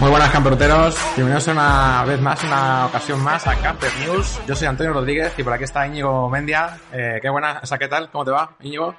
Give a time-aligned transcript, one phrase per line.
[0.00, 4.40] Muy buenas camperoteros, bienvenidos una vez más, una ocasión más a Camper News.
[4.46, 6.78] Yo soy Antonio Rodríguez y por aquí está Íñigo Mendia.
[6.90, 8.10] Eh, qué buena, o ¿qué tal?
[8.10, 8.94] ¿Cómo te va, Íñigo?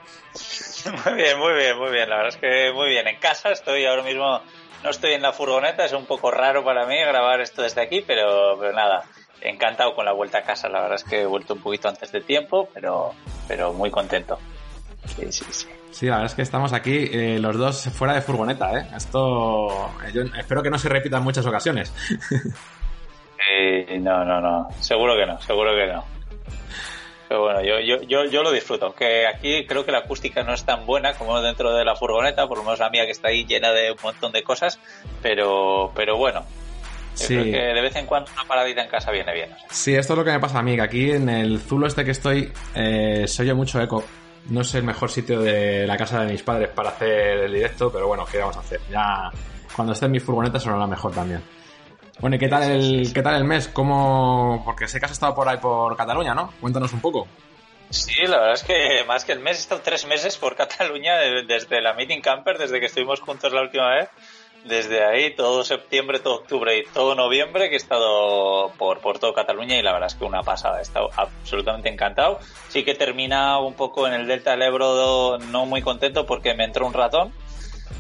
[1.06, 2.08] Muy bien, muy bien, muy bien.
[2.08, 3.08] La verdad es que muy bien.
[3.08, 4.42] En casa estoy ahora mismo,
[4.84, 8.04] no estoy en la furgoneta, es un poco raro para mí grabar esto desde aquí,
[8.06, 9.04] pero, pero nada,
[9.42, 10.70] encantado con la vuelta a casa.
[10.70, 13.14] La verdad es que he vuelto un poquito antes de tiempo, pero,
[13.48, 14.38] pero muy contento.
[15.06, 15.68] Sí, sí, sí.
[15.92, 18.88] Sí, la verdad es que estamos aquí eh, los dos fuera de furgoneta, ¿eh?
[18.96, 19.68] Esto
[20.06, 21.94] eh, yo espero que no se repita en muchas ocasiones.
[23.54, 24.68] Eh, no, no, no.
[24.80, 26.06] Seguro que no, seguro que no.
[27.28, 28.94] Pero bueno, yo, yo, yo, yo lo disfruto.
[28.94, 32.48] Que aquí creo que la acústica no es tan buena como dentro de la furgoneta,
[32.48, 34.80] por lo menos la mía que está ahí llena de un montón de cosas.
[35.24, 36.42] Pero, pero bueno,
[37.18, 37.34] yo Sí.
[37.36, 39.52] creo que de vez en cuando una paradita en casa viene bien.
[39.54, 39.68] o sea.
[39.72, 42.06] Sí, esto es lo que me pasa a mí, que aquí en el zulo este
[42.06, 44.04] que estoy eh, se oye mucho eco.
[44.50, 47.92] No es el mejor sitio de la casa de mis padres para hacer el directo,
[47.92, 48.82] pero bueno, ¿qué vamos a hacer?
[48.90, 49.30] Ya
[49.76, 51.42] cuando esté en mi furgoneta sonará mejor también.
[52.20, 53.68] Bueno, ¿y qué tal el, qué tal el mes?
[53.70, 54.62] ¿Cómo...?
[54.66, 56.54] Porque sé que has estado por ahí por Cataluña, ¿no?
[56.60, 57.28] Cuéntanos un poco.
[57.90, 61.16] Sí, la verdad es que más que el mes, he estado tres meses por Cataluña
[61.18, 64.10] de- desde la Meeting Camper, desde que estuvimos juntos la última vez.
[64.66, 69.34] Desde ahí, todo septiembre, todo octubre y todo noviembre, que he estado por, por todo
[69.34, 70.80] Cataluña y la verdad es que una pasada.
[70.80, 72.40] He estado absolutamente encantado.
[72.70, 76.54] Sí que he terminado un poco en el Delta del Ebro no muy contento porque
[76.54, 77.34] me entró un ratón.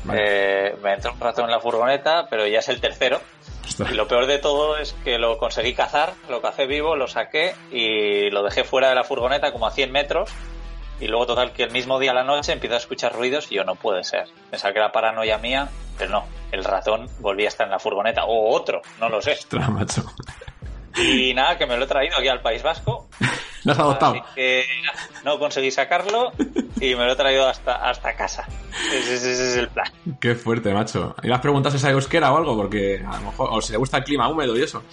[0.03, 0.21] Vale.
[0.23, 3.19] Eh, me entró un ratón en la furgoneta, pero ya es el tercero.
[3.89, 7.55] Y lo peor de todo es que lo conseguí cazar, lo cacé vivo, lo saqué
[7.71, 10.29] y lo dejé fuera de la furgoneta como a 100 metros.
[11.01, 13.55] Y luego, total, que el mismo día a la noche empiezo a escuchar ruidos y
[13.55, 14.27] yo no puede ser.
[14.51, 16.25] Pensaba que era paranoia mía, pero no.
[16.51, 18.25] El ratón volvía a estar en la furgoneta.
[18.25, 19.31] O otro, no lo sé.
[19.31, 20.03] Ostras, macho.
[20.95, 23.07] Y nada, que me lo he traído aquí al País Vasco.
[23.63, 24.13] ¿Lo has adoptado?
[24.13, 24.65] Así que
[25.23, 26.31] no conseguí sacarlo
[26.79, 28.47] y me lo he traído hasta, hasta casa.
[28.93, 29.91] Ese, ese- ese es el plan.
[30.19, 31.15] Qué fuerte, macho.
[31.21, 32.55] ¿Y le has preguntado si sabe euskera o algo?
[32.57, 33.49] Porque a lo mejor...
[33.51, 34.83] O si le gusta el clima húmedo y eso.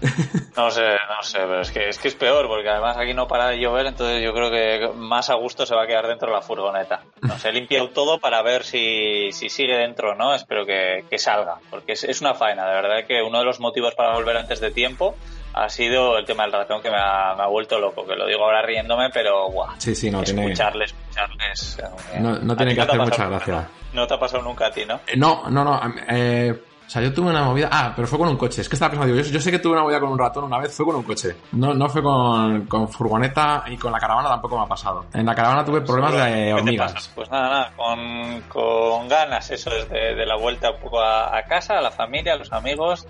[0.56, 3.28] No sé, no sé, pero es que, es que es peor, porque además aquí no
[3.28, 6.26] para de llover, entonces yo creo que más a gusto se va a quedar dentro
[6.28, 7.02] de la furgoneta.
[7.22, 11.04] No sé, he limpiado todo para ver si, si sigue dentro o no, espero que,
[11.08, 14.14] que salga, porque es, es una faena, de verdad que uno de los motivos para
[14.14, 15.14] volver antes de tiempo
[15.54, 18.26] ha sido el tema del ratón que me ha, me ha vuelto loco, que lo
[18.26, 19.70] digo ahora riéndome, pero guau.
[19.78, 20.42] Sí, sí, no tiene...
[20.44, 21.78] escucharle, escucharles.
[22.12, 23.54] eh, No- no tiene ti que hacer mucha nunca, gracia.
[23.54, 24.00] ¿no?
[24.02, 24.96] No te ha pasado nunca a ti, ¿no?
[25.06, 25.80] Eh, No, no, no.
[26.08, 27.68] eh, o sea, yo tuve una movida.
[27.70, 28.62] Ah, pero fue con un coche.
[28.62, 30.44] Es que estaba pensando, digo, yo, yo sé que tuve una movida con un ratón
[30.44, 31.36] una vez, fue con un coche.
[31.52, 35.04] No, no fue con, con furgoneta y con la caravana tampoco me ha pasado.
[35.12, 37.10] En la caravana tuve problemas de ¿Qué te hormigas.
[37.14, 41.42] Pues nada, nada, con, con ganas, eso desde de la vuelta un poco a, a
[41.44, 43.06] casa, a la familia, a los amigos.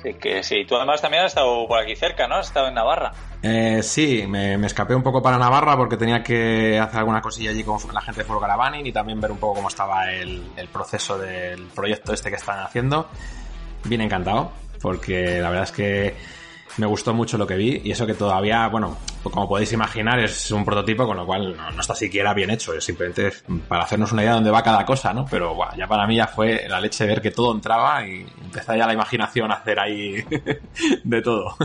[0.00, 2.36] Así que sí, tú además también has estado por aquí cerca, ¿no?
[2.36, 3.12] Has estado en Navarra.
[3.42, 7.50] Eh, sí, me, me escapé un poco para Navarra porque tenía que hacer alguna cosilla
[7.50, 8.40] allí con la gente de Foro
[8.82, 12.60] y también ver un poco cómo estaba el, el proceso del proyecto este que están
[12.60, 13.08] haciendo.
[13.84, 16.16] Bien encantado, porque la verdad es que
[16.76, 20.50] me gustó mucho lo que vi y eso que todavía, bueno, como podéis imaginar es
[20.50, 23.32] un prototipo con lo cual no, está siquiera bien hecho, es simplemente
[23.68, 25.26] para hacernos una idea de dónde va cada cosa, ¿no?
[25.30, 28.76] Pero buah, ya para mí ya fue la leche ver que todo entraba y empezar
[28.76, 30.24] ya la imaginación a hacer ahí
[31.04, 31.56] de todo.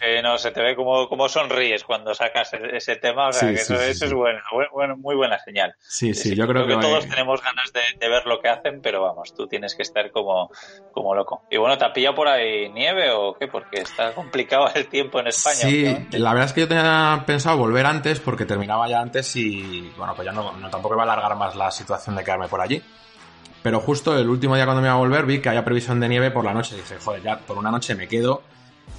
[0.00, 3.48] Eh, no, se te ve como, como sonríes cuando sacas e- ese tema, o sea,
[3.48, 4.04] Sí, que sí, eso, sí, eso sí.
[4.06, 5.74] es bueno, buen- bueno, muy buena señal.
[5.80, 9.02] Sí, sí, yo creo que, todos tenemos ganas de, de ver lo que hacen, pero
[9.02, 10.50] vamos, tú tienes que estar como,
[10.90, 11.44] como loco.
[11.48, 13.46] Y bueno, ¿te ha pillado por ahí nieve o qué?
[13.48, 15.54] Porque está complicado el tiempo en España.
[15.56, 19.90] Sí, la verdad es que yo tenía pensado volver antes porque terminaba ya antes y
[19.96, 22.60] bueno, pues ya no, no tampoco iba a alargar más la situación de quedarme por
[22.60, 22.82] allí.
[23.62, 26.08] Pero justo el último día cuando me iba a volver vi que había previsión de
[26.08, 26.74] nieve por la noche.
[26.74, 28.42] Y dije, joder, ya por una noche me quedo.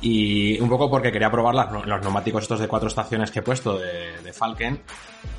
[0.02, 3.42] Y un poco porque quería probar las- los neumáticos estos de cuatro estaciones que he
[3.44, 4.82] puesto de, de Falken.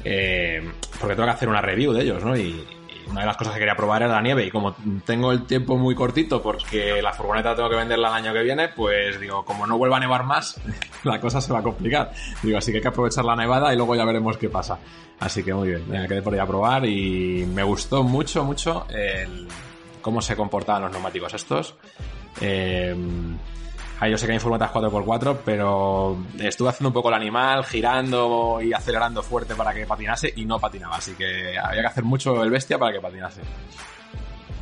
[0.05, 2.37] eh, porque tengo que hacer una review de ellos, ¿no?
[2.37, 2.67] Y,
[3.09, 4.45] una de las cosas que quería probar era la nieve.
[4.45, 4.75] Y como
[5.05, 8.69] tengo el tiempo muy cortito porque la furgoneta tengo que venderla el año que viene,
[8.71, 10.61] pues digo, como no vuelva a nevar más,
[11.05, 12.11] la cosa se va a complicar.
[12.43, 14.81] Digo, así que hay que aprovechar la nevada y luego ya veremos qué pasa.
[15.21, 18.87] Así que muy bien, me quedé por ahí a probar y me gustó mucho, mucho
[18.91, 19.47] el,
[20.03, 21.77] cómo se comportaban los neumáticos estos.
[22.41, 22.93] Eh,
[24.01, 28.61] ahí yo sé que hay furgonetas 4x4, pero estuve haciendo un poco el animal, girando
[28.63, 30.97] y acelerando fuerte para que patinase y no patinaba.
[30.97, 33.41] Así que había que hacer mucho el bestia para que patinase.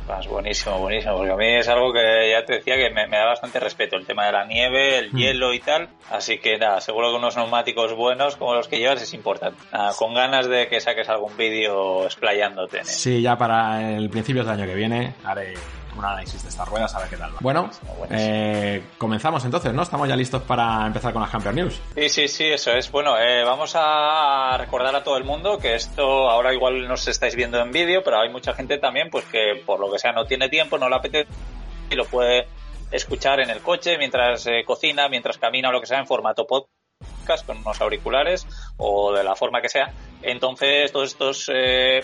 [0.07, 3.17] Pues buenísimo, buenísimo, porque a mí es algo que ya te decía que me, me
[3.17, 5.17] da bastante respeto, el tema de la nieve, el Mm.
[5.17, 9.01] hielo y tal, así que nada, seguro que unos neumáticos buenos como los que llevas
[9.01, 9.57] es importante.
[9.73, 12.83] Nada, con ganas de que saques algún vídeo explayándote.
[12.85, 15.55] Sí, ya para el principio del año que viene haré
[15.97, 17.37] un análisis de estas ruedas, a ver qué tal va.
[17.39, 17.69] Bueno,
[18.09, 19.83] eh, comenzamos entonces, ¿no?
[19.83, 21.81] Estamos ya listos para empezar con las Camper News.
[21.95, 22.91] Sí, sí, sí, eso es.
[22.91, 27.07] Bueno, eh, vamos a recordar a todo el mundo que esto ahora igual no os
[27.07, 30.11] estáis viendo en vídeo, pero hay mucha gente también pues que por lo que sea
[30.11, 31.29] no tiene tiempo, no le apetece
[31.89, 32.47] y lo puede
[32.91, 36.45] escuchar en el coche mientras eh, cocina, mientras camina o lo que sea en formato
[36.45, 39.91] podcast con unos auriculares o de la forma que sea.
[40.21, 42.03] Entonces, todos estos eh,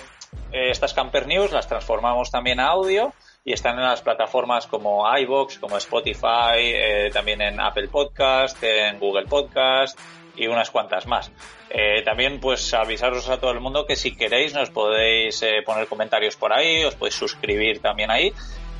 [0.52, 5.58] estas Camper News las transformamos también a audio y están en las plataformas como iBox,
[5.58, 10.00] como Spotify, eh, también en Apple Podcast, en Google Podcast
[10.36, 11.32] y unas cuantas más.
[11.70, 15.88] Eh, también pues avisaros a todo el mundo que si queréis nos podéis eh, poner
[15.88, 18.32] comentarios por ahí, os podéis suscribir también ahí.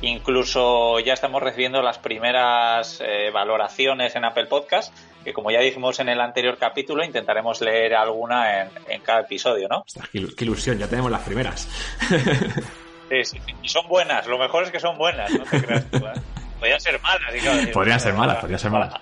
[0.02, 3.00] Incluso ya estamos recibiendo las primeras
[3.32, 4.92] valoraciones en Apple Podcast,
[5.22, 9.84] que como ya dijimos en el anterior capítulo, intentaremos leer alguna en, cada episodio, ¿no?
[10.10, 11.68] qué, ilusión, ya tenemos las primeras.
[13.12, 15.98] Sí, sí, y son buenas, lo mejor es que son buenas, no te creas tú,
[15.98, 16.12] ¿eh?
[16.58, 17.26] Podrían ser malas,
[17.74, 18.94] Podrían ser malas, podrían ser malas.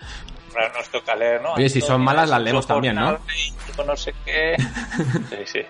[0.53, 1.53] Ahora nos toca leer, ¿no?
[1.53, 3.19] Oye, si son malas las leemos también, ¿no?
[3.87, 4.57] No sé qué.
[5.31, 5.61] Sí, sí.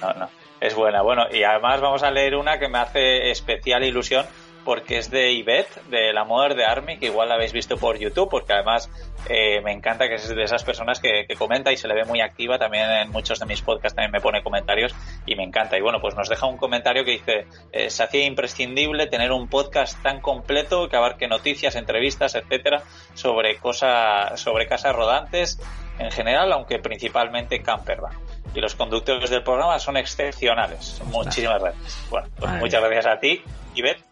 [0.00, 0.30] No, no.
[0.60, 1.02] Es buena.
[1.02, 4.26] Bueno, y además vamos a leer una que me hace especial ilusión
[4.64, 7.98] porque es de Ivette, de la Mother de Army, que igual la habéis visto por
[7.98, 8.90] YouTube, porque además
[9.28, 12.20] eh, me encanta que es de esas personas que, comenta y se le ve muy
[12.20, 12.58] activa.
[12.58, 14.94] También en muchos de mis podcasts también me pone comentarios
[15.26, 15.76] y me encanta.
[15.76, 19.48] Y bueno, pues nos deja un comentario que dice, eh, se hacía imprescindible tener un
[19.48, 22.82] podcast tan completo que abarque noticias, entrevistas, etcétera,
[23.14, 25.60] sobre cosas, sobre casas rodantes
[25.98, 28.14] en general, aunque principalmente campervan
[28.54, 31.02] y los conductores del programa son excepcionales.
[31.06, 32.06] Muchísimas gracias.
[32.08, 33.42] Bueno, pues muchas gracias a ti,
[33.74, 34.02] Ivette,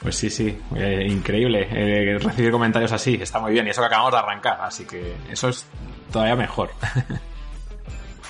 [0.00, 3.86] pues sí, sí, eh, increíble eh, recibir comentarios así, está muy bien y eso que
[3.86, 5.66] acabamos de arrancar, así que eso es
[6.10, 6.70] todavía mejor.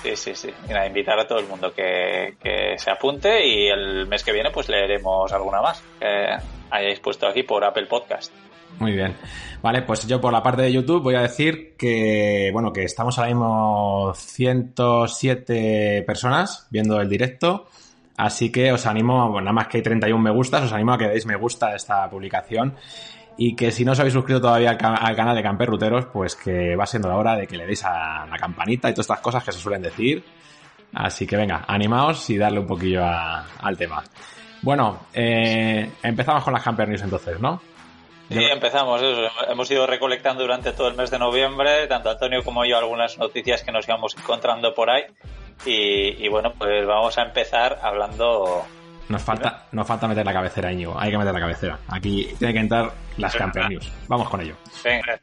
[0.03, 0.49] Sí, sí, sí.
[0.67, 2.33] Mira, invitar a todo el mundo que,
[2.75, 6.27] se apunte y el mes que viene pues leeremos alguna más que
[6.71, 8.33] hayáis puesto aquí por Apple Podcast.
[8.79, 9.15] Muy bien.
[9.61, 13.19] Vale, pues yo por la parte de YouTube voy a decir que, bueno, que estamos
[13.19, 17.67] ahora mismo 107 personas viendo el directo
[18.21, 21.07] Así que os animo, nada más que hay 31 me gustas, os animo a que
[21.07, 22.75] deis me gusta a esta publicación.
[23.35, 26.75] Y que si no os habéis suscrito todavía al, canal de Camper Ruteros, pues que
[26.75, 29.43] va siendo la hora de que le deis a la campanita y todas estas cosas
[29.43, 30.23] que se suelen decir.
[30.93, 34.03] Así que venga, animaos y darle un poquillo al tema.
[34.61, 37.59] Bueno, eh, empezamos con las Camper News entonces, ¿no?
[38.29, 39.01] Sí, empezamos.
[39.49, 43.63] Hemos ido recolectando durante todo el mes de noviembre, tanto Antonio como yo, algunas noticias
[43.63, 45.05] que nos íbamos encontrando por ahí.
[45.65, 48.65] Y, bueno, pues vamos a empezar hablando.
[49.09, 50.95] Nos falta, nos falta meter la cabecera, Íñigo.
[50.97, 51.79] Hay que meter la cabecera.
[51.89, 53.91] Aquí tiene que entrar las Campeón News.
[54.07, 54.55] Vamos con ello.
[54.83, 55.19] Venga.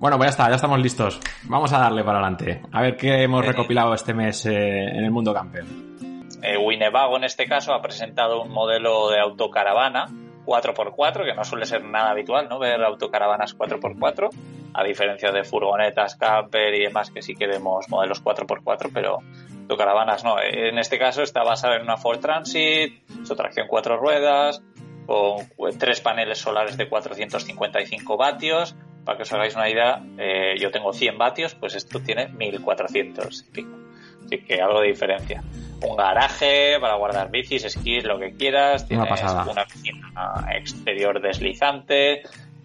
[0.00, 1.20] Bueno, pues ya está, ya estamos listos.
[1.44, 2.62] Vamos a darle para adelante.
[2.72, 5.64] A ver qué hemos recopilado este mes eh, en el mundo camper.
[6.42, 10.06] Eh, Winnebago, en este caso, ha presentado un modelo de autocaravana
[10.46, 12.60] 4x4, que no suele ser nada habitual, ¿no?
[12.60, 14.30] Ver autocaravanas 4x4,
[14.72, 19.18] a diferencia de furgonetas, camper y demás, que sí que vemos modelos 4x4, pero
[19.62, 20.36] autocaravanas no.
[20.40, 24.62] En este caso está basada en una Ford Transit, su tracción cuatro ruedas,
[25.06, 25.46] con
[25.76, 28.76] tres paneles solares de 455 vatios,
[29.08, 33.40] para que os hagáis una idea, eh, yo tengo 100 vatios, pues esto tiene 1400
[33.40, 33.78] y pico.
[34.22, 35.42] Así que algo de diferencia.
[35.80, 38.86] Un garaje para guardar bicis, esquís, lo que quieras.
[38.86, 40.12] Tienes una, piscina
[40.54, 42.20] exterior deslizante.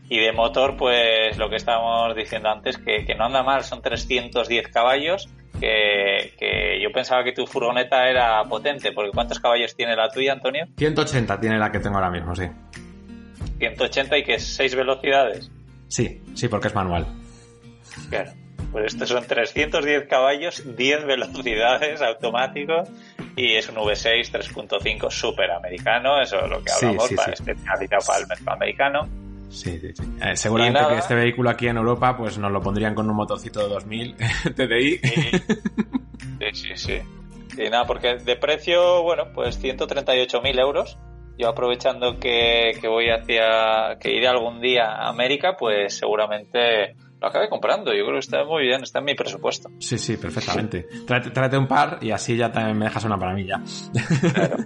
[0.10, 4.68] Y de motor, pues lo que estábamos diciendo antes, que, no anda mal, son 310
[4.68, 5.30] caballos.
[5.62, 10.34] Que, que, yo pensaba que tu furgoneta era potente, porque ¿cuántos caballos tiene la tuya,
[10.34, 10.66] Antonio?
[10.76, 12.50] 180 tiene la que tengo ahora mismo, sí.
[13.60, 15.50] 180 y que es 6 velocidades.
[15.94, 17.06] Sí, sí, porque es manual.
[18.10, 18.32] Claro.
[18.72, 22.90] Pues estos son 310 caballos, 10 velocidades automáticos
[23.36, 28.20] y es un V6 3.5 super americano, eso es lo que hablamos, para, especializado para
[28.22, 29.08] el mercado americano.
[29.52, 30.04] Sí, sí, sí.
[30.20, 33.60] Eh, seguramente que este vehículo aquí en Europa pues nos lo pondrían con un motorcito
[33.60, 34.16] de 2000
[34.56, 35.00] TDI.
[36.40, 37.02] Sí, sí, sí.
[37.56, 40.98] Y nada, porque de precio, bueno, pues 138.000 euros
[41.38, 47.50] yo aprovechando que, voy hacia, que iré algún día a América, pues seguramente lo acabe
[47.50, 47.94] comprando.
[47.94, 49.70] Yo creo que está muy bien, está en mi presupuesto.
[49.80, 50.88] Sí, sí, perfectamente.
[51.08, 53.62] Tráete, un par y así ya también me dejas una para mí ya.
[54.34, 54.58] Claro.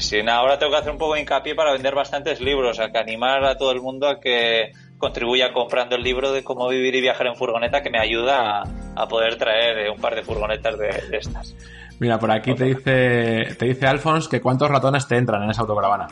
[0.00, 2.98] Sí, ahora tengo que hacer un poco de hincapié para vender bastantes libros, a que
[2.98, 7.00] animar a todo el mundo a que contribuya comprando el libro de cómo vivir y
[7.00, 8.62] viajar en furgoneta que me ayuda
[8.96, 11.54] a, poder traer eh, un par de furgonetas de, estas.
[12.00, 15.62] Mira, por aquí te dice, te dice Alphonse que cuántos ratones te entran en esa
[15.62, 16.08] autocaravana.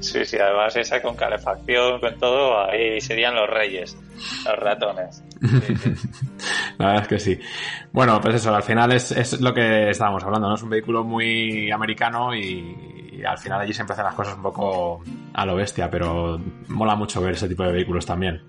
[0.00, 3.96] Sí, sí, además esa con calefacción, con todo, ahí serían los reyes,
[4.44, 5.24] los ratones.
[6.78, 7.38] La verdad es que sí.
[7.92, 10.54] Bueno, pues eso, al final es, es, lo que estábamos hablando, ¿no?
[10.54, 14.42] Es un vehículo muy americano y, y, al final allí siempre hacen las cosas un
[14.42, 15.02] poco
[15.34, 18.40] a lo bestia, pero mola mucho ver ese tipo de vehículos también.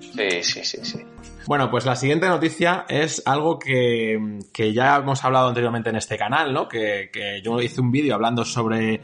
[0.00, 1.04] Sí, sí, sí, sí.
[1.48, 6.18] Bueno, pues la siguiente noticia es algo que, que ya hemos hablado anteriormente en este
[6.18, 6.68] canal, ¿no?
[6.68, 9.00] Que, que yo hice un vídeo hablando sobre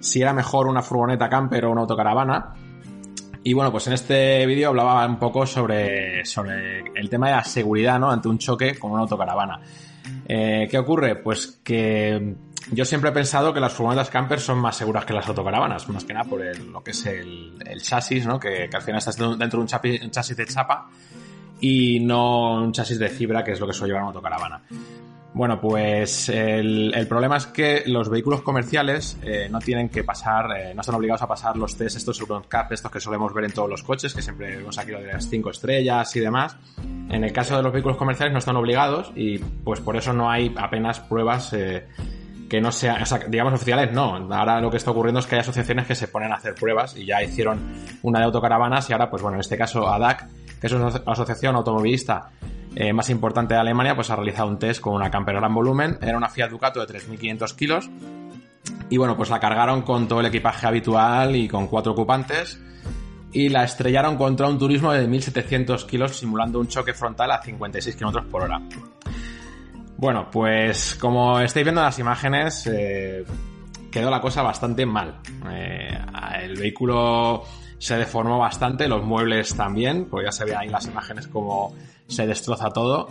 [0.00, 2.54] si era mejor una furgoneta camper o una autocaravana.
[3.44, 7.44] Y bueno, pues en este vídeo hablaba un poco sobre, sobre el tema de la
[7.44, 8.10] seguridad, ¿no?
[8.10, 9.60] Ante un choque con una autocaravana.
[10.26, 11.14] Eh, ¿Qué ocurre?
[11.22, 12.34] Pues que
[12.72, 16.04] yo siempre he pensado que las furgonetas camper son más seguras que las autocaravanas, más
[16.04, 18.40] que nada por lo que es el, el chasis, ¿no?
[18.40, 20.88] Que, que, al final estás dentro de un chasis de chapa
[21.60, 24.62] y no un chasis de fibra, que es lo que suele llevar una autocaravana.
[25.32, 30.74] Bueno, pues el, problema es que los vehículos comerciales eh, no tienen que pasar, eh,
[30.74, 33.70] no están obligados a pasar los test estos Euroncap, estos que solemos ver en todos
[33.70, 36.56] los coches, que siempre vemos aquí lo de las 5 estrellas y demás.
[37.08, 40.28] En el caso de los vehículos comerciales no están obligados y pues por eso no
[40.28, 41.86] hay apenas pruebas eh,
[42.48, 44.16] que no sean, o sea, digamos oficiales, no.
[44.34, 46.96] Ahora lo que está ocurriendo es que hay asociaciones que se ponen a hacer pruebas
[46.96, 47.60] y ya hicieron
[48.02, 50.26] una de autocaravanas y ahora, pues bueno, en este caso ADAC,
[50.60, 52.30] que es una asociación automovilista
[52.76, 55.98] eh, más importante de Alemania, pues ha realizado un test con una camper gran volumen.
[56.00, 57.90] Era una Fiat Ducato de 3.500 kilos.
[58.88, 62.60] Y bueno, pues la cargaron con todo el equipaje habitual y con cuatro ocupantes.
[63.32, 67.96] Y la estrellaron contra un turismo de 1.700 kilos, simulando un choque frontal a 56
[67.96, 68.60] km por hora.
[69.96, 73.24] Bueno, pues como estáis viendo en las imágenes, eh,
[73.90, 75.20] quedó la cosa bastante mal.
[75.50, 75.98] Eh,
[76.42, 77.44] el vehículo
[77.80, 81.74] se deformó bastante, los muebles también, pues ya se ve ahí las imágenes como
[82.06, 83.08] se destroza todo.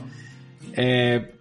[0.74, 1.36] Eh,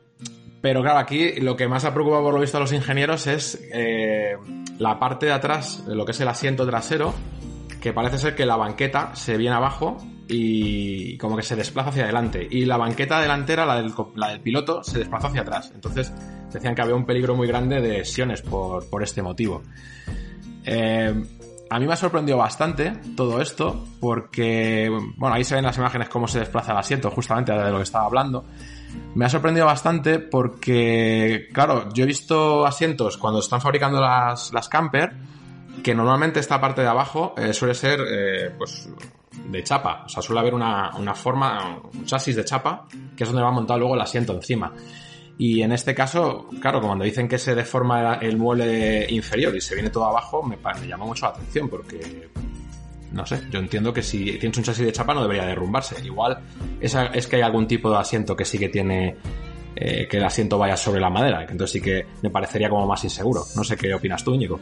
[0.63, 3.61] pero claro, aquí lo que más ha preocupado por lo visto a los ingenieros es
[3.71, 4.37] eh,
[4.79, 7.15] la parte de atrás, lo que es el asiento trasero,
[7.83, 12.05] que parece ser que la banqueta se viene abajo y como que se desplaza hacia
[12.05, 12.49] adelante.
[12.51, 15.71] Y la banqueta delantera, la del, la del piloto, se desplaza hacia atrás.
[15.75, 16.15] Entonces
[16.51, 19.63] decían que había un peligro muy grande de lesiones por, por este motivo.
[20.65, 21.15] Eh,
[21.71, 26.09] a mí me ha sorprendido bastante todo esto, porque, bueno, ahí se ven las imágenes
[26.09, 28.45] cómo se desplaza el asiento, justamente de lo que estaba hablando.
[29.15, 34.69] Me ha sorprendido bastante porque, claro, yo he visto asientos cuando están fabricando las, las
[34.69, 35.15] camper,
[35.83, 38.89] que normalmente esta parte de abajo eh, suele ser, eh, pues,
[39.47, 40.05] de chapa.
[40.07, 43.51] O sea, suele haber una, una forma, un chasis de chapa, que es donde va
[43.51, 44.73] montado luego el asiento encima.
[45.39, 49.75] Y en este caso, claro, cuando dicen que se deforma el mueble inferior y se
[49.75, 52.29] viene todo abajo, me, llama mucho la atención porque,
[53.13, 56.05] no sé, yo entiendo que si tienes un chasis de chapa no debería derrumbarse.
[56.05, 56.39] Igual
[56.81, 59.17] es, es que hay algún tipo de asiento que sí que tiene
[59.77, 63.05] eh, que el asiento vaya sobre la madera, entonces sí que me parecería como más
[63.05, 63.45] inseguro.
[63.55, 64.59] No sé qué opinas tú, Íñigo.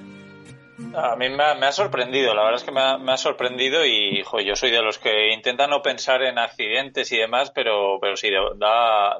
[0.94, 4.54] A mí me ha, sorprendido, la verdad es que me ha, sorprendido y jo, yo
[4.56, 8.28] soy de los que intentan no pensar en accidentes y demás, pero, pero sí,
[8.58, 9.16] da,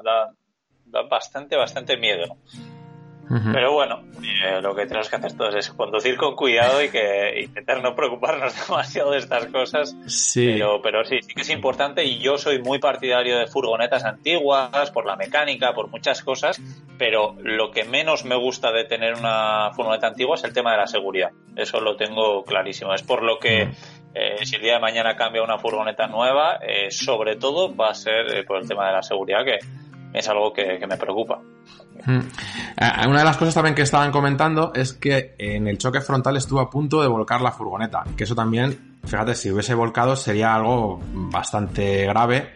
[0.97, 2.25] da bastante, bastante miedo.
[3.29, 3.51] Uh -huh.
[3.51, 7.41] Pero bueno, eh, lo que tenemos que hacer todos es conducir con cuidado y que
[7.41, 9.95] intentar no preocuparnos demasiado de estas cosas.
[10.07, 10.53] Sí.
[10.53, 14.91] Pero, pero sí, sí que es importante y yo soy muy partidario de furgonetas antiguas,
[14.91, 16.61] por la mecánica, por muchas cosas,
[16.97, 20.77] pero lo que menos me gusta de tener una furgoneta antigua es el tema de
[20.77, 21.31] la seguridad.
[21.55, 22.93] Eso lo tengo clarísimo.
[22.93, 23.69] Es por lo que...
[24.19, 27.93] Eh, si el día de mañana cambia una furgoneta nueva, eh, sobre todo va a
[27.93, 29.59] ser eh, por el tema de la seguridad, que
[30.13, 31.39] es algo que, que me preocupa.
[32.05, 32.21] Hmm.
[33.09, 36.59] Una de las cosas también que estaban comentando es que en el choque frontal estuvo
[36.59, 40.99] a punto de volcar la furgoneta, que eso también, fíjate, si hubiese volcado sería algo
[41.11, 42.53] bastante grave.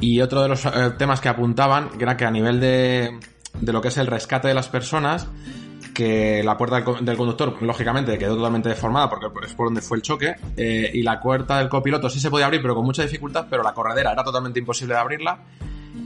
[0.00, 3.20] Y otro de los eh, temas que apuntaban era que a nivel de,
[3.60, 5.28] de lo que es el rescate de las personas,
[5.94, 10.02] que la puerta del, conductor, lógicamente, quedó totalmente deformada porque es por donde fue el
[10.02, 13.46] choque, eh, y la puerta del copiloto sí se podía abrir, pero con mucha dificultad,
[13.48, 15.38] pero la corredera era totalmente imposible de abrirla,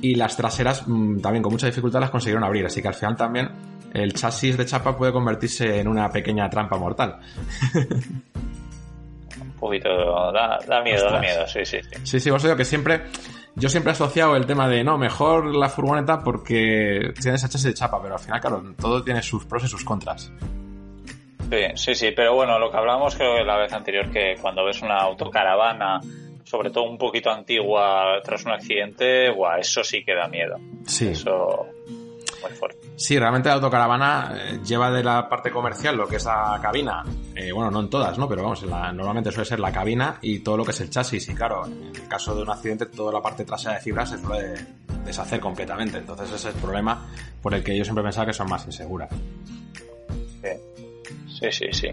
[0.02, 3.16] y las traseras mmm, también con mucha dificultad las consiguieron abrir, así que al final
[3.16, 3.48] también
[3.92, 7.18] el chasis de chapa puede convertirse en una pequeña trampa mortal.
[9.40, 9.88] Un poquito,
[10.32, 11.12] da, da miedo, Ostras.
[11.12, 12.00] da miedo, sí, sí, sí.
[12.04, 13.02] Sí, sí, os digo que siempre,
[13.56, 17.64] yo siempre he asociado el tema de, no, mejor la furgoneta porque tiene ese chasis
[17.64, 20.30] de chapa, pero al final, claro, todo tiene sus pros y sus contras.
[21.50, 24.64] Sí, sí, sí, pero bueno, lo que hablábamos creo que la vez anterior, que cuando
[24.64, 25.98] ves una autocaravana
[26.48, 30.56] sobre todo un poquito antigua tras un accidente, guau, eso sí que da miedo.
[30.86, 31.08] Sí.
[31.08, 31.66] Eso...
[32.42, 32.78] muy fuerte.
[32.96, 37.04] Sí, realmente la autocaravana eh, lleva de la parte comercial lo que es la cabina,
[37.34, 38.28] eh, bueno, no en todas, ¿no?
[38.28, 41.28] Pero vamos, normalmente suele ser la cabina y todo lo que es el chasis.
[41.28, 44.18] Y claro, en el caso de un accidente, toda la parte trasera de fibra se
[44.18, 44.54] suele
[45.04, 45.98] deshacer completamente.
[45.98, 47.08] Entonces ese es el problema
[47.42, 49.10] por el que yo siempre pensaba que son más inseguras.
[51.38, 51.88] Sí, sí, sí.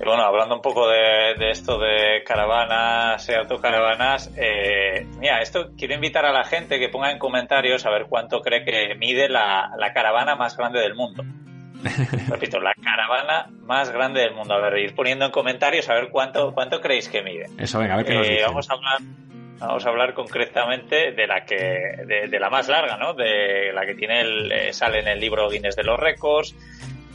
[0.00, 5.94] Y bueno, hablando un poco de, esto de caravanas y autocaravanas, eh, mira, esto quiero
[5.94, 9.70] invitar a la gente que ponga en comentarios a ver cuánto cree que mide la,
[9.92, 11.22] caravana más grande del mundo.
[12.28, 14.54] Repito, la caravana más grande del mundo.
[14.54, 17.46] A ver, ir poniendo en comentarios a ver cuánto, cuánto creéis que mide.
[17.58, 18.98] Eso, venga, a ver qué nos eh, Vamos a hablar
[19.58, 21.56] vamos a hablar concretamente de la que
[22.06, 25.50] de, la más larga no de la que tiene el, eh, sale en el libro
[25.50, 26.54] Guinness de los récords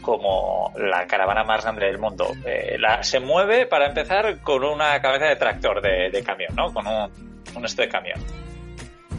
[0.05, 2.27] como la caravana más grande del mundo.
[2.45, 6.71] Eh, la, se mueve, para empezar, con una cabeza de tractor de, camión, ¿no?
[6.71, 7.11] Con un,
[7.55, 8.19] un esto de camión.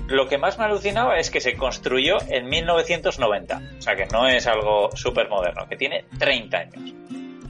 [0.06, 4.28] Lo que más me alucinaba es que se construyó en 1990, o sea que no
[4.28, 6.94] es algo súper moderno, que tiene 30 años.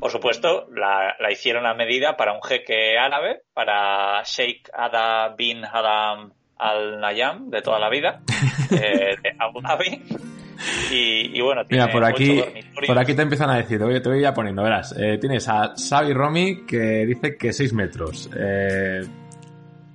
[0.00, 6.32] Por supuesto, la, hicieron a medida para un jeque árabe, para Sheikh Adam bin Adam
[6.56, 8.22] al Nayam de toda la vida,
[8.70, 10.02] eh, de Abu Dhabi.
[10.90, 12.42] Y, bueno, Mira, por aquí,
[12.86, 14.94] por aquí te empiezan a decir, te voy, a poniendo, verás.
[14.98, 18.30] Eh, tienes a Xavi Romy que dice que 6 metros.
[18.36, 19.02] Eh,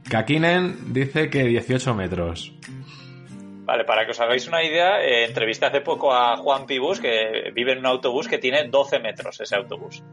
[0.10, 2.54] Kakinen dice que 18 metros.
[3.64, 7.52] Vale, para que os hagáis una idea, eh, entrevisté hace poco a Juan Pibus, que
[7.54, 10.04] vive en un autobús que tiene 12 metros ese autobús.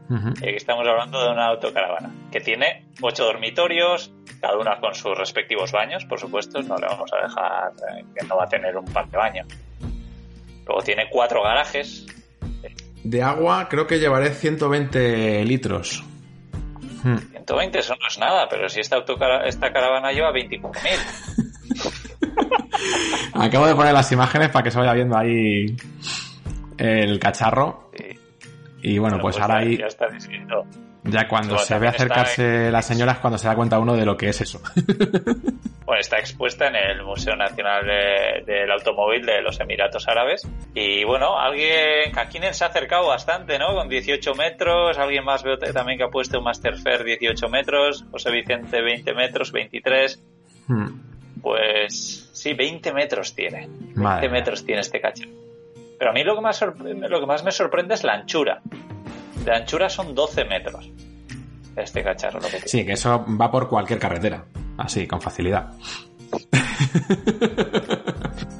[0.41, 5.73] Eh, estamos hablando de una autocaravana, que tiene 8 dormitorios, cada una con sus respectivos
[5.73, 7.73] baños, por supuesto, no le vamos a dejar
[8.15, 9.47] que no va a tener un par de baños.
[10.69, 12.05] Luego tiene cuatro garajes.
[13.03, 16.03] De agua creo que llevaré 120 litros.
[17.01, 17.79] 120, hmm.
[17.79, 19.03] eso no es nada, pero si esta,
[19.45, 20.69] esta caravana lleva 24.000.
[23.33, 25.75] Acabo de poner las imágenes para que se vaya viendo ahí
[26.77, 27.89] el cacharro.
[28.83, 29.75] Y bueno, pues, pues, ahora ahí...
[29.75, 30.67] Ya está diciendo.
[31.09, 34.29] Ya cuando se ve acercarse las señoras, cuando se da cuenta uno de lo que
[34.29, 34.61] es eso.
[35.89, 37.83] Bueno, está expuesta en el Museo Nacional
[38.45, 40.47] del Automóvil de los Emiratos Árabes.
[40.75, 43.73] Y bueno, alguien, Kakinen se ha acercado bastante, ¿no?
[43.73, 48.29] Con 18 metros, alguien más veo también que ha puesto un Masterfair 18 metros, José
[48.29, 50.23] Vicente 20 metros, 23.
[50.67, 50.89] Hmm.
[51.41, 53.67] Pues sí, 20 metros tiene.
[53.95, 55.31] 20 metros tiene este cacharro.
[55.97, 58.61] Pero a mí lo que, más lo que más me sorprende es la anchura.
[59.45, 60.89] De anchura son 12 metros
[61.75, 62.39] este cacharro.
[62.39, 64.45] Lo que sí, que eso va por cualquier carretera,
[64.77, 65.73] así, con facilidad.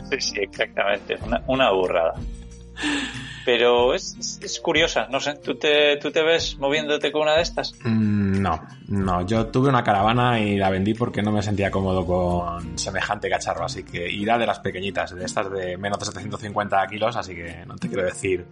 [0.10, 1.18] Sí, sí, exactamente.
[1.24, 2.14] Una, una burrada.
[3.46, 7.42] Pero es, es, curiosa, no sé, ¿tú te, ¿tú te ves moviéndote con una de
[7.42, 7.74] estas?
[7.84, 12.06] Mm, no, no, yo tuve una caravana y la vendí porque no me sentía cómodo
[12.06, 16.88] con semejante cacharro, así que irá de las pequeñitas, de estas de menos de 750
[16.88, 18.46] kilos, así que no te quiero decir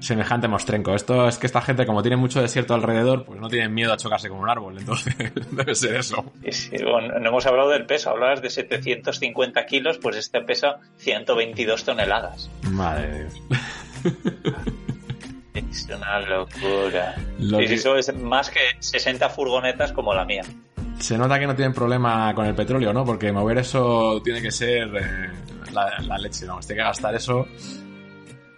[0.00, 0.94] semejante mostrenco.
[0.94, 3.96] Esto es que esta gente, como tiene mucho desierto alrededor, pues no tienen miedo a
[3.96, 5.14] chocarse con un árbol, entonces
[5.50, 6.24] debe ser eso.
[6.40, 12.50] no hemos hablado del peso, hablabas de 750 kilos, pues este pesa 122 toneladas.
[12.70, 13.34] Madre de Dios.
[15.54, 17.16] Es una locura.
[17.58, 20.42] eso es más que 60 furgonetas como la mía.
[21.00, 23.04] Se nota que no tienen problema con el petróleo, ¿no?
[23.04, 25.30] Porque mover eso tiene que ser eh,
[25.72, 26.58] la, leche, ¿no?
[26.60, 27.46] Tiene que gastar eso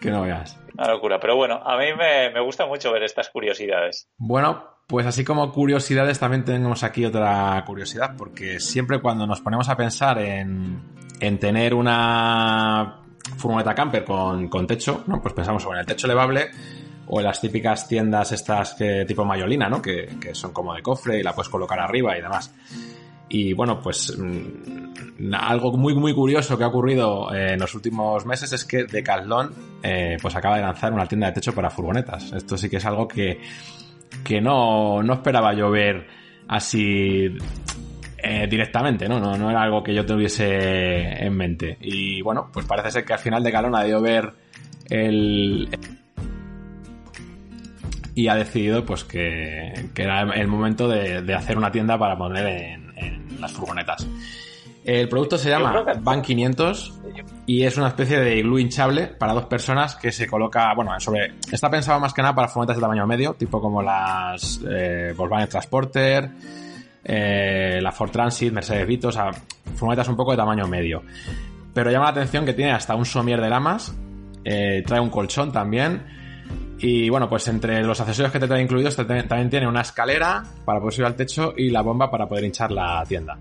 [0.01, 0.59] que no veas.
[0.75, 1.21] Una locura.
[1.21, 4.09] Pero bueno, a mí me, gusta mucho ver estas curiosidades.
[4.17, 9.69] Bueno, pues así como curiosidades, también tenemos aquí otra curiosidad, porque siempre cuando nos ponemos
[9.69, 10.83] a pensar en,
[11.21, 13.01] en tener una
[13.37, 15.21] furgoneta camper con, con techo, ¿no?
[15.21, 16.51] Pues pensamos en el techo elevable
[17.13, 19.83] o en las típicas tiendas estas que tipo mayolina, ¿no?
[19.83, 22.55] Que, son como de cofre y la puedes colocar arriba y demás.
[23.31, 28.53] Y bueno, pues mm, algo muy muy curioso que ha ocurrido en los últimos meses
[28.53, 32.33] es que Decathlon eh, pues acaba de lanzar una tienda de techo para furgonetas.
[32.33, 33.41] Esto sí que es algo que,
[34.25, 36.07] que no, no esperaba yo ver
[36.49, 37.29] así
[38.23, 39.19] eh, directamente, ¿no?
[39.19, 39.37] ¿no?
[39.37, 41.79] No era algo que yo tuviese en mente.
[41.81, 44.33] Y bueno, pues parece ser que al final de Calón ha debido ver
[44.89, 45.69] el...
[48.15, 52.90] Y ha decidido pues que, era el momento de, hacer una tienda para poner en,
[53.39, 54.07] las furgonetas.
[54.85, 57.01] El producto se llama Van 500
[57.47, 61.35] y es una especie de iglú hinchable para dos personas que se coloca, bueno, sobre,
[61.53, 65.49] está pensado más que nada para furgonetas de tamaño medio, tipo como las eh, Volkswagen
[65.49, 66.31] Transporter,
[67.05, 69.31] eh, la Ford Transit, Mercedes Vito, o sea,
[69.75, 71.03] furgonetas un poco de tamaño medio.
[71.75, 73.95] Pero llama la atención que tiene hasta un somier de lamas,
[74.45, 76.20] eh, trae un colchón también.
[76.83, 80.81] Y bueno, pues entre los accesorios que te trae incluidos también tiene una escalera para
[80.81, 83.39] poder subir al techo y la bomba para poder hinchar la tienda.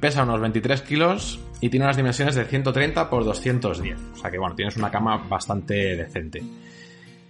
[0.00, 3.98] Pesa unos 23 kilos y tiene unas dimensiones de 130 por 210.
[4.12, 6.42] O sea que bueno, tienes una cama bastante decente.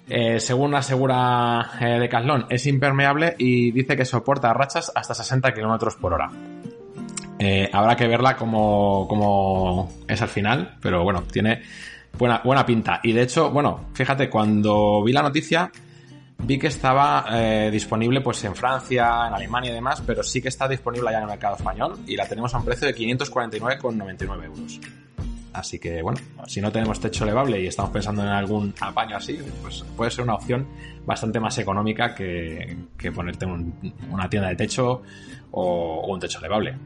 [0.09, 5.95] Eh, según asegura eh, Decathlon, es impermeable y dice que soporta rachas hasta 60 kilómetros
[5.97, 6.31] por hora.
[7.39, 11.63] Eh, habrá que verla como, como es al final, pero bueno, tiene
[12.19, 13.01] buena, buena pinta.
[13.03, 15.71] Y de hecho, bueno, fíjate, cuando vi la noticia,
[16.39, 20.49] vi que estaba eh, disponible pues en Francia, en Alemania y demás, pero sí que
[20.49, 24.45] está disponible ya en el mercado español y la tenemos a un precio de 549,99
[24.45, 24.81] euros.
[25.53, 29.39] Así que bueno, si no tenemos techo elevable y estamos pensando en algún apaño así,
[29.63, 30.69] pues puede ser una opción
[31.05, 33.75] bastante más económica que, que ponerte un,
[34.11, 35.03] una tienda de techo
[35.51, 35.63] o,
[36.01, 36.77] o un techo elevable.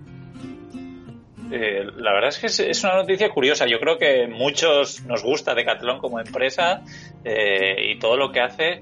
[1.55, 3.67] Eh, la verdad es que es, una noticia curiosa.
[3.67, 6.83] Yo creo que muchos nos gusta Decathlon como empresa
[7.23, 8.81] eh, y todo lo que hace,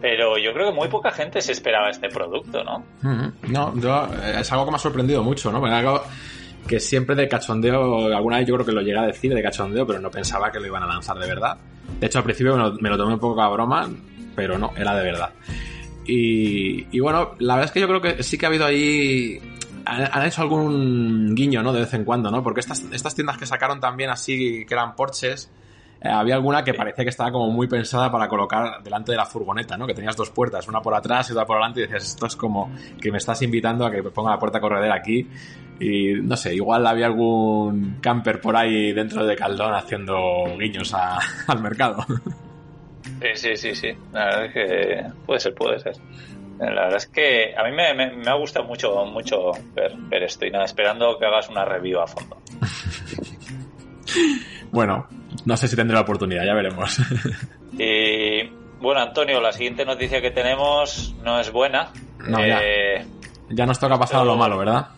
[0.00, 2.84] pero yo creo que muy poca gente se esperaba este producto, ¿no?
[3.48, 5.64] No, yo, eh, es algo que me ha sorprendido mucho, ¿no?
[5.66, 6.04] Algo
[6.68, 9.84] que siempre de cachondeo, alguna vez yo creo que lo llegué a decir de cachondeo,
[9.84, 11.58] pero no pensaba que lo iban a lanzar de verdad.
[11.98, 13.90] De hecho, al principio me lo, tomé un poco a broma,
[14.36, 15.30] pero no, era de verdad.
[16.06, 19.40] Y, bueno, la verdad es que yo creo que sí que ha habido ahí
[19.86, 21.72] han hecho algún guiño, ¿no?
[21.72, 22.42] De vez en cuando, ¿no?
[22.42, 25.50] Porque estas, estas tiendas que sacaron también así, que eran Porsches,
[26.04, 29.24] eh, había alguna que parecía que estaba como muy pensada para colocar delante de la
[29.24, 29.86] furgoneta, ¿no?
[29.86, 32.36] Que tenías dos puertas, una por atrás y otra por delante y decías, esto es
[32.36, 32.70] como
[33.00, 35.26] que me estás invitando a que ponga la puerta corredera aquí
[35.80, 41.18] y no sé, igual había algún camper por ahí dentro de Caldón haciendo guiños a,
[41.46, 42.04] al mercado.
[43.20, 43.88] Sí, sí, sí, sí.
[44.12, 45.94] La verdad es que puede ser, puede ser.
[46.58, 50.22] La verdad es que a mí me, me, me ha gustado mucho, mucho ver, ver,
[50.22, 52.38] esto y nada, esperando que hagas una review a fondo.
[54.70, 55.08] bueno,
[55.44, 56.98] no sé si tendré la oportunidad, ya veremos.
[57.78, 58.44] y
[58.80, 61.92] bueno, Antonio, la siguiente noticia que tenemos no es buena.
[62.26, 62.60] No, ya.
[62.62, 63.04] Eh,
[63.50, 64.88] ya nos toca pasar pero, a lo malo, ¿verdad?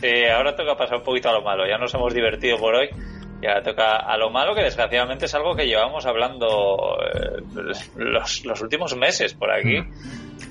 [0.00, 1.66] Sí, ahora toca pasar un poquito a lo malo.
[1.66, 2.88] Ya nos hemos divertido por hoy.
[3.46, 7.42] Ya toca a lo malo, que desgraciadamente es algo que llevamos hablando eh,
[7.94, 9.78] los, los, últimos meses por aquí.
[9.78, 9.92] Mm.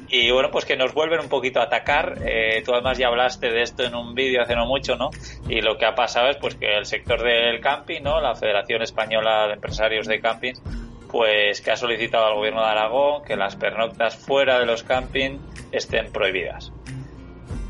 [0.08, 2.20] Y bueno, pues que nos vuelven un poquito a atacar.
[2.26, 5.10] Eh, tú además ya hablaste de esto en un vídeo hace no mucho, ¿no?
[5.50, 8.22] Y lo que ha pasado es pues que el sector del camping, ¿no?
[8.22, 10.54] La Federación Española de Empresarios de Camping,
[11.12, 15.40] pues que ha solicitado al gobierno de Aragón que las pernoctas fuera de los camping
[15.74, 16.72] estén prohibidas.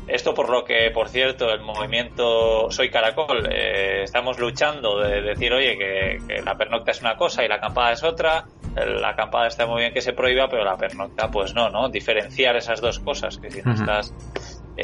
[0.08, 5.52] Esto por lo que, por cierto, el movimiento Soy Caracol eh, estamos luchando de decir,
[5.52, 8.44] oye, que, que, la pernocta es una cosa y la acampada es otra.
[8.76, 11.88] La acampada está muy bien que se prohíba, pero la pernocta, pues no, ¿no?
[11.88, 13.80] Diferenciar esas dos cosas, que si no uh -huh.
[13.80, 14.14] estás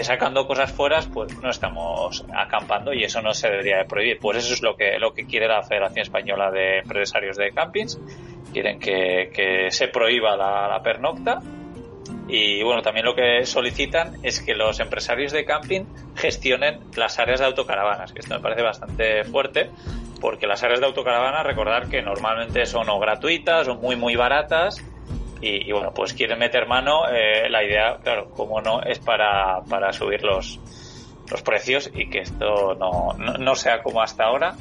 [0.00, 4.18] sacando cosas fuera, pues no estamos acampando y eso no se debería de prohibir.
[4.18, 8.00] Pues eso es lo que, lo que quiere la Federación Española de Empresarios de Campings.
[8.52, 11.40] Quieren que, que se prohíba la, la pernocta
[12.34, 15.84] y bueno, también lo que solicitan es que los empresarios de camping
[16.16, 19.68] gestionen las áreas de autocaravanas, que esto me parece bastante fuerte,
[20.18, 24.82] porque las áreas de autocaravanas, recordar que normalmente son o gratuitas o muy, muy baratas.
[25.42, 27.06] Y, y bueno, pues quieren meter mano.
[27.06, 30.58] Eh, la idea, claro, como no, es para, para subir los,
[31.30, 34.54] los precios y que esto no, no, no sea como hasta ahora,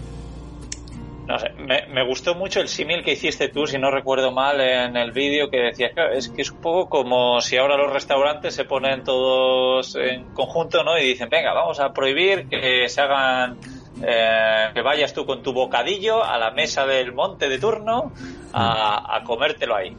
[1.28, 4.60] no sé, me, me, gustó mucho el símil que hiciste tú, si no recuerdo mal,
[4.60, 7.92] en el vídeo que decías, claro, es que es un poco como si ahora los
[7.94, 10.98] restaurantes se ponen todos en conjunto, ¿no?
[10.98, 13.58] Y dicen, venga, vamos a prohibir que se hagan,
[14.04, 18.12] eh, que vayas tú con tu bocadillo a la mesa del monte de turno
[18.54, 19.96] a, a comértelo ahí.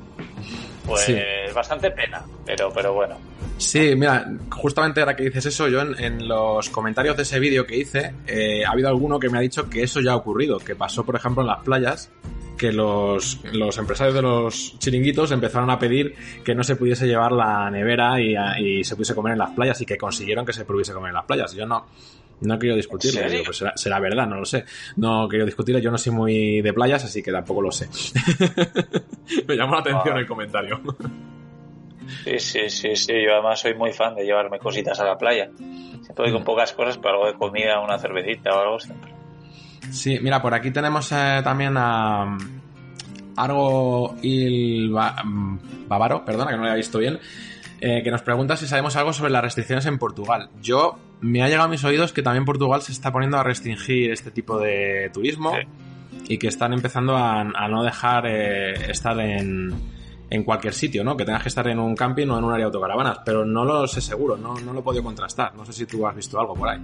[0.87, 1.17] Pues sí.
[1.55, 3.17] bastante pena, pero, pero bueno.
[3.59, 7.67] Sí, mira, justamente ahora que dices eso, yo en, en los comentarios de ese vídeo
[7.67, 10.59] que hice, eh, ha habido alguno que me ha dicho que eso ya ha ocurrido,
[10.59, 12.11] que pasó, por ejemplo, en las playas,
[12.57, 17.33] que los, los empresarios de los chiringuitos empezaron a pedir que no se pudiese llevar
[17.33, 20.65] la nevera y, y se pudiese comer en las playas y que consiguieron que se
[20.65, 21.53] pudiese comer en las playas.
[21.55, 21.87] Yo no,
[22.41, 24.65] no quiero discutirlo, digo, pues será, será, verdad, no lo sé.
[24.97, 27.89] No quiero discutirlo, yo no soy muy de playas, así que tampoco lo sé.
[29.49, 30.21] me llamó la atención ah.
[30.21, 30.81] el comentario.
[32.25, 33.13] Sí, sí, sí, sí.
[33.25, 35.51] Yo además soy muy fan de llevarme cositas a la playa.
[35.57, 39.13] Siempre voy con pocas cosas, pero algo de comida, una cervecita o algo siempre.
[39.91, 42.37] Sí, mira, por aquí tenemos eh, también a
[43.37, 47.19] Argo Il Bávaro, perdona que no lo había visto bien,
[47.81, 50.51] eh, que nos pregunta si sabemos algo sobre las restricciones en Portugal.
[50.63, 54.13] Yo me ha llegado a mis oídos que también Portugal se está poniendo a restringir
[54.13, 56.35] este tipo de turismo sí.
[56.35, 59.92] y que están empezando a, a no dejar eh, estar en
[60.33, 61.15] en cualquier sitio, ¿no?
[61.15, 63.67] Que tengas que estar en un camping o en un área de autocaravanas, pero no
[63.67, 65.55] lo sé seguro, no, no lo he podido contrastar.
[65.55, 66.79] No sé si tú has visto algo por ahí.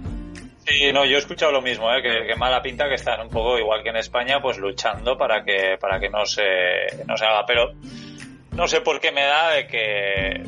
[0.67, 2.03] Sí, no, yo he escuchado lo mismo, ¿eh?
[2.03, 5.43] que, que, mala pinta que están un poco igual que en España, pues luchando para
[5.43, 6.43] que, para que no se,
[7.07, 7.71] no se haga, pero
[8.51, 10.43] no sé por qué me da de que,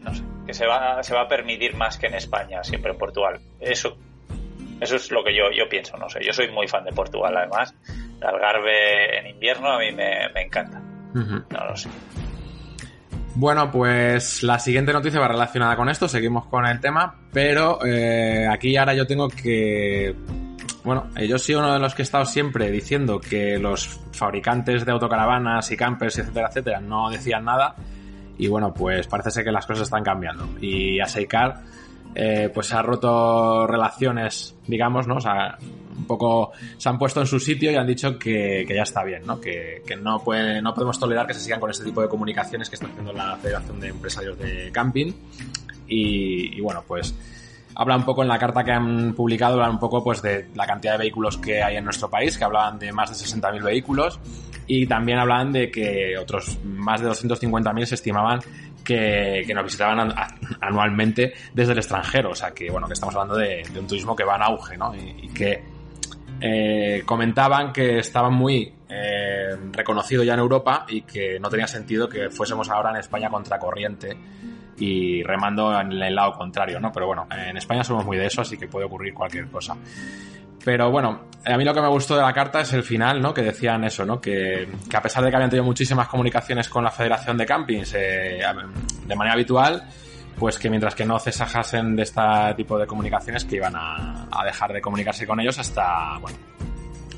[0.00, 2.98] no sé, que se va, se va a permitir más que en España, siempre en
[2.98, 3.40] Portugal.
[3.60, 3.96] Eso
[4.80, 6.24] Eso es lo que yo, yo pienso, no sé.
[6.24, 7.72] Yo soy muy fan de Portugal, además.
[8.20, 10.80] El Algarve en invierno a mí me, encanta.
[11.14, 11.88] No lo sé.
[13.34, 18.46] Bueno, pues la siguiente noticia va relacionada con esto, seguimos con el tema, pero eh,
[18.46, 20.14] aquí ahora yo tengo que...
[20.84, 24.84] Bueno, eh, yo soy uno de los que he estado siempre diciendo que los fabricantes
[24.84, 27.74] de autocaravanas y campers, etcétera, etcétera, no decían nada.
[28.36, 30.46] Y bueno, pues parece ser que las cosas están cambiando.
[30.60, 31.62] Y Aseikar
[32.14, 35.16] eh, pues ha roto relaciones, digamos, ¿no?
[35.16, 35.56] O sea,
[35.96, 39.22] un poco se han puesto en su sitio y han dicho que, ya está bien,
[39.26, 39.40] ¿no?
[39.40, 42.76] Que, no, puede, no podemos tolerar que se sigan con este tipo de comunicaciones que
[42.76, 45.12] está haciendo la Federación de Empresarios de Camping.
[45.86, 47.14] Y, bueno, pues
[47.74, 50.66] habla un poco en la carta que han publicado, habla un poco pues de la
[50.66, 54.18] cantidad de vehículos que hay en nuestro país, que hablaban de más de 60.000 vehículos
[54.66, 58.40] y también hablaban de que otros más de 250.000 se estimaban
[58.82, 60.12] que, nos visitaban
[60.60, 62.30] anualmente desde el extranjero.
[62.30, 64.94] O sea que, bueno, que estamos hablando de, un turismo que va en auge, ¿no?
[64.94, 65.62] Y, que
[66.40, 72.08] eh, comentaban que estaba muy eh, reconocido ya en Europa y que no tenía sentido
[72.08, 74.16] que fuésemos ahora en España contracorriente
[74.78, 76.90] y remando en el lado contrario, ¿no?
[76.90, 79.76] Pero bueno, en España somos muy de eso, así que puede ocurrir cualquier cosa.
[80.64, 83.34] Pero bueno, a mí lo que me gustó de la carta es el final, ¿no?
[83.34, 84.20] Que decían eso, ¿no?
[84.20, 88.40] Que, a pesar de que habían tenido muchísimas comunicaciones con la Federación de Campings eh,
[89.06, 89.82] de manera habitual,
[90.38, 92.22] pues que mientras que no cesajasen de este
[92.56, 96.38] tipo de comunicaciones, que iban a, dejar de comunicarse con ellos hasta, bueno,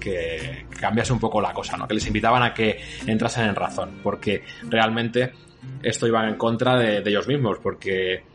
[0.00, 1.86] que cambiase un poco la cosa, ¿no?
[1.86, 5.32] Que les invitaban a que entrasen en razón, porque realmente
[5.82, 8.33] esto iba en contra de ellos mismos, porque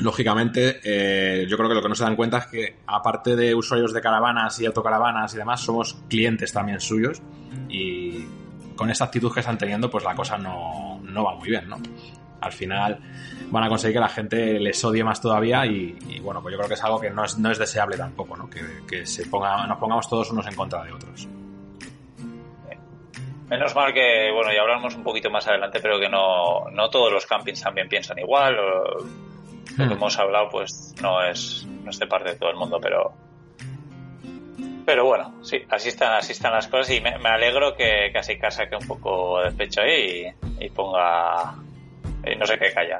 [0.00, 3.54] lógicamente, eh, yo creo que lo que no se dan cuenta es que, aparte de
[3.54, 7.20] usuarios de caravanas y autocaravanas y demás, somos clientes también suyos.
[7.68, 8.24] Y
[8.76, 11.78] con esta actitud que están teniendo, pues la cosa no, va muy bien, ¿no?
[12.40, 12.98] Al final
[13.50, 16.68] van a conseguir que la gente les odie más todavía y, bueno, pues yo creo
[16.68, 18.48] que es algo que no es, no es deseable tampoco, ¿no?
[18.48, 21.28] Que, se ponga, nos pongamos todos unos en contra de otros.
[23.48, 27.12] Menos mal que, bueno, ya hablamos un poquito más adelante, pero que no, no todos
[27.12, 28.56] los campings también piensan igual.
[29.76, 29.98] Lo que hmm.
[29.98, 33.14] hemos hablado pues no es, no es de parte de todo el mundo, pero
[34.84, 38.74] pero bueno, sí, así están, así están las cosas y me, alegro que casi saque
[38.74, 40.26] un poco de pecho ahí
[40.58, 41.54] y, ponga
[42.26, 42.98] y no sé qué calla.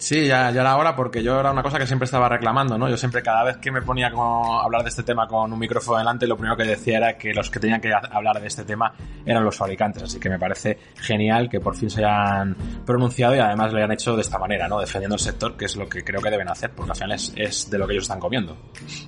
[0.00, 2.88] Sí, ya, era hora porque yo era una cosa que siempre estaba reclamando, ¿no?
[2.88, 5.98] Yo siempre cada vez que me ponía a hablar de este tema con un micrófono
[5.98, 8.94] delante, lo primero que decía era que los que tenían que hablar de este tema
[9.26, 13.40] eran los fabricantes, así que me parece genial que por fin se hayan pronunciado y
[13.40, 14.80] además lo hayan hecho de esta manera, ¿no?
[14.80, 17.70] Defendiendo el sector, que es lo que creo que deben hacer, porque al final es,
[17.70, 18.56] de lo que ellos están comiendo.
[18.86, 19.06] Sí.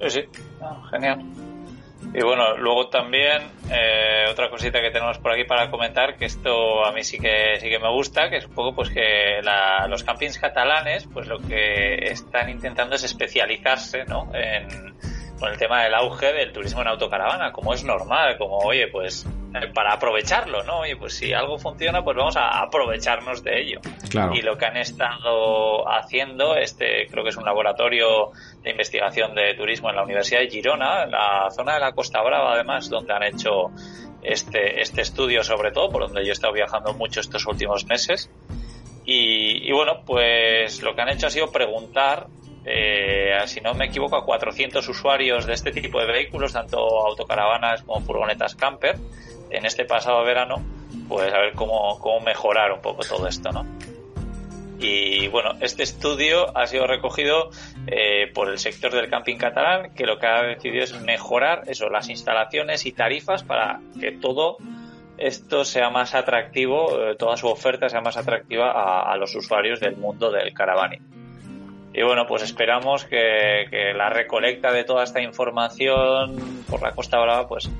[0.00, 0.20] Sí, sí.
[0.90, 1.22] genial.
[2.14, 6.84] Y bueno, luego también eh, otra cosita que tenemos por aquí para comentar, que esto
[6.84, 9.40] a mí sí que sí que me gusta, que es un poco pues que
[9.88, 14.30] los campings catalanes, pues lo que están intentando es especializarse, ¿no?
[14.34, 14.94] En,
[15.38, 19.26] con el tema del auge del turismo en autocaravana, como es normal, como oye, pues
[19.74, 20.80] para aprovecharlo, ¿no?
[20.80, 23.80] Oye, pues si algo funciona, pues vamos a aprovecharnos de ello.
[24.34, 28.30] Y lo que han estado haciendo, este creo que es un laboratorio
[28.62, 32.22] de investigación de turismo en la Universidad de Girona, en la zona de la Costa
[32.22, 33.70] Brava, además, donde han hecho
[34.22, 38.30] este, este estudio sobre todo, por donde yo he estado viajando mucho estos últimos meses.
[39.04, 42.26] Y, y bueno, pues lo que han hecho ha sido preguntar
[42.68, 47.84] eh, si no me equivoco, a 400 usuarios de este tipo de vehículos, tanto autocaravanas
[47.84, 48.96] como furgonetas camper,
[49.50, 50.62] en este pasado verano,
[51.08, 53.66] pues a ver cómo, cómo mejorar un poco todo esto, ¿no?
[54.78, 57.50] Y bueno, este estudio ha sido recogido
[57.86, 61.88] eh, por el sector del camping catalán, que lo que ha decidido es mejorar eso,
[61.88, 64.58] las instalaciones y tarifas para que todo
[65.16, 69.96] esto sea más atractivo, eh, toda su oferta sea más atractiva a, los usuarios del
[69.96, 71.00] mundo del caravaning.
[71.94, 76.36] Y bueno, pues esperamos que, la recolecta de toda esta información
[76.68, 77.70] por la Costa Brava, pues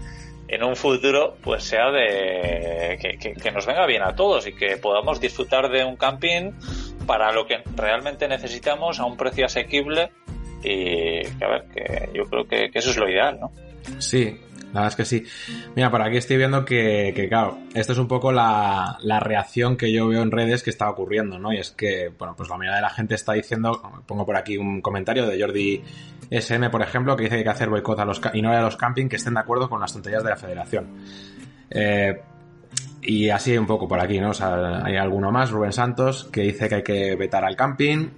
[0.49, 5.21] en un futuro, pues sea de que, nos venga bien a todos y que podamos
[5.21, 6.53] disfrutar de un camping
[7.07, 10.11] para lo que realmente necesitamos a un precio asequible
[10.63, 13.53] y que a ver, que yo creo que, que eso es lo ideal, ¿no?
[13.99, 14.41] Sí,
[14.73, 15.25] la verdad es que sí.
[15.75, 19.77] Mira, por aquí estoy viendo que, que claro, esta es un poco la, la, reacción
[19.77, 21.53] que yo veo en redes que está ocurriendo, ¿no?
[21.53, 24.59] Y es que, bueno, pues la mayoría de la gente está diciendo, pongo por aquí
[24.59, 25.83] un comentario de Jordi
[26.31, 28.61] SM, por ejemplo, que dice que hay que hacer boicot a los, y no a
[28.61, 30.87] los camping que estén de acuerdo con las tonterías de la federación.
[31.71, 32.21] Eh,
[33.03, 34.31] y así un poco por aquí, ¿no?
[34.31, 38.09] O sea, hay alguno más, Rubén Santos, que dice que hay que vetar al camping.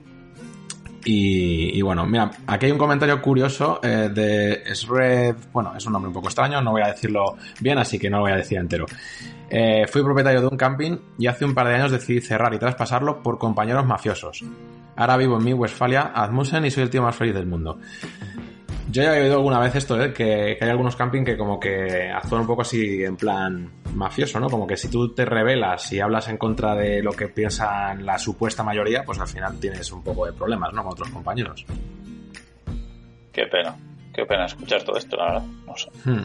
[1.11, 6.09] Y, bueno, mira, aquí hay un comentario curioso eh, de Sred, bueno, es un nombre
[6.09, 8.59] un poco extraño, no voy a decirlo bien, así que no lo voy a decir
[8.59, 8.85] entero.
[9.49, 12.59] Eh, fui propietario de un camping y hace un par de años decidí cerrar y
[12.59, 14.45] traspasarlo por compañeros mafiosos.
[14.97, 17.79] Ahora vivo en mi Westfalia, Admusen y soy el tío más feliz del mundo.
[18.91, 20.15] Yo ya he oído alguna vez esto, ¿eh?
[20.15, 24.49] que, hay algunos camping que como que actúan un poco así en plan mafioso, ¿no?
[24.49, 28.19] Como que si tú te rebelas y hablas en contra de lo que piensan la
[28.19, 30.83] supuesta mayoría, pues al final tienes un poco de problemas, ¿no?
[30.83, 31.67] Con otros compañeros.
[33.31, 33.77] Qué pena,
[34.15, 35.43] qué pena escuchar todo esto, la verdad.
[35.67, 35.91] No sé.
[36.05, 36.25] Hmm.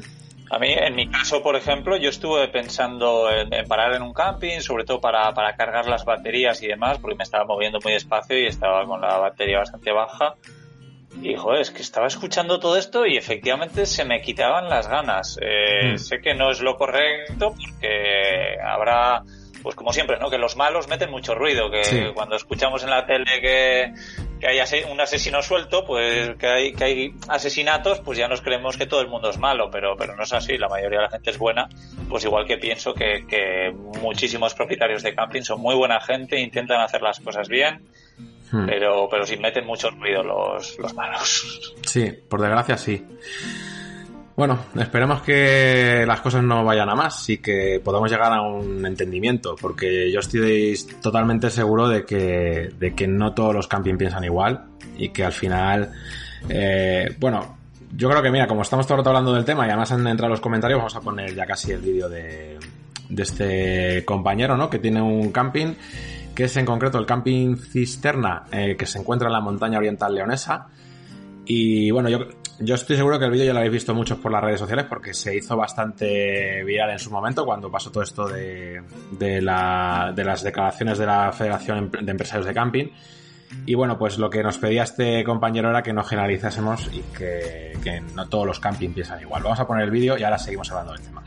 [0.50, 4.60] A mí, en mi caso, por ejemplo, yo estuve pensando en, parar en un camping,
[4.60, 8.40] sobre todo para, para, cargar las baterías y demás, porque me estaba moviendo muy despacio
[8.40, 10.36] y estaba con la batería bastante baja.
[11.22, 15.38] Y joder, es que estaba escuchando todo esto y efectivamente se me quitaban las ganas.
[15.42, 15.98] Eh, mm.
[15.98, 19.24] Sé que no es lo correcto porque habrá,
[19.62, 20.30] pues como siempre, ¿no?
[20.30, 23.94] Que los malos meten mucho ruido, que cuando escuchamos en la tele que,
[24.44, 28.78] que hay un asesino suelto, pues que hay, que hay asesinatos, pues ya nos creemos
[28.78, 31.10] que todo el mundo es malo, pero, pero no es así, la mayoría de la
[31.10, 31.68] gente es buena,
[32.10, 36.82] pues igual que pienso que, que muchísimos propietarios de camping son muy buena gente, intentan
[36.82, 37.82] hacer las cosas bien
[38.54, 38.68] Hmm.
[38.68, 41.74] Pero, pero sí meten mucho ruido los, los malos.
[41.88, 43.04] Sí, por desgracia sí.
[44.36, 48.84] Bueno, esperemos que las cosas no vayan a más y que podamos llegar a un
[48.84, 54.24] entendimiento, porque yo estoy totalmente seguro de que, de que no todos los camping piensan
[54.24, 54.66] igual
[54.98, 55.92] y que al final,
[56.50, 57.58] eh, bueno,
[57.96, 60.08] yo creo que mira, como estamos todo el rato hablando del tema y además han
[60.08, 62.58] entrado los comentarios, vamos a poner ya casi el vídeo de,
[63.10, 64.68] de este compañero, ¿no?
[64.68, 65.76] Que tiene un camping
[66.34, 70.16] que es en concreto el camping Cisterna, eh, que se encuentra en la montaña oriental
[70.16, 70.68] leonesa.
[71.46, 72.20] Y bueno, yo,
[72.60, 74.86] yo estoy seguro que el vídeo ya lo habéis visto muchos por las redes sociales
[74.88, 80.14] porque se hizo bastante viral en su momento cuando pasó todo esto de, de, la,
[80.16, 82.88] de las declaraciones de la Federación de Empresarios de Camping.
[83.66, 88.02] Y bueno, pues lo que nos pedía este compañero era que no generalizásemos y que,
[88.16, 89.44] no todos los camping piensan igual.
[89.44, 91.24] Vamos a poner el vídeo y ahora seguimos hablando del tema.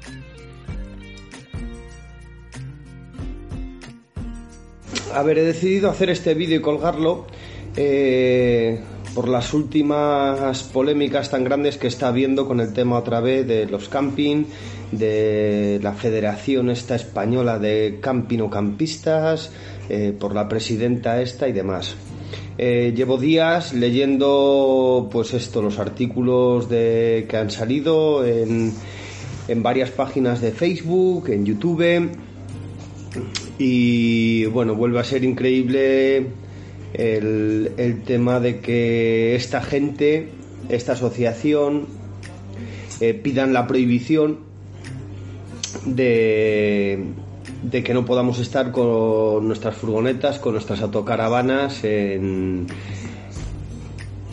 [5.15, 7.27] haber decidido hacer este vídeo y colgarlo
[7.75, 8.83] eh,
[9.17, 13.65] por las últimas polémicas tan grandes que está habiendo con el tema otra vez de
[13.65, 14.45] los camping,
[14.93, 19.51] de la Federación esta española de camping o campistas,
[19.89, 21.97] eh, por la presidenta esta y demás.
[22.59, 28.75] Eh, llevo días leyendo pues esto, los artículos de, que han salido en,
[29.49, 32.11] en varias páginas de Facebook, en YouTube
[33.57, 36.27] y bueno, vuelve a ser increíble
[36.97, 40.29] el, tema de que esta gente,
[40.69, 41.87] esta asociación,
[43.01, 44.41] eh, pidan la prohibición
[45.85, 47.05] de,
[47.71, 52.67] que no podamos estar con nuestras furgonetas, con nuestras autocaravanas en,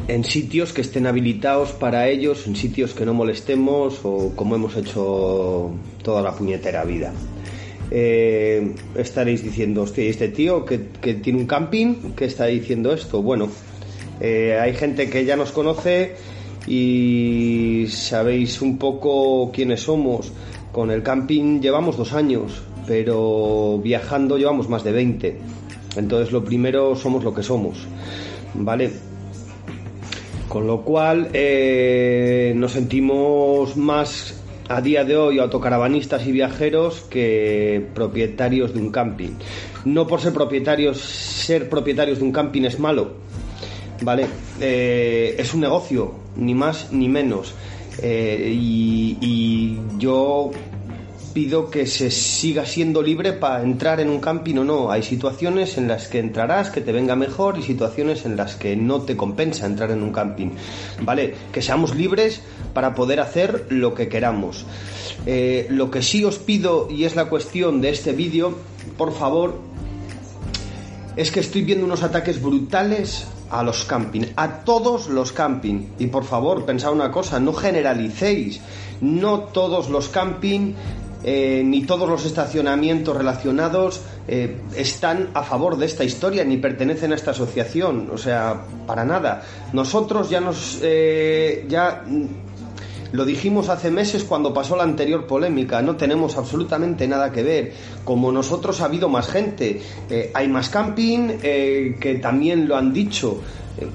[0.08, 4.78] en sitios que estén habilitados para ellos, en sitios que no molestemos o como hemos
[4.78, 5.72] hecho
[6.02, 7.12] toda la puñetera vida
[7.96, 13.22] eh, estaréis diciendo, este tío que, tiene un camping, ¿qué está diciendo esto?
[13.22, 13.50] Bueno,
[14.20, 16.16] eh, hay gente que ya nos conoce
[16.66, 20.32] y sabéis un poco quiénes somos.
[20.72, 25.38] Con el camping llevamos dos años, pero viajando llevamos más de 20.
[25.96, 27.78] Entonces lo primero somos lo que somos,
[28.56, 28.90] ¿vale?
[30.50, 37.86] Con lo cual eh, nos sentimos más a día de hoy autocaravanistas y viajeros que
[37.94, 39.32] propietarios de un camping.
[39.86, 43.14] No por ser propietarios, ser propietarios de un camping es malo,
[44.02, 44.28] ¿vale?
[44.60, 47.54] Eh, es un negocio, ni más ni menos.
[48.02, 50.52] Eh, y yo
[51.34, 54.92] pido que se siga siendo libre para entrar en un camping o no.
[54.92, 58.76] Hay situaciones en las que entrarás que te venga mejor y situaciones en las que
[58.76, 60.52] no te compensa entrar en un camping.
[61.02, 61.34] ¿Vale?
[61.52, 62.42] Que seamos libres
[62.74, 64.66] para poder hacer lo que queramos.
[65.26, 68.58] Eh, lo que sí os pido, y es la cuestión de este vídeo,
[68.98, 69.60] por favor,
[71.16, 75.88] es que estoy viendo unos ataques brutales a los camping, a todos los camping.
[76.00, 78.60] Y por favor, pensad una cosa, no generalicéis.
[79.00, 80.74] No todos los camping
[81.24, 87.12] eh, ni todos los estacionamientos relacionados eh, están a favor de esta historia ni pertenecen
[87.12, 88.10] a esta asociación.
[88.12, 89.44] O sea, para nada.
[89.72, 90.82] Nosotros ya nos.
[90.82, 92.04] Ya.
[93.14, 97.74] Lo dijimos hace meses cuando pasó la anterior polémica, no tenemos absolutamente nada que ver.
[98.04, 99.82] Como nosotros ha habido más gente,
[100.34, 103.40] hay más camping que también lo han dicho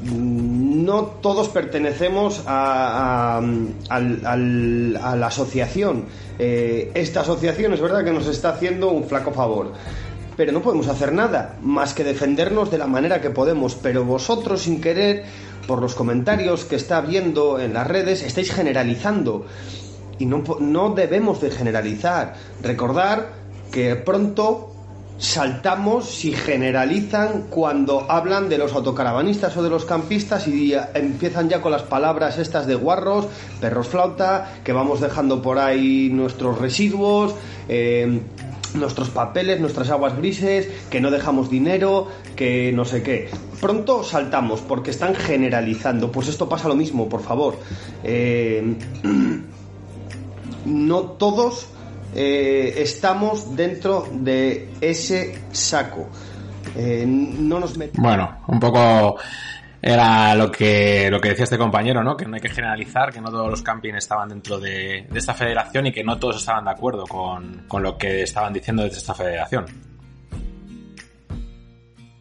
[0.08, 3.40] no todos pertenecemos a,
[3.90, 6.04] la asociación.
[6.38, 9.72] Eh, esta asociación es verdad que nos está haciendo un flaco favor.
[10.36, 13.74] pero no podemos hacer nada más que defendernos de la manera que podemos.
[13.74, 15.24] Pero vosotros, sin querer,
[15.68, 19.44] por los comentarios que está viendo en las redes, estáis generalizando.
[20.18, 22.34] Y no, no debemos de generalizar.
[22.62, 23.34] Recordar
[23.70, 24.72] que pronto
[25.18, 31.60] saltamos y generalizan cuando hablan de los autocaravanistas o de los campistas y empiezan ya
[31.60, 33.26] con las palabras estas de guarros,
[33.60, 37.34] perros flauta, que vamos dejando por ahí nuestros residuos,
[37.68, 38.22] eh,
[38.74, 43.28] nuestros papeles, nuestras aguas grises, que no dejamos dinero, que no sé qué.
[43.60, 46.12] Pronto saltamos porque están generalizando.
[46.12, 47.56] Pues esto pasa lo mismo, por favor.
[48.04, 48.76] Eh,
[50.64, 51.68] no todos
[52.14, 56.08] eh, estamos dentro de ese saco.
[56.76, 59.16] Eh, no nos Bueno, un poco
[59.80, 62.16] era lo que, lo que decía este compañero, ¿no?
[62.16, 65.86] Que no hay que generalizar, que no todos los campings estaban dentro de, esta federación
[65.86, 69.66] y que no todos estaban de acuerdo con, lo que estaban diciendo desde esta federación.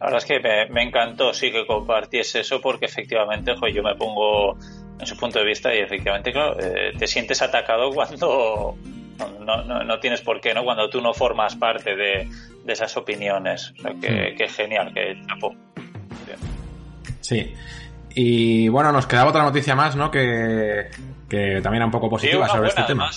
[0.00, 4.56] La verdad es que me, encantó sí que compartiese eso porque efectivamente yo me pongo
[5.00, 8.76] en su punto de vista y efectivamente claro, eh, te sientes atacado cuando
[9.40, 10.64] no, no, no, tienes por qué, ¿no?
[10.64, 12.28] Cuando tú no formas parte de,
[12.66, 13.72] esas opiniones.
[13.78, 14.48] O sea, que, mm.
[14.50, 15.54] genial, que chapo.
[17.28, 17.54] Sí.
[18.14, 20.10] Y bueno, nos quedaba otra noticia más, ¿no?
[20.10, 20.88] Que,
[21.28, 23.10] que también era un poco positiva sobre este tema.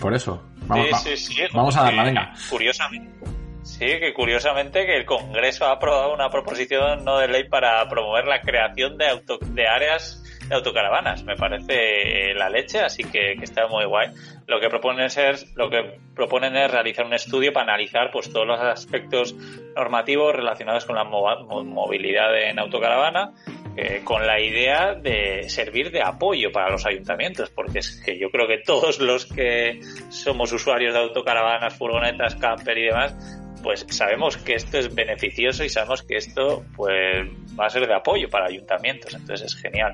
[0.00, 0.42] Por eso.
[0.66, 2.32] Vamos, sí, sí, sí, vamos a darla, venga.
[2.48, 3.26] Curiosamente.
[3.62, 8.24] Sí, que curiosamente que el Congreso ha aprobado una proposición no de ley para promover
[8.26, 11.22] la creación de, auto, de áreas de autocaravanas.
[11.24, 14.08] Me parece la leche, así que, que está muy guay.
[14.46, 18.46] Lo que proponen es lo que proponen es realizar un estudio para analizar pues todos
[18.46, 19.34] los aspectos
[19.76, 23.32] normativos relacionados con la movilidad en autocaravana
[23.80, 28.28] eh, con la idea de servir de apoyo para los ayuntamientos, porque es que yo
[28.28, 33.14] creo que todos los que somos usuarios de autocaravanas, furgonetas, camper y demás,
[33.62, 37.94] pues sabemos que esto es beneficioso y sabemos que esto pues va a ser de
[37.94, 39.92] apoyo para ayuntamientos, entonces es genial.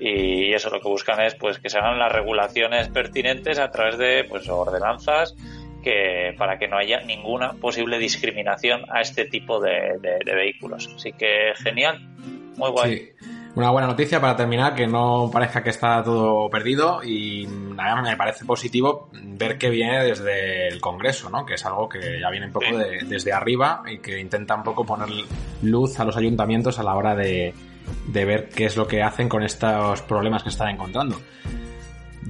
[0.00, 3.98] Y eso lo que buscan es pues que se hagan las regulaciones pertinentes a través
[3.98, 5.36] de pues ordenanzas
[5.84, 10.92] que para que no haya ninguna posible discriminación a este tipo de, de vehículos.
[10.96, 12.00] Así que genial,
[12.56, 13.12] muy guay.
[13.54, 18.16] Una buena noticia para terminar, que no parezca que está todo perdido y nada, me
[18.16, 21.44] parece positivo ver que viene desde el Congreso, ¿no?
[21.44, 24.86] Que es algo que ya viene un poco desde arriba y que intenta un poco
[24.86, 25.08] poner
[25.62, 27.52] luz a los ayuntamientos a la hora de,
[28.06, 31.16] de ver qué es lo que hacen con estos problemas que están encontrando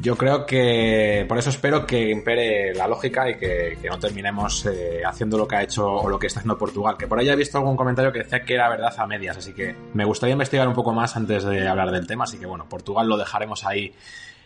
[0.01, 5.03] yo creo que por eso espero que impere la lógica y que, no terminemos eh,
[5.05, 6.97] haciendo lo que ha hecho o lo que está haciendo Portugal.
[6.97, 9.53] Que por ahí he visto algún comentario que decía que era verdad a medias, así
[9.53, 12.25] que me gustaría investigar un poco más antes de hablar del tema.
[12.25, 13.95] Así que bueno, Portugal lo dejaremos ahí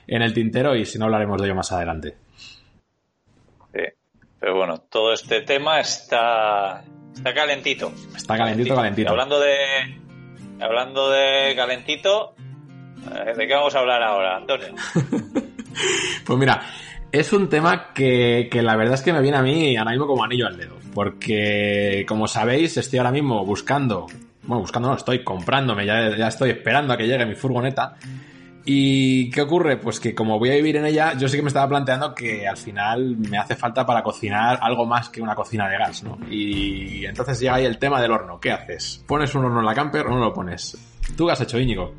[0.07, 2.16] en el tintero y si no hablaremos de ello más adelante.
[3.72, 3.82] Sí,
[4.40, 6.82] pero bueno, todo este tema está,
[7.14, 7.92] está calentito.
[8.16, 9.11] Está calentito, calentito.
[9.11, 9.57] hablando de,
[10.61, 12.34] hablando de calentito,
[13.36, 14.74] ¿De qué vamos a hablar ahora, Antonio?
[16.24, 16.62] pues mira,
[17.12, 20.24] es un tema que, la verdad es que me viene a mí ahora mismo como
[20.24, 20.76] anillo al dedo.
[20.94, 24.07] Porque, como sabéis, estoy ahora mismo buscando.
[24.42, 27.96] Bueno, buscando no, estoy comprándome, ya, ya estoy esperando a que llegue mi furgoneta.
[28.68, 29.76] ¿Y qué ocurre?
[29.76, 32.48] Pues que como voy a vivir en ella, yo sí que me estaba planteando que
[32.48, 36.18] al final me hace falta para cocinar algo más que una cocina de gas, ¿no?
[36.28, 38.40] Y entonces llega ahí el tema del horno.
[38.40, 39.04] ¿Qué haces?
[39.07, 40.76] ¿Pones un horno en la camper o no lo pones?
[41.16, 41.94] ¿Tú qué has hecho, Íñigo?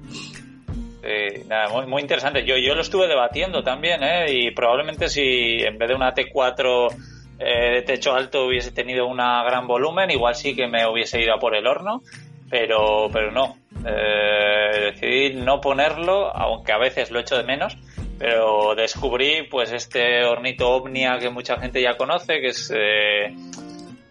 [1.09, 2.43] Eh, nada, muy, muy interesante.
[2.43, 4.25] Yo, yo lo estuve debatiendo también, ¿eh?
[4.29, 6.93] Y probablemente si en vez de una T4
[7.39, 11.33] eh, de techo alto hubiese tenido un gran volumen, igual sí que me hubiese ido
[11.33, 12.01] a por el horno,
[12.49, 13.55] pero, pero no.
[13.85, 17.77] Eh, decidí no ponerlo, aunque a veces lo echo de menos,
[18.19, 23.33] pero descubrí pues este hornito Omnia que mucha gente ya conoce, que es, eh,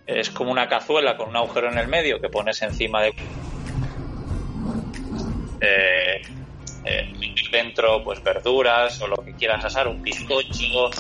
[0.07, 3.13] es como una cazuela con un agujero en el medio que pones encima de...
[6.87, 7.13] eh,
[7.51, 10.91] dentro pues verduras o lo que quieras asar, un bizcocho.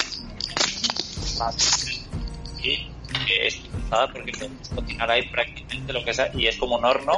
[2.62, 2.88] Y
[3.40, 3.60] es
[3.90, 4.32] nada porque
[4.74, 7.12] cocinar ahí prácticamente lo que sea y es como un horno,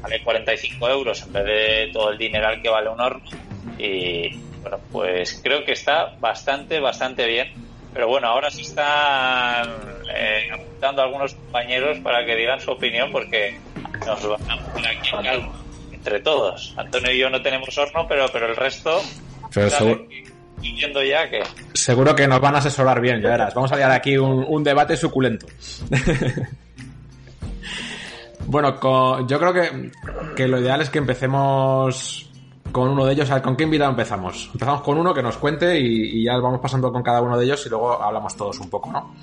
[0.00, 3.30] vale 45 euros en vez de todo el dineral que vale un horno.
[3.78, 7.52] Y bueno pues creo que está bastante bastante bien.
[7.92, 9.68] Pero bueno ahora se están
[10.14, 13.58] eh, apuntando algunos compañeros para que digan su opinión porque
[14.06, 15.63] nos van a poner aquí en
[16.04, 16.74] entre todos.
[16.76, 19.00] Antonio y yo no tenemos horno, pero, pero el resto.
[19.50, 20.06] seguro,
[21.02, 21.42] ya que.
[21.72, 23.54] Seguro que nos van a asesorar bien, ya verás.
[23.54, 25.46] Vamos a dar aquí un, debate suculento.
[28.46, 28.78] bueno,
[29.26, 29.90] yo creo que,
[30.36, 32.30] que lo ideal es que empecemos
[32.70, 33.30] con uno de ellos.
[33.42, 34.50] ¿Con qué invitado empezamos?
[34.52, 37.46] Empezamos con uno que nos cuente y, y, ya vamos pasando con cada uno de
[37.46, 39.14] ellos y luego hablamos todos un poco, ¿no?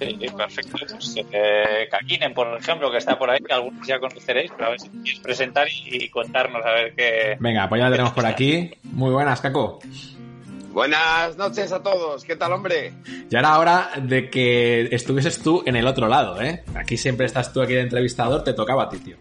[0.00, 0.78] Sí, perfecto.
[0.88, 4.70] Pues, eh, Kakinen, por ejemplo, que está por ahí, que algunos ya conoceréis, pero a
[4.70, 7.36] ver si quieres presentar y, y contarnos a ver qué.
[7.38, 8.70] Venga, pues ya la tenemos por aquí.
[8.84, 9.80] Muy buenas, Caco.
[10.72, 12.92] Buenas noches a todos, ¿qué tal, hombre?
[13.28, 16.62] Ya era hora de que estuvieses tú en el otro lado, ¿eh?
[16.76, 19.16] Aquí siempre estás tú aquí de entrevistador, te tocaba a ti, tío.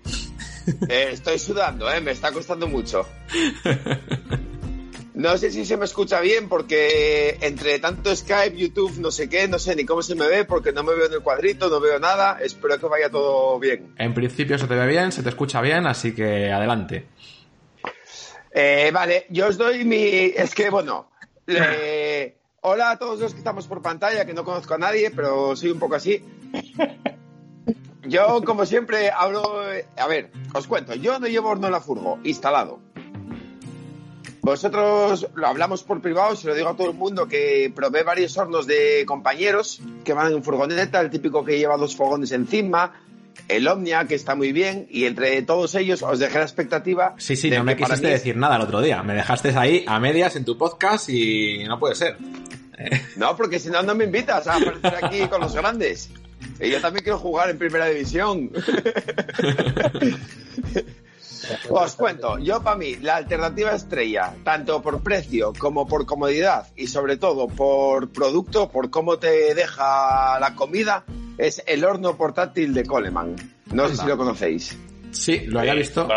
[0.87, 1.99] Eh, estoy sudando, ¿eh?
[1.99, 3.03] Me está costando mucho.
[5.19, 9.49] No sé si se me escucha bien porque entre tanto Skype, YouTube, no sé qué,
[9.49, 11.81] no sé ni cómo se me ve porque no me veo en el cuadrito, no
[11.81, 12.39] veo nada.
[12.41, 13.93] Espero que vaya todo bien.
[13.97, 17.07] En principio se te ve bien, se te escucha bien, así que adelante.
[18.53, 19.97] Eh, vale, yo os doy mi...
[19.97, 21.09] Es que, bueno,
[22.61, 25.71] hola a todos los que estamos por pantalla, que no conozco a nadie, pero soy
[25.71, 26.23] un poco así.
[28.03, 29.63] Yo, como siempre, hablo...
[29.97, 32.79] A ver, os cuento, yo no llevo horno en la furgo, instalado.
[34.41, 38.37] Vosotros lo hablamos por privado, se lo digo a todo el mundo que probé varios
[38.37, 42.93] hornos de compañeros que van en furgoneta, el típico que lleva dos fogones encima,
[43.47, 47.15] el Omnia, que está muy bien, y entre todos ellos os dejé la expectativa.
[47.17, 49.03] Sí, sí, no me quisiste es- decir nada el otro día.
[49.03, 52.17] Me dejaste ahí a medias en tu podcast y no puede ser.
[53.17, 56.09] No, porque si no, no me invitas a aparecer aquí con los grandes.
[56.61, 58.51] Y yo también quiero jugar en primera división.
[61.69, 66.87] Os cuento, yo para mí, la alternativa estrella, tanto por precio como por comodidad y
[66.87, 71.03] sobre todo por producto, por cómo te deja la comida,
[71.37, 73.35] es el horno portátil de Coleman.
[73.71, 74.77] No sé si lo conocéis.
[75.11, 76.07] Sí, lo había visto.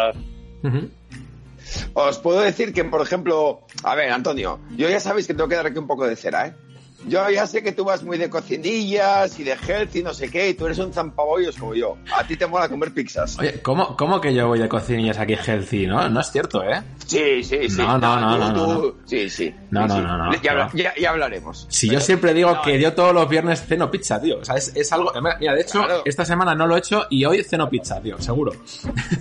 [1.94, 5.56] Os puedo decir que, por ejemplo, a ver, Antonio, yo ya sabéis que tengo que
[5.56, 6.54] dar aquí un poco de cera, ¿eh?
[7.08, 10.30] Yo ya sé que tú vas muy de cocinillas y de health y no sé
[10.30, 11.96] qué, y tú eres un zampabollos como yo.
[12.16, 13.38] A ti te mola comer pizzas.
[13.38, 15.86] Oye, ¿cómo, ¿cómo que yo voy de cocinillas aquí healthy?
[15.86, 16.80] No, no es cierto, ¿eh?
[17.06, 17.76] Sí, sí, sí.
[17.78, 19.54] No, no, no, Tú- no, no, tú- Sí, sí.
[19.70, 20.00] No, sí, no, sí.
[20.02, 20.70] no, no, Ya, no.
[20.74, 21.66] ya- ya hablaremos.
[21.68, 24.38] Si Pero- yo siempre digo no, que yo todos los viernes ceno pizza, tío.
[24.38, 25.12] O sea, es, es algo...
[25.40, 26.02] Mira, de hecho, Claro.
[26.04, 28.52] esta semana no lo he hecho y hoy ceno pizza, tío, seguro.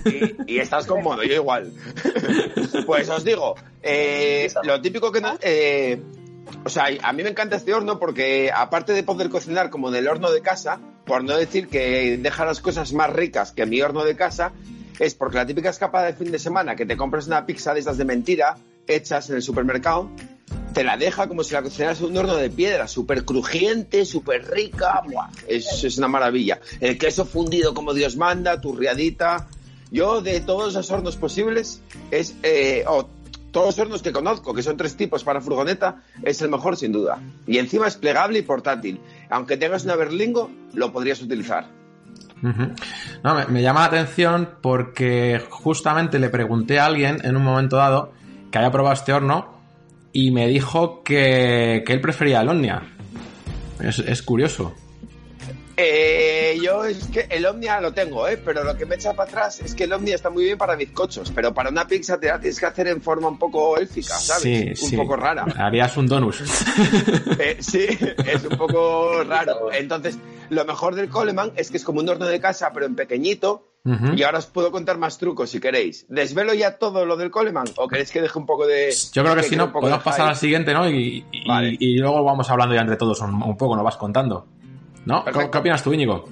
[0.06, 1.72] y, y estás con mono, yo igual.
[2.86, 5.36] Pues os digo, eh, lo típico que no...
[5.40, 6.00] eh,
[6.64, 9.96] o sea, a mí me encanta este horno porque aparte de poder cocinar como en
[9.96, 13.80] el horno de casa, por no decir que deja las cosas más ricas que mi
[13.80, 14.52] horno de casa,
[14.98, 17.80] es porque la típica escapada de fin de semana que te compras una pizza de
[17.80, 20.10] estas de mentira, hechas en el supermercado,
[20.72, 24.50] te la deja como si la cocinaras en un horno de piedra, súper crujiente, súper
[24.50, 25.02] rica.
[25.46, 26.60] Es, una maravilla.
[26.80, 29.48] El queso fundido como Dios manda, turriadita.
[29.90, 32.84] Yo de todos los hornos posibles, es, eh,
[33.52, 36.90] todos los hornos que conozco, que son tres tipos para furgoneta, es el mejor sin
[36.90, 37.20] duda.
[37.46, 39.00] Y encima es plegable y portátil.
[39.30, 41.66] Aunque tengas una berlingo, lo podrías utilizar.
[43.22, 48.12] No, me, llama la atención porque justamente le pregunté a alguien en un momento dado
[48.50, 49.52] que había probado este horno
[50.12, 52.82] y me dijo que, que él prefería el Omnia.
[53.80, 54.74] Es curioso.
[55.76, 58.36] Eh, yo es que el Omnia lo tengo, ¿eh?
[58.36, 60.76] pero lo que me echa para atrás es que el Omnia está muy bien para
[60.76, 64.14] bizcochos, pero para una pizza te la tienes que hacer en forma un poco élfica,
[64.18, 64.42] ¿sabes?
[64.42, 64.96] Sí, un sí.
[64.96, 65.46] poco rara.
[65.56, 66.42] Harías un donus.
[67.38, 67.86] Eh, sí,
[68.26, 69.72] es un poco raro.
[69.72, 70.18] Entonces,
[70.50, 73.68] lo mejor del Coleman es que es como un horno de casa, pero en pequeñito.
[74.14, 76.06] Y ahora os puedo contar más trucos si queréis.
[76.08, 78.94] ¿Desvelo ya todo lo del Coleman o queréis que deje un poco de...
[79.12, 80.88] Yo creo que que si no, podemos de pasar al siguiente, ¿no?
[80.88, 81.76] Y, y- Vale.
[81.80, 84.46] y luego vamos hablando ya entre todos un, un poco, nos vas contando.
[85.04, 85.24] ¿No?
[85.24, 86.28] ¿Qué, qué opinas tú, Íñigo?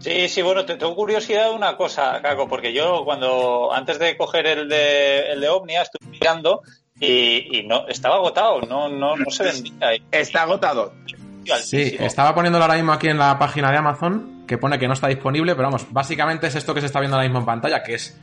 [0.00, 4.16] Sí, sí, bueno, te tengo curiosidad de una cosa, Caco, porque yo cuando, antes de
[4.16, 6.62] coger el de, el de Omnia, estuve mirando
[7.00, 9.72] y, y no, estaba agotado, no, no, no se vendía.
[10.12, 10.92] Está agotado.
[11.62, 14.92] Sí, estaba poniéndolo ahora mismo aquí en la página de Amazon, que pone que no
[14.94, 17.82] está disponible, pero vamos, básicamente es esto que se está viendo ahora mismo en pantalla,
[17.82, 18.18] que es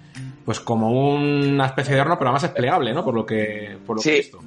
[0.46, 3.04] pues como una especie de horno, pero además es plegable, ¿no?
[3.04, 4.18] Por lo que, por lo que he Sí.
[4.20, 4.40] visto.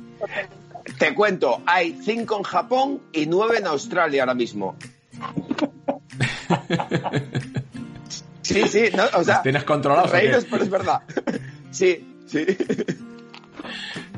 [0.98, 4.76] Te cuento, hay cinco en Japón y nueve en Australia ahora mismo.
[8.42, 11.02] Sí, sí, no, o sea, ¿Los tienes controlados reíros, pero es verdad.
[11.70, 12.46] Sí, sí.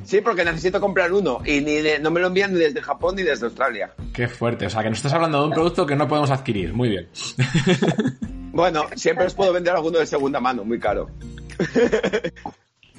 [0.05, 3.17] Sí, porque necesito comprar uno y ni de- no me lo envían ni desde Japón
[3.17, 3.93] ni desde Australia.
[4.13, 6.73] Qué fuerte, o sea, que nos estás hablando de un producto que no podemos adquirir,
[6.75, 7.09] muy bien.
[8.53, 11.09] Bueno, siempre os puedo vender alguno de segunda mano, muy caro.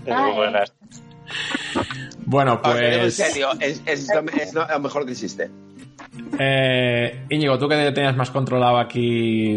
[0.05, 0.73] Muy buenas.
[2.25, 3.15] Bueno, lo digo en pues...
[3.15, 5.49] serio, es, es lo, es lo mejor que existe.
[6.39, 9.55] Eh, Íñigo, tú que tenías más controlado aquí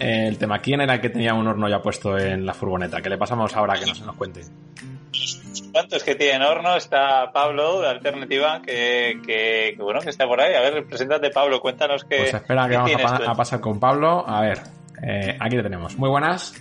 [0.00, 3.00] eh, el tema, ¿quién era el que tenía un horno ya puesto en la furgoneta?
[3.00, 4.42] Que le pasamos ahora que no se nos cuente.
[5.72, 6.76] ¿Cuántos que tienen horno?
[6.76, 10.54] Está Pablo de Alternativa, que, que, que bueno, que está por ahí.
[10.54, 12.18] A ver, preséntate, Pablo, cuéntanos qué.
[12.18, 14.24] Pues espera que qué vamos a, pa- pasar con Pablo.
[14.26, 14.58] A ver,
[15.02, 15.96] eh, aquí te tenemos.
[15.96, 16.54] Muy buenas.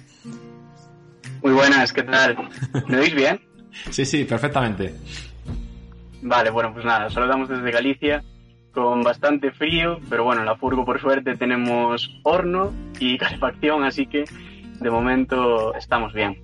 [1.42, 2.38] Muy buenas, ¿qué tal?
[2.88, 3.40] ¿Me oís bien?
[3.90, 4.96] Sí, sí, perfectamente.
[6.22, 8.24] Vale, bueno, pues nada, saludamos desde Galicia
[8.74, 14.08] con bastante frío, pero bueno, en la furgo por suerte tenemos horno y calefacción, así
[14.08, 14.26] que
[14.80, 16.42] de momento estamos bien.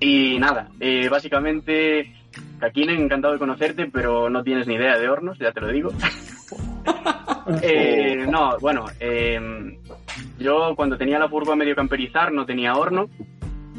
[0.00, 2.12] Y nada, eh, básicamente,
[2.58, 5.90] Kakinen, encantado de conocerte, pero no tienes ni idea de hornos, ya te lo digo.
[7.60, 9.76] Eh, no, bueno, eh,
[10.38, 13.10] yo cuando tenía la furgo a medio camperizar no tenía horno,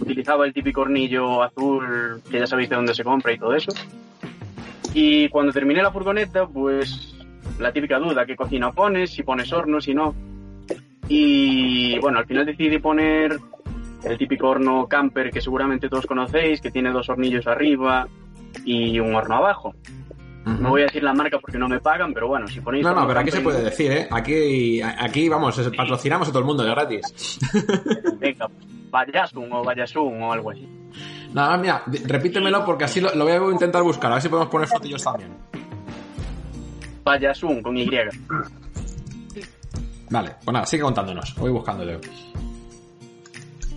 [0.04, 3.72] utilizaba el típico hornillo azul que ya sabéis de dónde se compra y todo eso.
[4.93, 7.16] Y cuando terminé la furgoneta, pues
[7.60, 9.12] la típica duda, ¿qué cocina pones?
[9.12, 10.14] Si pones horno, si no.
[11.08, 13.39] Y bueno, al final decidí poner
[14.04, 18.08] el típico horno camper que seguramente todos conocéis, que tiene dos hornillos arriba
[18.66, 19.74] y un horno abajo.
[20.45, 22.84] No voy a decir la marca porque no me pagan, pero bueno, si ponéis...
[22.84, 24.08] No, no, pero aquí se puede decir, ¿eh?
[24.12, 27.39] Aquí, aquí vamos, patrocinamos a todo el mundo de gratis.
[28.20, 28.49] Venga,
[28.94, 30.70] Vayasun o Vayasun o algo así.
[31.34, 34.68] Nada, mira, repítemelo porque así lo, voy a intentar buscar, a ver si podemos poner
[34.68, 35.32] fotillos también.
[37.04, 37.89] Vayasun con Y.
[40.12, 42.00] Vale, pues nada, sigue contándonos, voy buscándolo.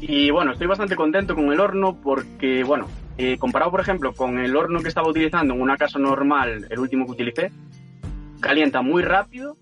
[0.02, 2.86] Y bueno, estoy bastante contento con el horno porque, bueno,
[3.16, 6.78] eh, comparado por ejemplo con el horno que estaba utilizando en una casa normal, el
[6.78, 7.52] último que utilicé,
[8.40, 9.56] calienta muy rápido,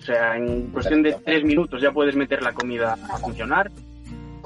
[0.00, 3.70] o sea, en cuestión de tres minutos ya puedes meter la comida a funcionar,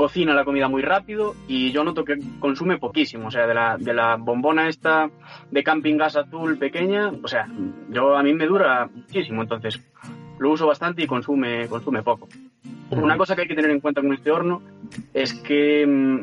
[0.03, 3.77] cocina la comida muy rápido y yo noto que consume poquísimo, o sea, de la,
[3.79, 5.09] de la bombona esta
[5.49, 7.47] de camping gas azul pequeña, o sea,
[7.89, 9.81] yo a mí me dura muchísimo, entonces
[10.41, 12.27] lo uso bastante y consume, consume poco.
[12.91, 14.61] Una cosa que hay que tener en cuenta con este horno
[15.15, 16.21] es que mm,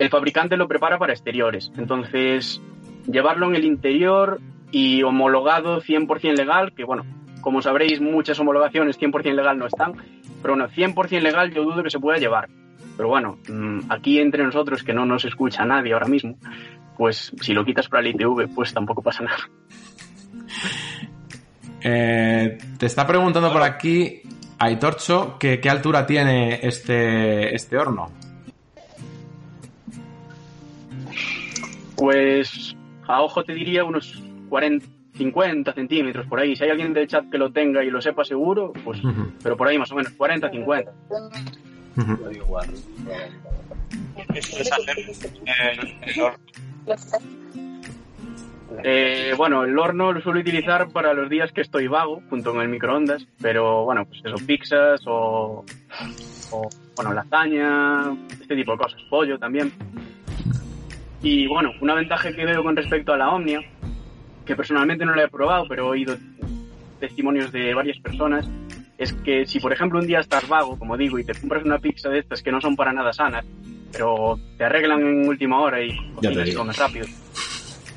[0.00, 1.70] el fabricante lo prepara para exteriores.
[1.76, 2.60] Entonces,
[3.06, 4.40] llevarlo en el interior
[4.72, 7.04] y homologado 100% legal, que bueno,
[7.42, 9.92] como sabréis, muchas homologaciones 100% legal no están,
[10.42, 12.48] pero bueno, 100% legal yo dudo que se pueda llevar.
[12.98, 16.36] Pero bueno, mm, aquí entre nosotros, que no nos escucha nadie ahora mismo,
[16.96, 19.48] pues si lo quitas para el ITV, pues tampoco pasa nada.
[21.80, 24.20] Eh, te está preguntando por aquí,
[24.58, 28.10] Aitorcho, que qué altura tiene este, este horno.
[31.94, 32.76] Pues
[33.06, 34.84] a ojo te diría unos 40,
[35.14, 36.56] 50 centímetros por ahí.
[36.56, 39.00] Si hay alguien del chat que lo tenga y lo sepa seguro, pues,
[39.40, 40.92] pero por ahí más o menos, 40, 50.
[48.84, 52.60] Eh, bueno, el horno lo suelo utilizar para los días que estoy vago, junto con
[52.62, 55.64] el microondas, pero bueno, pues eso, pizzas o,
[56.52, 59.72] o bueno, lasaña, este tipo de cosas, pollo también.
[61.22, 63.60] Y bueno, una ventaja que veo con respecto a la Omnia,
[64.44, 66.16] que personalmente no la he probado, pero he oído
[67.00, 68.48] testimonios de varias personas,
[68.98, 71.78] es que si por ejemplo un día estás vago, como digo, y te compras una
[71.78, 73.46] pizza de estas que no son para nada sanas,
[73.92, 75.96] pero te arreglan en última hora y
[76.54, 77.06] comes rápido.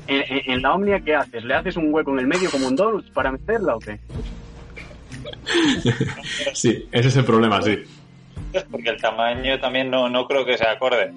[0.06, 1.44] En, la Omnia, ¿qué haces?
[1.44, 3.98] ¿Le haces un hueco en el medio como un donut para meterla o qué?
[6.54, 7.82] sí, ese es el problema, sí.
[8.70, 11.12] Porque el tamaño también no, no creo que sea acorde.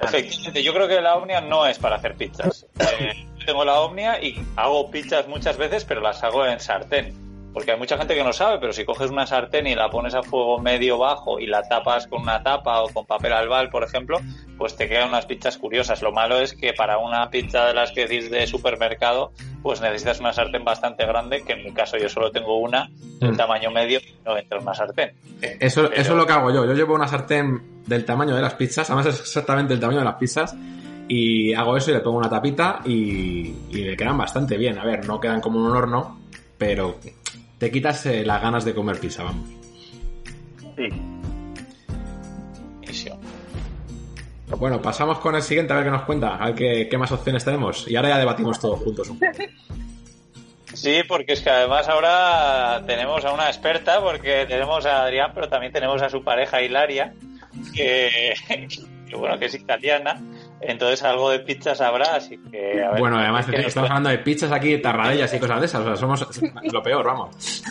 [0.00, 2.66] Efectivamente, yo creo que la Omnia no es para hacer pizzas.
[2.98, 7.14] Eh, tengo la Omnia y hago pizzas muchas veces, pero las hago en sartén.
[7.52, 10.14] Porque hay mucha gente que no sabe, pero si coges una sartén y la pones
[10.14, 13.82] a fuego medio bajo y la tapas con una tapa o con papel albal, por
[13.82, 14.20] ejemplo,
[14.56, 16.00] pues te quedan unas pizzas curiosas.
[16.00, 19.32] Lo malo es que para una pizza de las que decís de supermercado,
[19.62, 22.88] pues necesitas una sartén bastante grande, que en mi caso yo solo tengo una,
[23.18, 23.36] de mm.
[23.36, 25.12] tamaño medio, no entra en una sartén.
[25.42, 26.64] Eso, eso es lo que hago yo.
[26.64, 30.04] Yo llevo una sartén del tamaño de las pizzas, además es exactamente el tamaño de
[30.04, 30.54] las pizzas,
[31.08, 34.78] y hago eso y le pongo una tapita y, y me quedan bastante bien.
[34.78, 36.20] A ver, no quedan como un horno,
[36.56, 37.00] pero
[37.60, 39.48] te quitas eh, las ganas de comer pizza, vamos.
[40.76, 40.88] Sí.
[44.58, 47.44] Bueno, pasamos con el siguiente a ver qué nos cuenta, a ver qué, más opciones
[47.44, 47.86] tenemos.
[47.86, 49.12] Y ahora ya debatimos todos juntos.
[50.72, 55.48] Sí, porque es que además ahora tenemos a una experta, porque tenemos a Adrián, pero
[55.48, 57.14] también tenemos a su pareja Hilaria,
[57.74, 58.34] que,
[59.08, 60.20] que bueno, que es italiana
[60.60, 62.84] entonces algo de pizzas habrá, así que...
[62.98, 66.42] bueno, además estamos hablando de pizzas aquí, tarradellas y cosas de esas, o sea, somos
[66.72, 67.62] lo peor, vamos.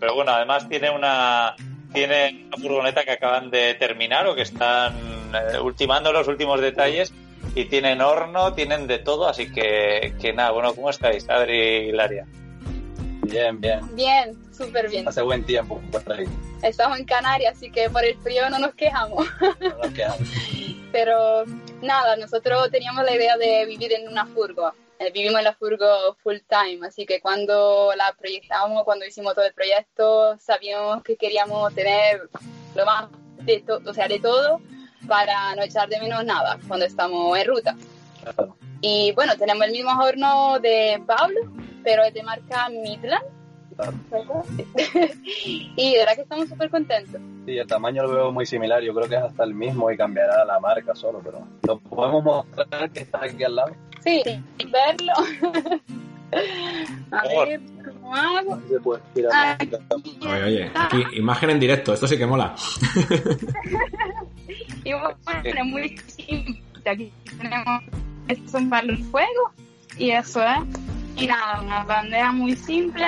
[0.00, 1.54] Pero bueno, además tiene una
[1.92, 4.94] tiene una furgoneta que acaban de terminar o que están
[5.34, 7.12] eh, ultimando los últimos detalles
[7.54, 11.88] y tienen horno, tienen de todo, así que, que nada, bueno, ¿cómo estáis, Adri y
[11.88, 12.26] Hilaria?
[13.22, 13.80] Bien, bien.
[13.94, 15.08] Bien, súper bien.
[15.08, 16.26] Hace buen tiempo por ahí.
[16.62, 19.26] Estamos en Canarias, así que por el frío no nos quejamos.
[19.60, 20.28] No nos quejamos.
[20.92, 21.44] Pero
[21.80, 24.72] nada, nosotros teníamos la idea de vivir en una furgo.
[24.98, 29.46] Eh, vivimos en la furgo full time, así que cuando la proyectamos, cuando hicimos todo
[29.46, 32.28] el proyecto, sabíamos que queríamos tener
[32.74, 33.08] lo más
[33.40, 34.60] de todo, o sea, de todo
[35.08, 37.76] para no echar de menos nada cuando estamos en ruta.
[38.80, 41.40] Y bueno, tenemos el mismo horno de Pablo,
[41.82, 43.24] pero es de marca Midland.
[45.44, 47.20] y de verdad que estamos súper contentos.
[47.46, 49.96] Sí, el tamaño lo veo muy similar, yo creo que es hasta el mismo y
[49.96, 53.74] cambiará la marca solo, pero lo podemos mostrar que está aquí al lado.
[54.02, 54.22] Sí,
[54.70, 55.12] verlo.
[57.10, 58.58] A ver, ¿cómo hago?
[58.66, 59.58] Se puede tirar.
[60.22, 62.54] Oye, oye, aquí imagen en directo, esto sí que mola.
[64.84, 66.60] Y bueno, es muy simple.
[66.84, 67.82] Aquí tenemos,
[68.28, 69.52] estos son para el fuego
[69.96, 70.58] y eso es.
[71.16, 73.06] Y nada, una bandeja muy simple.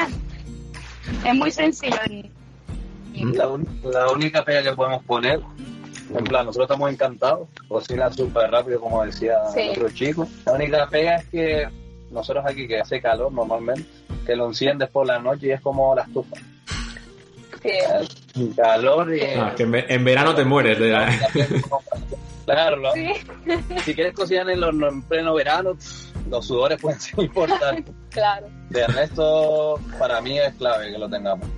[1.25, 1.97] Es muy sencillo.
[3.15, 5.41] La, un- la única pega que podemos poner,
[6.17, 9.61] en plan, nosotros estamos encantados, cocina súper rápido, como decía Sí.
[9.61, 10.29] el otro chico.
[10.47, 11.69] La única pega es que
[12.11, 13.89] nosotros aquí, que hace calor normalmente,
[14.27, 16.37] que lo enciendes por la noche y es como la estufa.
[17.63, 18.53] Sí.
[18.57, 19.21] Calor y...
[19.23, 21.09] Ah, que en, ve- en verano te mueres de la...
[22.45, 23.09] Claro, Sí,
[23.87, 27.95] si quieres cocinar en, los- en pleno verano, pff, los sudores pueden ser importantes.
[28.11, 28.47] claro.
[28.71, 31.49] De resto, para mí es clave que lo tengamos.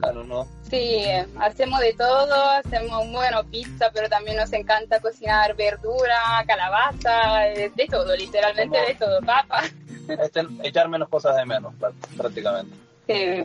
[0.00, 0.46] Claro, no.
[0.68, 1.02] Sí,
[1.40, 7.86] hacemos de todo, hacemos, bueno, pizza, pero también nos encanta cocinar verdura, calabaza, eh, de
[7.86, 9.62] todo, literalmente de todo, papa.
[10.08, 12.76] Este- echar menos cosas de menos, prá- prácticamente.
[13.06, 13.44] Sí.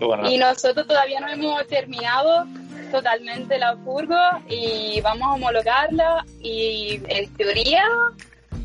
[0.00, 2.46] Y bueno, Y nosotros todavía no hemos terminado
[2.90, 4.16] totalmente la furgo
[4.48, 7.84] y vamos a homologarla y en teoría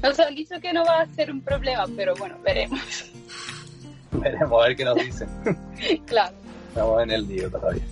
[0.01, 2.79] nos han dicho que no va a ser un problema, pero bueno, veremos.
[4.11, 5.29] Veremos a ver qué nos dicen.
[6.05, 6.33] claro.
[6.69, 7.83] Estamos en el lío todavía.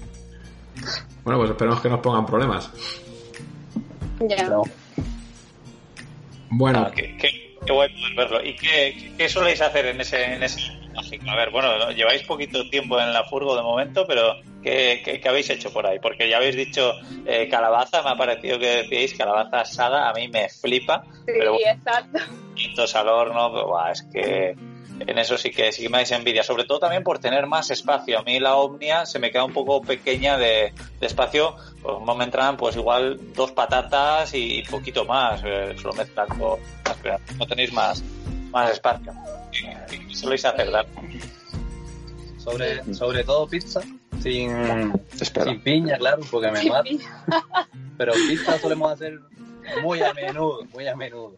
[1.23, 2.69] Bueno, pues esperemos que nos pongan problemas.
[4.21, 4.43] Ya.
[4.47, 4.63] No.
[6.49, 8.41] Bueno, Ah, qué, qué- qué poder verlo.
[8.43, 10.61] ¿Y qué, qué- qué soléis hacer en ese, en ese
[10.97, 11.91] A ver, bueno, ¿no?
[11.91, 15.85] lleváis poquito tiempo en la furgo de momento, pero ¿qué, qué- qué habéis hecho por
[15.85, 15.99] ahí?
[15.99, 16.93] Porque ya habéis dicho
[17.25, 21.53] eh, calabaza, me ha parecido que decíais calabaza asada, a mí me flipa, Sí, pero
[21.53, 22.19] bueno, exacto.
[22.55, 24.55] pintos al horno, pero, buah, es que
[25.07, 27.69] en eso sí que sí que me dais envidia, sobre todo también por tener más
[27.69, 28.19] espacio.
[28.19, 32.15] A mí la Omnia se me queda un poco pequeña de, de espacio, pues no
[32.15, 36.57] me entran pues igual dos patatas y, poquito más, eh, solo mezclar con
[37.03, 38.01] pero no tenéis más,
[38.51, 39.11] más espacio.
[39.51, 39.75] ¿Qué,
[40.16, 40.86] soléis hacer, Dan?
[42.38, 43.82] Sobre, sobre todo pizza,
[44.22, 45.45] sin, Espera.
[45.45, 46.89] sin piña, claro, porque me mata.
[47.97, 49.20] Pero pizza solemos hacer
[49.82, 51.36] muy a menudo, muy a menudo.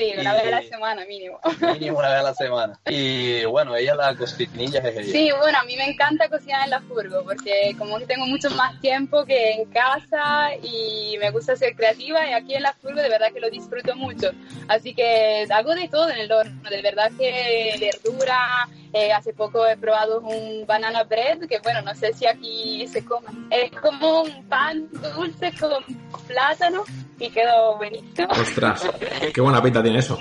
[0.00, 1.38] Sí, una Y- vez a la semana mínimo.
[1.74, 2.80] Mínimo una vez a la semana.
[2.88, 5.12] Y bueno, ella la cocinilla es ella.
[5.12, 8.48] Sí, bueno, a mí me encanta cocinar en la furgo porque como que tengo mucho
[8.52, 13.02] más tiempo que en casa y me gusta ser creativa y aquí en la furgo
[13.02, 14.30] de verdad que lo disfruto mucho.
[14.68, 19.66] Así que hago de todo en el horno, de verdad que verdura, eh, hace poco
[19.66, 23.28] he probado un banana bread que bueno, no sé si aquí se come.
[23.50, 25.84] Es como un pan dulce con
[26.26, 26.82] plátano
[27.18, 28.28] y quedó buenísimo.
[28.30, 28.88] ostras,
[29.34, 30.18] qué buena pinta tiene eso.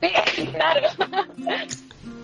[0.00, 0.88] Sí, claro.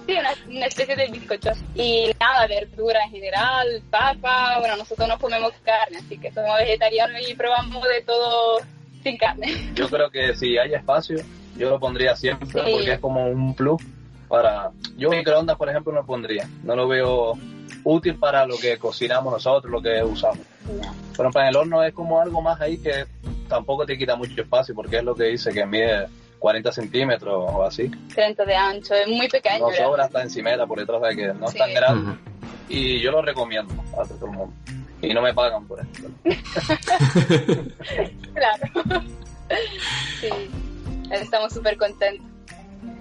[0.07, 1.51] Sí, una, una especie de bizcocho.
[1.74, 4.59] Y nada, verdura en general, papa.
[4.61, 8.61] Bueno, nosotros no comemos carne, así que somos vegetarianos y probamos de todo
[9.03, 9.72] sin carne.
[9.74, 11.18] Yo creo que si hay espacio,
[11.57, 12.70] yo lo pondría siempre Sí.
[12.72, 13.82] porque es como un plus
[14.29, 14.70] para...
[14.97, 16.49] Yo microondas, por ejemplo, no lo pondría.
[16.62, 17.35] No lo veo
[17.85, 20.39] útil para lo que cocinamos nosotros, lo que usamos.
[21.16, 23.07] Pero en el horno es como algo más ahí que
[23.49, 26.07] tampoco te quita mucho espacio porque es lo que dice que mide
[26.39, 27.91] 40 centímetros o así.
[28.14, 29.68] 30 de ancho, es muy pequeño.
[29.68, 31.59] No sobra hasta encimera por detrás de que no es Sí.
[31.59, 32.11] tan grande.
[32.11, 32.18] Ujú.
[32.68, 34.55] Y yo lo recomiendo a todo el mundo.
[35.03, 36.09] Y no me pagan por esto.
[38.35, 39.03] Claro.
[40.20, 40.29] Sí,
[41.11, 42.27] estamos súper contentos.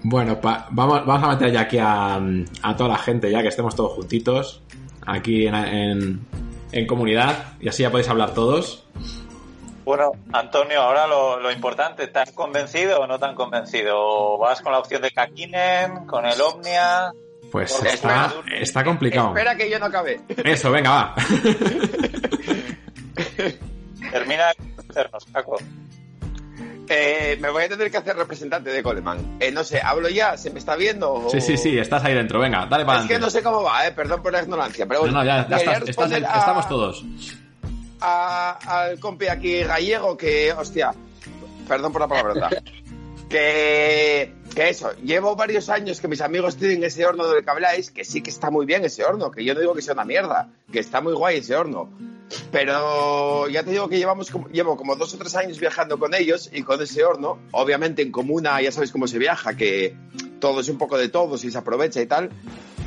[0.02, 2.16] Bueno, pa- vamos, vamos a meter ya aquí a,
[2.62, 4.62] a toda la gente, ya que estemos todos juntitos,
[5.06, 6.20] aquí en, en-
[6.72, 8.84] en comunidad, y así ya podéis hablar todos.
[9.84, 13.94] Bueno, Antonio, ahora lo, lo importante, ¿estás convencido o no tan convencido?
[13.96, 17.12] ¿O ¿Vas con la opción de Kakinen, con el Omnia?
[17.52, 19.28] Pues Porque está, espera, está complicado.
[19.28, 20.20] Espera que yo no acabe.
[20.44, 21.14] Eso, venga, va.
[24.10, 25.56] Termina de convencernos, Caco.
[26.88, 29.38] Eh, me voy a tener que hacer representante de Coleman.
[29.40, 30.36] Eh, no sé, ¿hablo ya?
[30.36, 31.12] ¿Se me está viendo?
[31.12, 33.62] o- Sí, sí, sí, estás ahí dentro, venga, dale para Es que no sé cómo
[33.62, 34.86] va, eh, perdón por la ignorancia.
[34.86, 37.04] Pero No, bueno, no, ya, ya quería estás, estás- responder a- estamos todos.
[38.00, 40.92] a- al compi aquí gallego que, hostia,
[41.66, 42.50] perdón por la palabrota,
[43.28, 47.90] que, que eso, llevo varios años que mis amigos tienen ese horno del que habláis,
[47.90, 50.04] que sí que está muy bien ese horno, que yo no digo que sea una
[50.04, 51.90] mierda, que está muy guay ese horno.
[52.50, 56.14] Pero ya te digo que llevamos como, llevo como dos o tres años viajando con
[56.14, 59.96] ellos y con ese horno, obviamente en comuna ya sabéis cómo se viaja, que
[60.40, 62.30] todo es un poco de todos y se aprovecha y tal.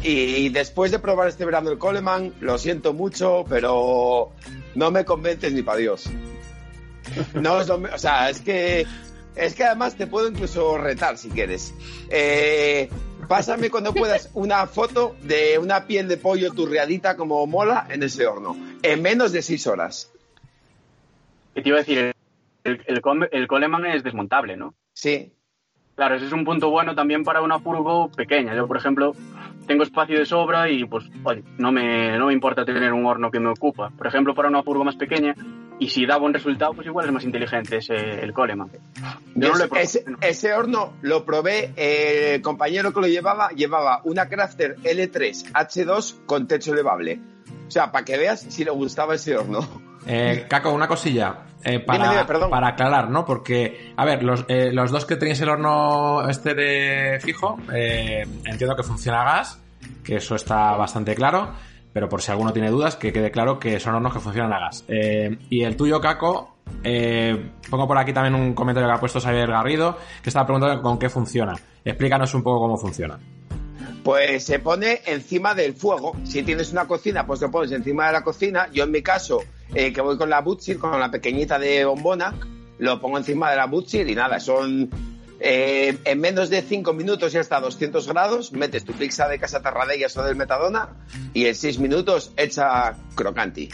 [0.04, 4.32] Y después de probar este verano el Coleman, lo siento mucho, pero
[4.76, 6.10] no me convences ni para Dios.
[7.34, 8.86] No es lo o sea, es que
[9.40, 11.74] Es que además te puedo incluso retar si quieres.
[12.10, 12.90] Eh,
[13.28, 18.28] pásame cuando puedas una foto de una piel de pollo turriadita como mola en ese
[18.28, 18.58] horno.
[18.84, 20.12] En menos de seis horas.
[21.56, 22.14] ¿Qué te iba a decir?
[22.66, 24.74] El, el, el Coleman es desmontable, ¿no?
[24.94, 25.32] Sí.
[25.96, 28.54] Claro, ese es un punto bueno también para una furgo pequeña.
[28.56, 29.16] Yo, por ejemplo,
[29.70, 33.30] tengo espacio de sobra y pues, oye, no me, no me importa tener un horno
[33.30, 33.92] que me ocupa.
[33.96, 35.36] Por ejemplo, para una furgo más pequeña,
[35.78, 38.72] y si da buen resultado, pues igual es más inteligente ese, el Coleman.
[39.36, 44.28] Yo no ese, ese, horno lo probé, eh, el compañero que lo llevaba, llevaba una
[44.28, 47.20] Crafter L3 H2 con techo elevable.
[47.68, 49.60] O sea, para que veas si le gustaba ese horno.
[50.06, 51.46] Eh, Caco, una cosilla.
[51.64, 53.26] Eh, para, para aclarar, ¿no?
[53.26, 58.26] Porque, a ver, los, eh, los dos que tenéis el horno este de fijo, eh,
[58.46, 59.60] entiendo que funciona a gas,
[60.04, 61.52] que eso está bastante claro,
[61.92, 64.60] pero por si alguno tiene dudas, que quede claro que son hornos que funcionan a
[64.60, 64.86] gas.
[64.88, 66.56] y el tuyo, Caco,
[67.70, 70.98] pongo por aquí también un comentario que ha puesto Xavier Garrido, que estaba preguntando con
[70.98, 71.56] qué funciona.
[71.84, 73.20] Explícanos un poco cómo funciona.
[74.04, 76.14] Pues se pone encima del fuego.
[76.24, 78.70] Si tienes una cocina, pues lo pones encima de la cocina.
[78.72, 79.44] Yo en mi caso
[79.74, 82.34] eh, que voy con la Butchir, con la pequeñita de bombona,
[82.80, 84.90] lo pongo encima de la Butchir y nada, son
[85.42, 89.40] eh, en menos de 5 minutos ya está a 200 grados, metes tu pizza de
[89.40, 90.90] casa Tarradellas o del Metadona
[91.34, 93.70] y en 6 minutos echa crocanti.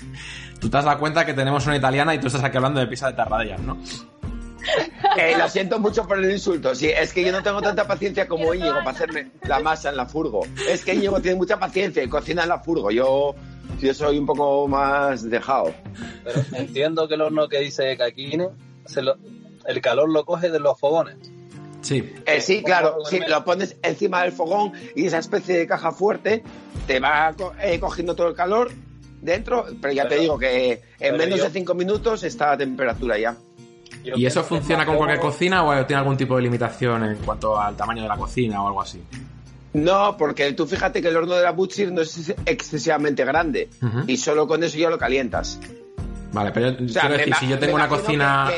[0.59, 2.87] Tú te has dado cuenta que tenemos una italiana y tú estás aquí hablando de
[2.87, 3.77] pizza de Tarradellas, ¿no?
[5.17, 6.75] Eh, lo siento mucho por el insulto.
[6.75, 9.95] Sí, es que yo no tengo tanta paciencia como Íñigo para hacerme la masa en
[9.95, 10.45] la furgo.
[10.67, 12.91] Es que Íñigo tiene mucha paciencia y cocina en la furgo.
[12.91, 13.33] Yo
[13.79, 15.73] yo soy un poco más dejado.
[16.23, 18.49] Pero entiendo que el horno que dice Caquine,
[19.67, 21.17] el calor lo coge de los fogones.
[21.81, 22.13] Sí.
[22.25, 26.43] Eh, sí, claro, sí, lo pones encima del fogón y esa especie de caja fuerte
[26.87, 28.71] te va eh, cogiendo todo el calor
[29.21, 33.35] dentro, pero ya te digo que en menos de cinco minutos está a temperatura ya.
[34.15, 37.75] ¿Y eso funciona con cualquier cocina o tiene algún tipo de limitación en cuanto al
[37.75, 39.01] tamaño de la cocina o algo así?
[39.73, 43.69] No, porque tú fíjate que el horno de la Butchir no es excesivamente grande
[44.07, 45.59] y solo con eso ya lo calientas.
[46.31, 48.49] Vale, pero quiero decir, si yo tengo una cocina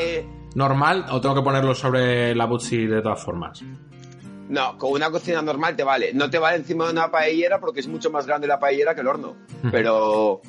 [0.56, 3.64] normal o tengo que ponerlo sobre la Butchir de todas formas.
[4.50, 6.14] No, con una cocina normal te vale.
[6.14, 9.02] No te vale encima de una paellera porque es mucho más grande la paellera que
[9.02, 9.36] el horno.
[9.72, 10.41] Pero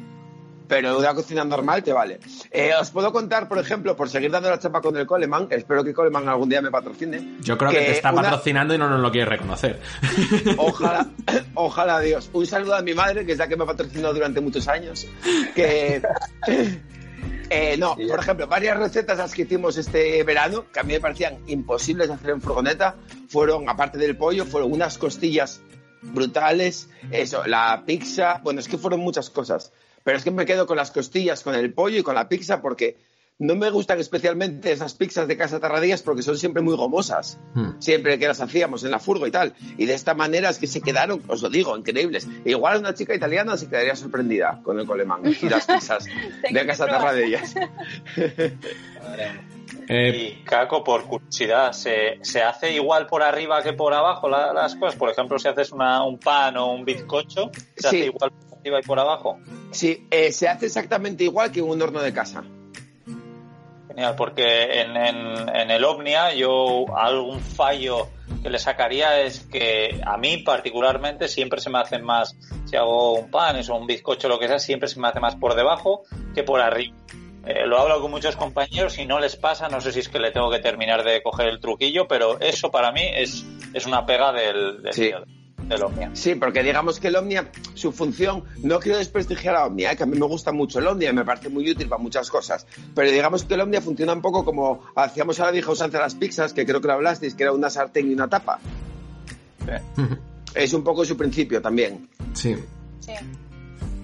[0.68, 2.20] pero una cocina normal te vale.
[2.50, 5.82] Eh, os puedo contar, por ejemplo, por seguir dando la chapa con el Coleman, espero
[5.82, 7.38] que Coleman algún día me patrocine.
[7.40, 9.80] Yo creo que, te está patrocinando y no nos lo quiere reconocer.
[10.58, 11.08] Ojalá,
[11.54, 12.30] ojalá Dios.
[12.32, 15.06] Un saludo a mi madre, que es la que me ha patrocinado durante muchos años.
[15.54, 16.02] Que.
[17.50, 21.00] Eh, no, por ejemplo, varias recetas las que hicimos este verano, que a mí me
[21.00, 22.96] parecían imposibles de hacer en furgoneta,
[23.28, 25.62] fueron, aparte del pollo, fueron unas costillas
[26.02, 29.72] brutales, eso, la pizza, bueno, es que fueron muchas cosas.
[30.04, 32.60] Pero es que me quedo con las costillas, con el pollo y con la pizza
[32.60, 32.96] porque
[33.38, 37.38] no me gustan especialmente esas pizzas de casa Tarradillas porque son siempre muy gomosas.
[37.54, 37.78] Hmm.
[37.78, 39.54] Siempre que las hacíamos en la furgo y tal.
[39.76, 42.26] Y de esta manera es que se quedaron, os lo digo, increíbles.
[42.44, 46.04] igual una chica italiana se quedaría sorprendida con el colemán y las pizzas
[46.50, 47.54] de casa Tarradillas.
[49.90, 54.96] Eh, y Caco, por curiosidad, ¿se, hace igual por arriba que por abajo las cosas?
[54.96, 58.86] Por ejemplo, si haces un pan o un bizcocho, ¿se hace igual por arriba y
[58.86, 59.38] por abajo?
[59.70, 62.44] Sí, eh, se hace exactamente igual que un horno de casa.
[63.88, 68.08] Genial, porque en, en, el Omnia yo algún fallo
[68.42, 73.14] que le sacaría es que a mí particularmente siempre se me hace más, si hago
[73.14, 76.02] un pan o un bizcocho, lo que sea, siempre se me hace más por debajo
[76.34, 76.94] que por arriba.
[77.46, 80.18] Eh, lo hablo con muchos compañeros y no les pasa, no sé si es que
[80.18, 84.04] le tengo que terminar de coger el truquillo, pero eso para mí es, es una
[84.04, 84.92] pega del, del,
[85.82, 86.10] Omnia.
[86.14, 90.02] Sí, porque digamos que el Omnia, su función, no quiero desprestigiar a Omnia, eh, que
[90.02, 93.10] a mí me gusta mucho el Omnia, me parece muy útil para muchas cosas, pero
[93.10, 96.52] digamos que el Omnia funciona un poco como hacíamos a la vieja usanza las pizzas,
[96.52, 98.58] que creo que lo hablasteis, que era una sartén y una tapa.
[100.54, 102.08] Es un poco su principio también.
[102.32, 102.56] Sí.
[103.00, 103.12] Sí.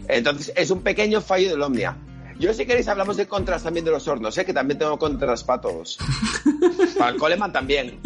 [0.09, 1.97] Entonces, es un pequeño fallo del Omnia.
[2.39, 4.45] Yo, si queréis, hablamos de contras también de los hornos, ¿eh?
[4.45, 5.99] que también tengo contras para todos.
[6.99, 8.01] para el Coleman también.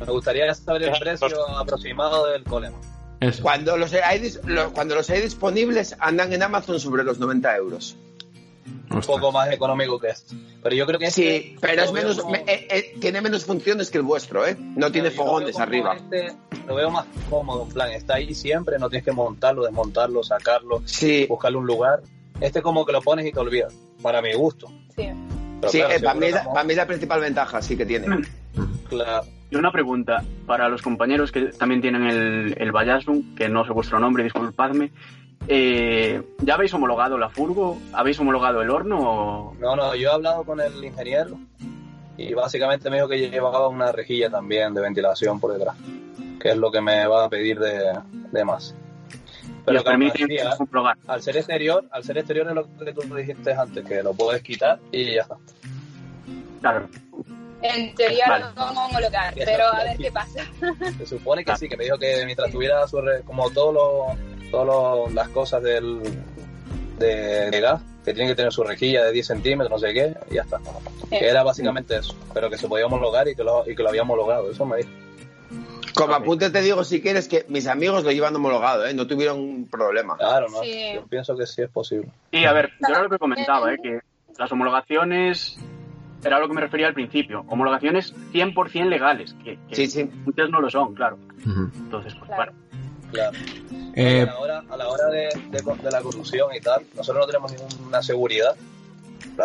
[0.00, 2.80] Me gustaría saber el precio aproximado del Coleman.
[3.42, 4.32] Cuando los, hay,
[4.72, 7.96] cuando los hay disponibles, andan en Amazon sobre los 90 euros.
[8.90, 10.34] Un poco más económico que esto.
[10.62, 13.98] Pero yo creo que Sí, este pero es menos, eh, eh, tiene menos funciones que
[13.98, 14.56] el vuestro, ¿eh?
[14.58, 15.96] No tiene fogones arriba.
[15.96, 16.32] Este,
[16.66, 20.82] lo veo más cómodo, en plan, está ahí siempre, no tienes que montarlo, desmontarlo, sacarlo,
[20.86, 21.26] sí.
[21.28, 22.02] buscarle un lugar.
[22.40, 24.68] Este como que lo pones y te olvidas, para mi gusto.
[24.96, 25.10] Sí,
[25.68, 28.06] sí eh, para, mí, para, mí, es la principal ventaja, sí que tiene.
[28.88, 29.26] Claro.
[29.50, 33.72] Y una pregunta para los compañeros que también tienen el, el Bayasun, que no sé
[33.72, 34.92] vuestro nombre, disculpadme.
[35.48, 37.78] Eh, ¿Ya habéis homologado la furgo?
[37.92, 39.54] ¿Habéis homologado el horno?
[39.58, 41.38] No, no, yo he hablado con el ingeniero
[42.16, 45.76] y básicamente me dijo que llevaba una rejilla también de ventilación por detrás,
[46.38, 47.98] que es lo que me va a pedir de,
[48.30, 48.76] de más.
[49.64, 50.26] Pero permite
[51.06, 54.42] al ser exterior, al ser exterior es lo que tú dijiste antes, que lo puedes
[54.42, 55.36] quitar y ya está.
[56.60, 56.88] Claro.
[57.62, 58.44] En teoría vale.
[58.46, 60.44] lo vamos a homologar, pero a ver qué pasa.
[60.98, 64.16] Se supone que sí, que me dijo que mientras tuviera su como todas
[64.50, 66.00] todo las cosas del
[66.98, 70.14] de, de, gas, que tienen que tener su rejilla de 10 centímetros, no sé qué,
[70.30, 70.58] y ya está.
[71.08, 73.88] Que era básicamente eso, pero que se podía homologar y que lo, y que lo
[73.88, 74.90] había homologado, eso me dijo.
[75.94, 78.94] Como apunte te digo, si quieres, que mis amigos lo llevan homologado, ¿eh?
[78.94, 80.16] no tuvieron problema.
[80.16, 80.62] Claro, no.
[80.62, 80.92] Sí.
[80.94, 82.08] Yo pienso que sí es posible.
[82.30, 83.76] Y a ver, yo era lo que comentaba, ¿eh?
[83.82, 84.00] que
[84.38, 85.58] las homologaciones
[86.22, 87.44] era lo que me refería al principio.
[87.48, 90.10] Homologaciones 100% legales, que, que sí, sí.
[90.24, 91.18] muchas no lo son, claro.
[91.46, 91.70] Uh -huh.
[91.76, 92.52] Entonces, pues claro.
[93.10, 93.36] Claro.
[93.94, 97.24] Eh, a la hora, a la hora de, de, de, la conducción y tal, nosotros
[97.24, 98.54] no tenemos ninguna seguridad.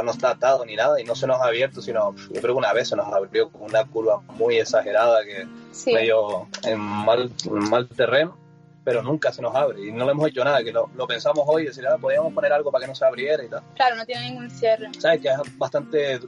[0.04, 2.60] No está atado ni nada y no se nos ha abierto, sino yo creo que
[2.60, 5.94] una vez se nos abrió con una curva muy exagerada que sí.
[5.94, 8.38] medio en mal, en mal terreno,
[8.84, 11.46] pero nunca se nos abre y no le hemos hecho nada, que lo, lo pensamos
[11.48, 13.64] hoy, decir, ah, podríamos poner algo para que no se abriera y tal.
[13.76, 14.90] Claro, no tiene ningún cierre.
[15.00, 15.22] ¿Sabes?
[15.22, 16.20] Que es bastante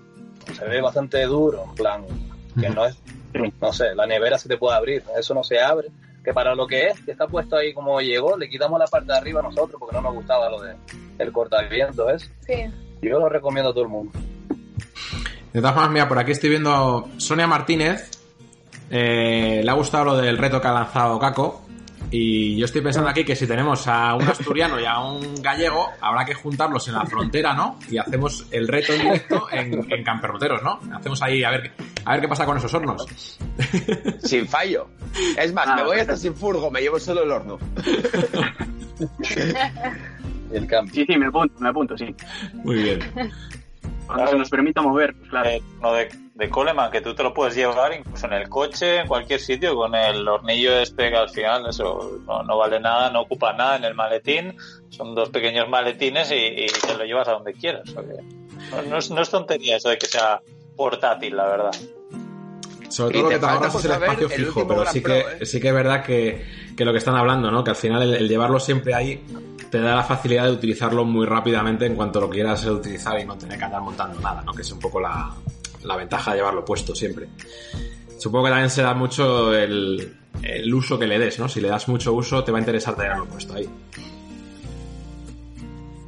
[0.53, 2.05] se ve bastante duro, en plan,
[2.59, 2.97] que no es,
[3.61, 5.89] no sé, la nevera se te puede abrir, eso no se abre,
[6.23, 9.11] que para lo que es, que está puesto ahí como llegó, le quitamos la parte
[9.11, 10.75] de arriba a nosotros porque no nos gustaba lo de
[11.19, 12.29] el cortaviento, ¿es?
[12.45, 12.65] Sí.
[13.01, 14.11] Yo lo recomiendo a todo el mundo.
[15.53, 18.11] De todas formas, mira, por aquí estoy viendo Sonia Martínez,
[18.89, 21.66] eh, le ha gustado lo del reto que ha lanzado Caco,
[22.09, 25.89] y yo estoy pensando aquí que si tenemos a un asturiano y a un gallego,
[25.99, 27.77] habrá que juntarlos en la frontera, ¿no?
[27.89, 30.79] Y hacemos el reto en directo en, en Camperroteros, ¿no?
[30.93, 31.73] Hacemos ahí a ver,
[32.05, 33.05] a ver qué pasa con esos hornos.
[34.23, 34.87] Sin fallo.
[35.37, 37.59] Es más, ah, me voy hasta sin furgo, me llevo solo el horno.
[40.51, 40.93] el cambio.
[40.93, 42.15] Sí, sí, me apunto, me apunto, sí.
[42.53, 42.99] Muy bien.
[44.07, 45.49] Cuando nos permita mover, claro.
[45.49, 45.61] Eh,
[46.33, 49.75] de, Coleman, que tú te lo puedes llevar incluso en el coche, en cualquier sitio,
[49.75, 53.83] con el hornillo este que al final eso no, vale nada, no ocupa nada en
[53.83, 54.55] el maletín.
[54.89, 57.93] Son dos pequeños maletines y, y te lo llevas a donde quieras.
[58.89, 60.41] No, es, no es tontería eso de que sea
[60.75, 61.75] portátil, la verdad.
[62.89, 65.45] Sobre todo lo que te ahorras es el espacio fijo, pero sí que, Pro, ¿eh?
[65.45, 67.63] sí que es verdad que, que, lo que están hablando, ¿no?
[67.63, 69.23] Que al final el, el, llevarlo siempre ahí
[69.69, 73.37] te da la facilidad de utilizarlo muy rápidamente en cuanto lo quieras utilizar y no
[73.37, 74.53] tener que andar montando nada, ¿no?
[74.53, 75.33] Que es un poco la,
[75.83, 77.27] la ventaja de llevarlo puesto siempre.
[78.17, 81.47] Supongo que también será mucho el, el uso que le des, ¿no?
[81.49, 83.69] Si le das mucho uso, te va a interesar tenerlo puesto ahí.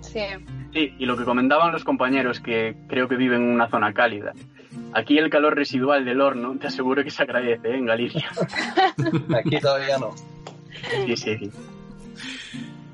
[0.02, 0.22] Sí.
[0.74, 4.34] Sí, y lo que comentaban los compañeros, que creo que viven en una zona cálida.
[4.94, 7.78] Aquí el calor residual del horno, te aseguro que se agradece ¿eh?
[7.78, 8.30] en Galicia.
[9.38, 10.16] Aquí todavía no.
[11.06, 11.52] Sí, sí, sí.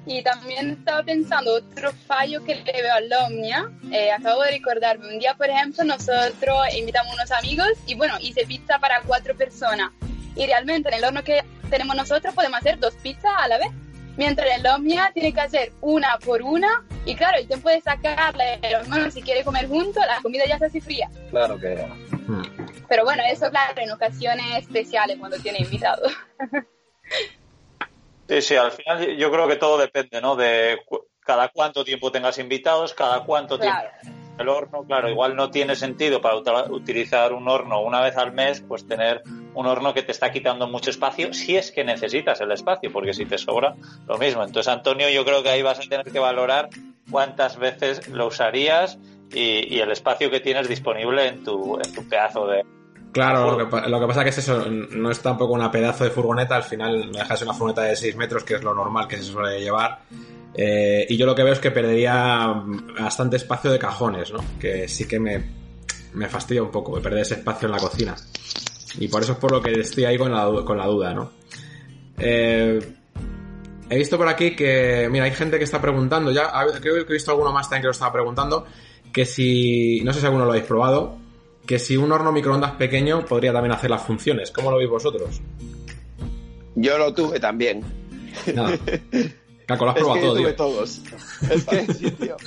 [0.08, 3.72] Y también estaba pensando otro fallo que le veo al Omnia.
[3.92, 8.46] Eh, acabo de recordarme, un día, por ejemplo, nosotros invitamos unos amigos y bueno, hice
[8.46, 9.92] pizza para cuatro personas.
[10.36, 13.70] Y realmente en el horno que tenemos nosotros podemos hacer dos pizzas a la vez.
[14.18, 16.86] Mientras el Omnia tiene que hacer una por una.
[17.06, 20.68] Y claro, el tiempo de sacarle, hermano, si quiere comer junto, la comida ya está
[20.68, 21.10] así fría.
[21.30, 21.86] Claro que.
[22.88, 26.12] Pero bueno, eso, claro, en ocasiones especiales cuando tiene invitados.
[28.28, 30.36] Sí, sí, al final yo creo que todo depende, ¿no?
[30.36, 33.90] De cu cada cuánto tiempo tengas invitados, cada cuánto claro.
[34.02, 36.36] tiempo el horno, claro, igual no tiene sentido para
[36.70, 39.24] utilizar un horno una vez al mes, pues tener
[39.54, 43.14] un horno que te está quitando mucho espacio, si es que necesitas el espacio, porque
[43.14, 43.76] si te sobra,
[44.08, 44.44] lo mismo.
[44.44, 46.70] Entonces, Antonio, yo creo que ahí vas a tener que valorar
[47.10, 48.98] cuántas veces lo usarías
[49.32, 52.66] y, y el espacio que tienes disponible en tu, en tu pedazo de,
[53.16, 56.10] Claro, lo que, lo que, pasa que es eso, no es tampoco una pedazo de
[56.10, 59.16] furgoneta, al final me dejas una furgoneta de 6 metros, que es lo normal que
[59.16, 60.02] se suele llevar.
[60.54, 62.62] Eh, y yo lo que veo es que perdería
[63.00, 64.44] bastante espacio de cajones, ¿no?
[64.60, 65.42] Que sí que me,
[66.14, 68.18] me fastidia un poco, de perder ese espacio en la cocina.
[69.00, 71.32] Y por eso es por lo que estoy ahí con la, con la duda, ¿no?
[72.18, 72.96] Eh,
[73.90, 76.52] he visto por aquí que, mira, hay gente que está preguntando, ya
[76.82, 78.66] creo que he visto alguno más también que lo estaba preguntando,
[79.14, 81.24] que si, no sé si alguno lo habéis probado,
[81.66, 84.52] que si un horno microondas pequeño podría también hacer las funciones.
[84.52, 85.42] ¿Cómo lo veis vosotros?
[86.76, 87.82] Yo lo tuve también.
[88.54, 88.78] Nada.
[89.66, 90.56] Caco, lo has probado es que todo, tuve tío.
[90.56, 91.02] todos.
[91.50, 92.38] Es que sí, tío.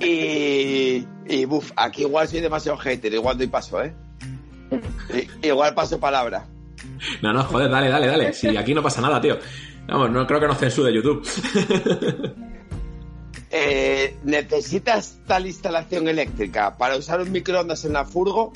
[0.00, 3.94] Y, y buf, aquí igual soy demasiado hater, igual doy paso, ¿eh?
[5.42, 6.46] Y, igual paso palabra.
[7.22, 8.32] No, no, joder, dale, dale, dale.
[8.32, 9.38] Si aquí no pasa nada, tío.
[9.86, 11.22] Vamos, no creo que nos censure YouTube.
[13.56, 18.52] eh, necesitas tal instalación eléctrica para usar un microondas en la furgo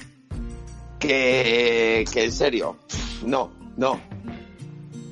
[0.98, 2.76] que, que en serio,
[3.24, 4.00] no, no,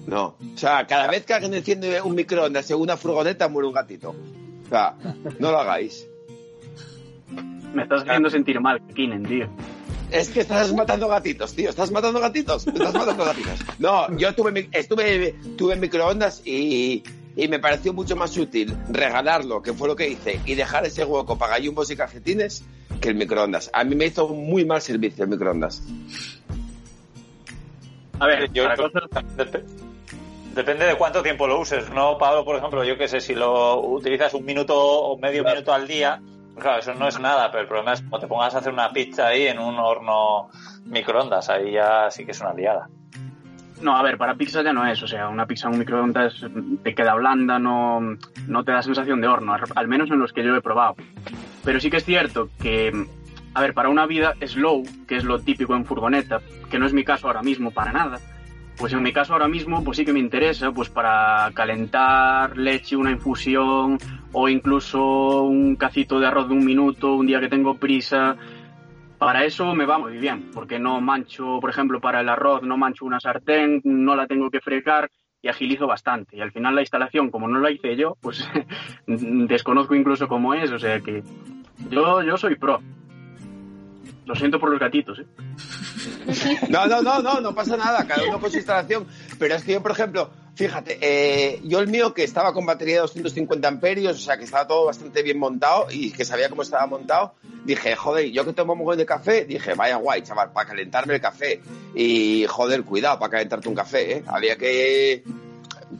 [0.08, 0.24] no.
[0.54, 4.10] O sea, cada vez que alguien enciende un microondas en una furgoneta muere un gatito.
[4.10, 4.96] O sea,
[5.38, 6.08] no lo hagáis.
[7.72, 9.48] Me estás haciendo sentir mal, Kinen, tío.
[10.10, 11.70] Es que estás matando gatitos, tío.
[11.70, 12.66] Estás matando gatitos.
[12.66, 13.60] Estás matando gatitos.
[13.78, 17.04] No, yo tuve, estuve, tuve microondas y,
[17.36, 21.04] y me pareció mucho más útil regalarlo, que fue lo que hice, y dejar ese
[21.04, 22.64] hueco para gallumbos y cafetines
[23.00, 23.70] que el microondas.
[23.74, 25.82] A mí me hizo muy mal servicio el microondas.
[28.18, 28.64] A ver, yo
[30.54, 32.46] depende de cuánto tiempo lo uses, ¿no, Pablo?
[32.46, 36.22] Por ejemplo, yo qué sé, si lo utilizas un minuto o medio minuto al día,
[36.58, 38.90] claro, eso no es nada, pero el problema es cuando te pongas a hacer una
[38.90, 40.48] pizza ahí en un horno
[40.86, 42.88] microondas, ahí ya sí que es una liada.
[43.82, 46.34] No, a ver, para pizza ya no es, o sea, una pizza en un microondas
[46.82, 48.00] te queda blanda, no,
[48.46, 50.96] no te da sensación de horno, al menos en los que yo he probado.
[51.64, 53.06] Pero sí que es cierto que,
[53.54, 56.92] a ver, para una vida slow, que es lo típico en furgoneta, que no es
[56.92, 58.18] mi caso ahora mismo para nada,
[58.78, 62.96] pues en mi caso ahora mismo pues sí que me interesa pues para calentar leche,
[62.96, 63.98] una infusión
[64.32, 68.36] o incluso un cacito de arroz de un minuto, un día que tengo prisa.
[69.18, 72.76] Para eso me va muy bien, porque no mancho, por ejemplo, para el arroz no
[72.76, 75.10] mancho una sartén, no la tengo que fregar
[75.40, 76.36] y agilizo bastante.
[76.36, 78.46] Y al final la instalación, como no la hice yo, pues
[79.06, 81.22] desconozco incluso cómo es, o sea que
[81.88, 82.80] yo, yo soy pro.
[84.26, 85.26] Lo siento por los gatitos, ¿eh?
[86.68, 89.06] No, no, no, no, no pasa nada, cada uno con su instalación.
[89.38, 92.94] Pero es que yo, por ejemplo, fíjate, eh, yo el mío que estaba con batería
[92.96, 96.62] de 250 amperios, o sea, que estaba todo bastante bien montado y que sabía cómo
[96.62, 97.34] estaba montado,
[97.64, 101.14] dije, joder, yo que tomo un montón de café, dije, vaya guay, chaval, para calentarme
[101.14, 101.60] el café.
[101.94, 104.22] Y, joder, cuidado, para calentarte un café, ¿eh?
[104.26, 105.22] Había que...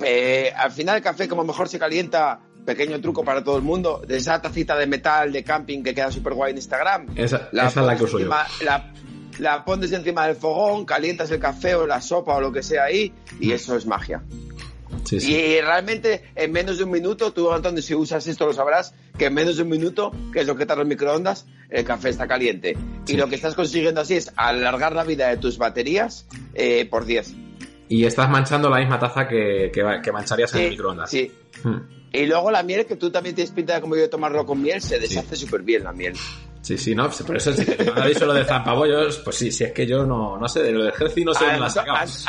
[0.03, 4.03] Eh, al final el café como mejor se calienta pequeño truco para todo el mundo,
[4.07, 7.07] de esa tacita de metal de camping que queda súper guay en Instagram.
[7.15, 8.29] Esa, la es la que uso yo.
[8.29, 8.93] La,
[9.39, 12.85] la pones encima del fogón, calientas el café o la sopa o lo que sea
[12.85, 14.23] ahí y eso es magia.
[15.11, 19.27] Y realmente en menos de un minuto, tú Antonio, si usas esto lo sabrás, que
[19.27, 22.27] en menos de un minuto, que es lo que tarda el microondas, el café está
[22.27, 22.77] caliente.
[23.07, 27.05] Y lo que estás consiguiendo así es alargar la vida de tus baterías eh, por
[27.05, 27.35] 10.
[27.89, 31.11] Y estás manchando la misma taza que, que, mancharías en el microondas.
[31.11, 31.31] Sí.
[31.63, 31.79] Hmm.
[32.13, 34.81] Y luego la miel, que tú también tienes pinta de como yo tomarlo con miel,
[34.81, 36.15] se deshace súper bien la miel.
[36.67, 39.53] Sí, sí, no, por eso es que me ha dicho lo de zampabollos, pues sí,
[39.53, 41.71] si es que yo no, no sé, de lo de Jercy no sé dónde la
[41.71, 42.27] sacamos.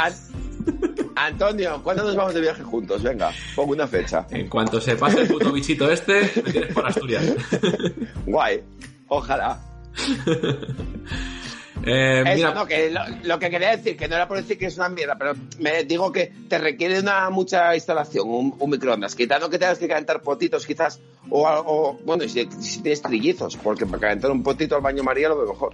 [1.16, 3.02] Antonio, ¿cuándo nos vamos de viaje juntos?
[3.02, 4.28] Venga, pongo una fecha.
[4.30, 7.26] En cuanto se pase el puto bichito este, me tienes por Asturias.
[8.28, 8.62] Guay,
[9.08, 9.60] ojalá.
[11.86, 12.54] Eh, mira...
[12.54, 15.16] no, que lo, que quería decir, que no era por decir que es una mierda,
[15.18, 19.88] pero me digo que te requiere una mucha instalación, un, microondas, quitando que tengas que
[19.88, 21.00] calentar potitos quizás,
[21.30, 25.38] o, bueno, si, si, tienes trillizos, porque para calentar un potito al baño María lo
[25.38, 25.74] veo mejor.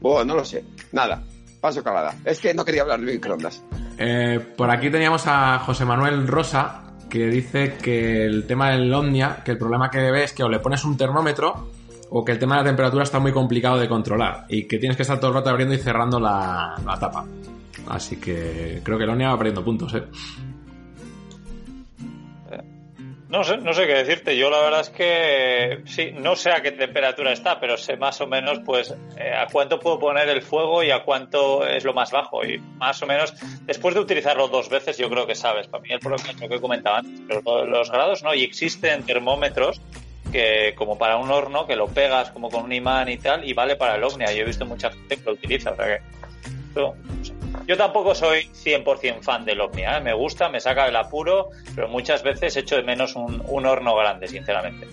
[0.00, 1.22] Bueno, no lo sé, nada,
[1.60, 2.14] paso calada.
[2.24, 3.62] Es que no quería hablar de microondas.
[3.98, 9.42] Eh, por aquí teníamos a José Manuel Rosa, que dice que el tema del Omnia,
[9.44, 11.70] que el problema que ve es que o le pones un termómetro
[12.10, 14.96] o que el tema de la temperatura está muy complicado de controlar y que tienes
[14.96, 17.24] que estar todo el rato abriendo y cerrando la, tapa.
[17.88, 20.02] Así que creo que el Omnia va perdiendo puntos, ¿eh?
[23.28, 24.38] No sé, no sé qué decirte.
[24.38, 28.18] Yo la verdad es que sí, no sé a qué temperatura está, pero sé más
[28.22, 31.92] o menos pues eh, a cuánto puedo poner el fuego y a cuánto es lo
[31.92, 32.42] más bajo.
[32.42, 33.34] Y más o menos,
[33.66, 35.68] después de utilizarlo dos veces, yo creo que sabes.
[35.68, 39.82] Para mí el problema es lo que comentaba antes, los grados no, y existen termómetros
[40.30, 43.52] que como para un horno que lo pegas como con un imán y tal y
[43.52, 44.32] vale para el Omnia.
[44.32, 46.02] Yo he visto mucha gente que lo utiliza, o sea que
[47.66, 50.00] yo tampoco soy 100% fan del Omnia, ¿eh?
[50.00, 54.28] me gusta, me saca del apuro, pero muchas veces echo de menos un, horno grande,
[54.28, 54.86] sinceramente.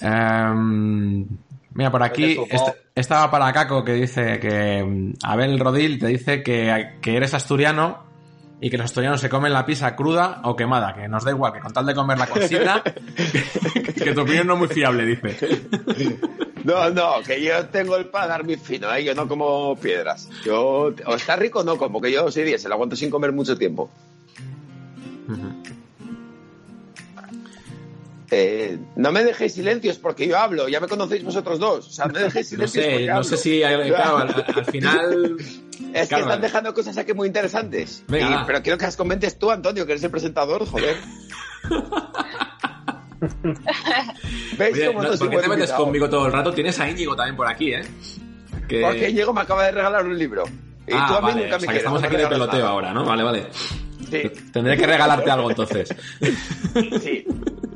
[0.00, 1.26] Em,
[1.72, 2.38] mira, por aquí
[2.94, 8.04] estaba para Caco que dice que mm, Abel Rodil te dice que, que eres asturiano
[8.60, 11.52] y que los asturianos se comen la pizza cruda o quemada, que nos da igual,
[11.52, 12.82] que con tal de comer la cosita,
[13.94, 15.68] que, tu opinión no es muy fiable, dice.
[16.64, 19.04] No, no, que yo tengo el paladar muy fino, ¿eh?
[19.04, 20.28] yo no como piedras.
[20.44, 23.56] Yo, o está rico no como, que yo sí, se lo aguanto sin comer mucho
[23.56, 23.90] tiempo.
[28.30, 31.86] Eh, no me dejéis silencios porque yo hablo, ya me conocéis vosotros dos.
[31.86, 32.84] O sea, no me dejéis silencios.
[32.84, 35.36] No sé, no sé si claro, al, final.
[35.92, 38.04] Es que están dejando cosas aquí muy interesantes.
[38.08, 40.96] pero quiero que las comentes tú, Antonio, que eres el presentador, joder.
[44.58, 46.52] ¿Veis cómo no, ¿Por qué te metes conmigo todo el rato?
[46.52, 47.82] Tienes a Íñigo también por aquí, ¿eh?
[48.68, 50.44] Porque Íñigo me acaba de regalar un libro.
[50.86, 51.42] Y ah, tú a mí vale.
[51.42, 53.04] nunca me o sea, que estamos aquí de peloteo ahora, ¿no?
[53.04, 53.46] Vale, vale.
[54.10, 54.22] Sí.
[54.52, 55.94] Tendré que regalarte algo entonces.
[57.00, 57.24] Sí.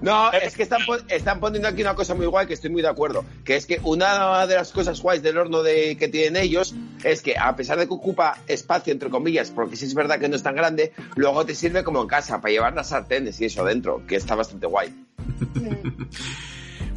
[0.02, 2.89] No, es que están, están, poniendo aquí una cosa muy guay que estoy muy de
[2.89, 3.24] acuerdo.
[3.44, 6.74] Que es que una de las cosas guays del horno de, que tienen ellos
[7.05, 10.28] es que a pesar de que ocupa espacio, entre comillas, porque sí es verdad que
[10.28, 13.44] no es tan grande, luego te sirve como en casa para llevar las sartenes y
[13.47, 14.94] eso dentro, que está bastante guay.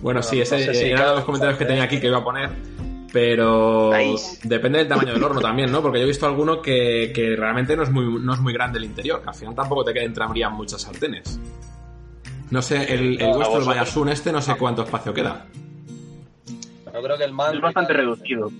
[0.03, 2.49] Bueno, sí, ese era de los comentarios que tenía aquí que iba a poner.
[3.13, 3.91] Pero
[4.43, 5.81] depende del tamaño del horno también, ¿no?
[5.81, 8.79] Porque yo he visto alguno que, que realmente no es, muy, no es muy grande
[8.79, 9.21] el interior.
[9.21, 11.39] Que al final tampoco te entrarían muchas sartenes.
[12.53, 15.47] No sé, el, el vuestro, el Bayasun este, no sé cuánto espacio queda.
[16.93, 18.51] Yo creo que el más Es bastante reducido.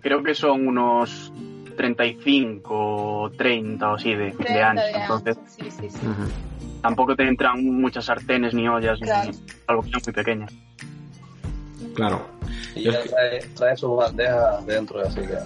[0.00, 1.32] Creo que son unos
[1.76, 4.82] 35 30 o así de, de ancho.
[4.94, 5.98] Entonces, Sí, sí, sí.
[6.82, 9.30] tampoco te entran muchas sartenes ni ollas Claro.
[9.30, 9.38] ni
[9.68, 10.46] algo que sea muy pequeño.
[11.94, 12.26] Claro.
[12.74, 15.38] Y ya es que- trae, trae sus bandejas dentro, así que.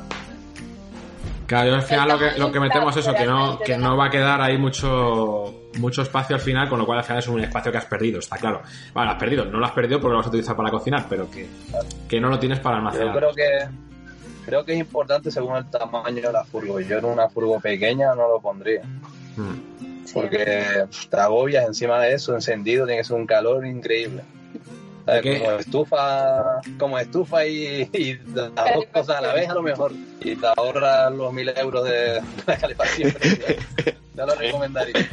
[1.47, 3.79] Claro, yo al final lo que, lo que metemos es eso, que no, que de
[3.79, 7.05] no la- va a quedar ahí mucho, mucho espacio al final, con lo cual al
[7.05, 8.63] final es un espacio que has perdido, está claro.
[8.93, 11.07] Bueno, lo has perdido, no lo has perdido porque lo vas a utilizar para cocinar,
[11.09, 11.47] pero que,
[12.09, 13.17] que no lo tienes para Yo almacenar.
[13.17, 13.69] creo que
[14.45, 16.81] creo que es importante según el tamaño de la furgo.
[16.81, 18.83] Yo en una furgo pequeña no lo pondría.
[19.37, 20.05] Mm.
[20.07, 20.13] Sí.
[20.15, 24.23] Porque te agobias encima de eso, encendido, tiene que ser un calor increíble.
[25.05, 29.93] Como estufa, como estufa y, y las dos cosas a la vez a lo mejor.
[30.21, 33.15] Y te ahorras los mil euros de la calefacción.
[34.17, 35.09] Yo lo recomendaría.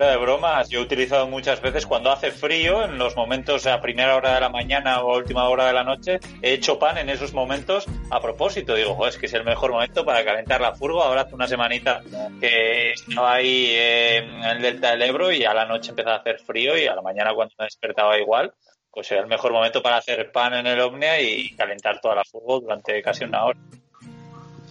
[0.00, 4.16] De bromas, yo he utilizado muchas veces cuando hace frío, en los momentos a primera
[4.16, 7.34] hora de la mañana o última hora de la noche, he hecho pan en esos
[7.34, 8.74] momentos a propósito.
[8.74, 11.02] Digo, "Jo, es que es el mejor momento para calentar la furgo.
[11.02, 12.00] Ahora hace una semanita
[12.40, 16.20] que estaba ahí eh, en el delta del Ebro y a la noche empezaba a
[16.20, 18.54] hacer frío y a la mañana cuando me despertaba igual,
[18.90, 22.24] pues era el mejor momento para hacer pan en el Omnia y calentar toda la
[22.24, 23.58] furgo durante casi una hora.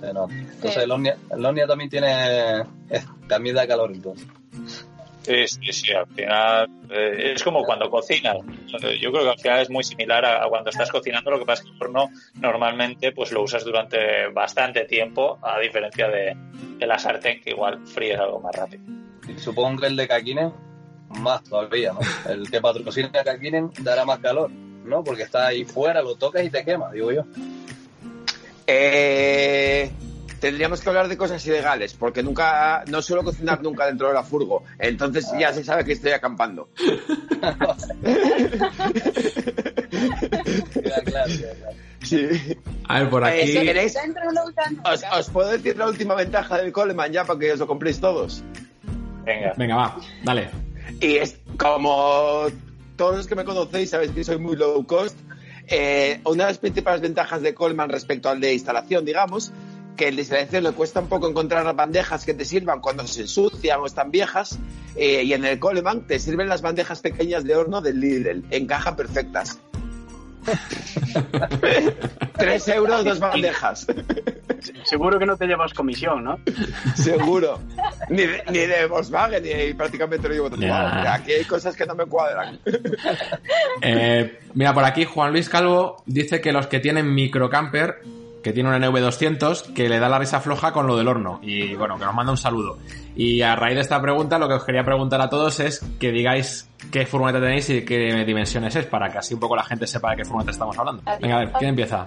[0.01, 2.63] Entonces el Omnia, el Omnia también tiene,
[3.27, 4.27] también da calor entonces.
[5.21, 8.37] Sí, sí, sí, al final eh, es como cuando cocinas.
[8.81, 11.39] Eh, Yo creo que al final es muy similar a, a cuando estás cocinando, lo
[11.39, 16.07] que pasa es que el horno normalmente pues lo usas durante bastante tiempo, a diferencia
[16.07, 16.35] de,
[16.77, 18.83] de la sartén que igual fríes algo más rápido.
[19.27, 20.53] Y supongo que el de Kakinen,
[21.09, 21.99] más todavía, ¿no?
[22.31, 25.03] El que patrocina a Kakinen dará más calor, ¿no?
[25.03, 27.25] Porque está ahí fuera, lo tocas y te quema, digo yo.
[28.65, 29.91] Eh,
[30.39, 34.23] tendríamos que hablar de cosas ilegales, porque nunca, no suelo cocinar nunca dentro de la
[34.23, 34.63] furgo.
[34.77, 36.69] Entonces ya se sabe que estoy acampando.
[39.89, 41.31] Claro, claro.
[42.03, 42.27] Sí.
[42.87, 43.51] A ver, por Eh, aquí...
[43.51, 43.95] si queréis,
[44.85, 47.99] os, os puedo decir la última ventaja del Coleman ya para que os lo compréis
[47.99, 48.43] todos.
[49.25, 49.53] Venga.
[49.57, 50.49] Venga, va, dale.
[51.01, 52.47] Y es como
[52.95, 55.17] todos los que me conocéis sabéis que soy muy low cost.
[55.67, 59.51] eh, una de las principales ventajas de Coleman respecto al de instalación, digamos,
[59.99, 63.05] que el de instalación le cuesta un poco encontrar las bandejas que te sirvan cuando
[63.05, 64.57] se ensucian o están viejas.
[64.95, 68.95] eh, y en el Coleman te sirven las bandejas pequeñas de horno del Lidl, encajan
[68.95, 69.59] perfectas.
[72.37, 73.87] Tres euros, dos bandejas.
[74.83, 76.39] Seguro que no te llevas comisión, ¿no?
[76.95, 77.59] Seguro.
[78.09, 81.09] Ni de, ni de Volkswagen, ni prácticamente lo llevo tatuado.
[81.09, 82.57] Aquí hay cosas que no me cuadran.
[83.81, 88.01] Eh, mira, por aquí Juan Luis Calvo dice que los que tienen microcamper,
[88.43, 91.39] que tiene un NV200, que le da la risa floja con lo del horno.
[91.41, 92.77] Y bueno, que nos manda un saludo.
[93.15, 96.11] Y a raíz de esta pregunta, lo que os quería preguntar a todos es que
[96.11, 99.85] digáis qué furgoneta tenéis y qué dimensiones es, para que así un poco la gente
[99.87, 101.03] sepa de qué furgoneta estamos hablando.
[101.21, 102.05] Venga, a ver, ¿quién empieza?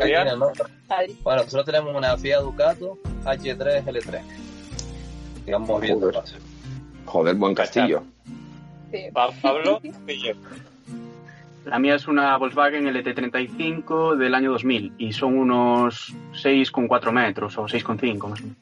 [0.00, 0.46] Kakinen, ¿no?
[0.88, 1.16] Adri.
[1.22, 4.20] Bueno, nosotros tenemos una Fiat Ducato H3 L3.
[5.44, 6.00] Digamos bien
[7.04, 7.34] Joder.
[7.34, 8.02] buen castillo.
[9.42, 9.80] Pablo.
[11.64, 17.62] La mía es una Volkswagen LT35 del año 2000 y son unos 6,4 metros o
[17.62, 18.56] 6,5 más o menos.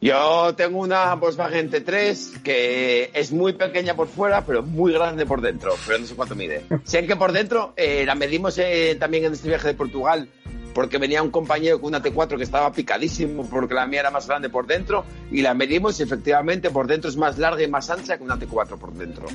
[0.00, 5.40] Yo tengo una Volkswagen T3 que es muy pequeña por fuera, pero muy grande por
[5.40, 5.74] dentro.
[5.86, 6.64] Pero no sé cuánto mide.
[6.84, 10.28] Sé que por dentro eh, la medimos eh, también en este viaje de Portugal,
[10.74, 14.28] porque venía un compañero con una T4 que estaba picadísimo porque la mía era más
[14.28, 15.06] grande por dentro.
[15.30, 18.38] Y la medimos y efectivamente por dentro es más larga y más ancha que una
[18.38, 19.26] T4 por dentro.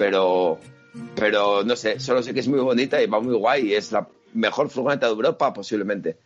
[0.00, 0.58] Pero,
[1.14, 3.68] pero no sé, solo sé que es muy bonita y va muy guay.
[3.68, 6.16] Y es la mejor furgoneta de Europa, posiblemente.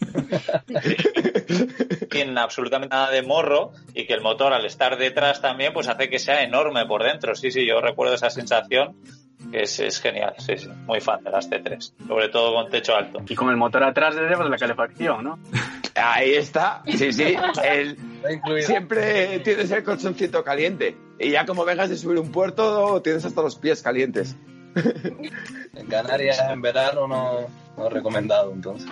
[2.10, 6.08] tiene absolutamente nada de morro y que el motor al estar detrás también pues hace
[6.08, 7.34] que sea enorme por dentro.
[7.34, 8.96] Sí, sí, yo recuerdo esa sensación
[9.52, 12.96] que es, es genial, sí, sí, muy fan de las T3, sobre todo con techo
[12.96, 13.20] alto.
[13.28, 15.38] Y con el motor atrás de llevas la calefacción, ¿no?
[15.98, 16.82] Ahí está.
[16.86, 17.36] Sí, sí.
[17.64, 17.96] El.
[18.62, 20.96] Siempre tienes el colchoncito caliente.
[21.18, 24.36] Y ya como vengas de subir un puerto, tienes hasta los pies calientes.
[25.74, 27.46] En Canarias en verano no,
[27.76, 28.88] no recomendado, entonces.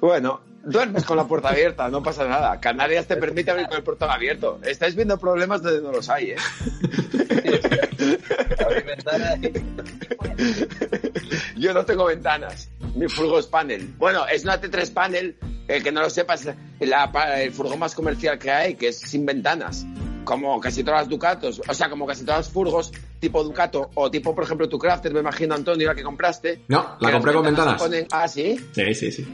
[0.00, 2.58] Bueno, duermes con la puerta abierta, no pasa nada.
[2.60, 4.60] Canarias te permite abrir con el portón abierto.
[4.64, 6.36] Estáis viendo problemas donde no los hay, ¿eh?
[11.56, 12.70] Yo no tengo ventanas.
[12.94, 13.94] Mi furgo es panel.
[13.98, 15.36] Bueno, es una T3 panel.
[15.68, 16.48] El que no lo sepas,
[16.80, 19.86] la, pa- el furgón más comercial que hay, que es sin ventanas.
[20.24, 24.08] como casi todas las Ducatos, o sea, como casi todas las furgos tipo Ducato o
[24.10, 26.62] tipo, por ejemplo, tu Crafter, me imagino, Antonio, la que compraste.
[26.68, 27.80] No, la que compré con ventanas.
[27.82, 28.56] ponen- Ah, ¿sí?
[28.72, 29.26] Sí, sí, sí.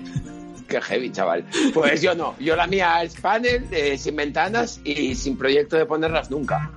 [0.66, 1.44] Qué heavy, chaval.
[1.74, 2.34] Pues yo no.
[2.38, 6.70] Yo la mía es panel, eh, sin ventanas y sin proyecto de ponerlas nunca.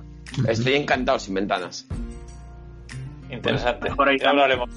[0.48, 1.86] Estoy encantado sin ventanas.
[3.30, 3.88] Interesante.
[3.90, 4.68] Mejor ahí Ya hablaremos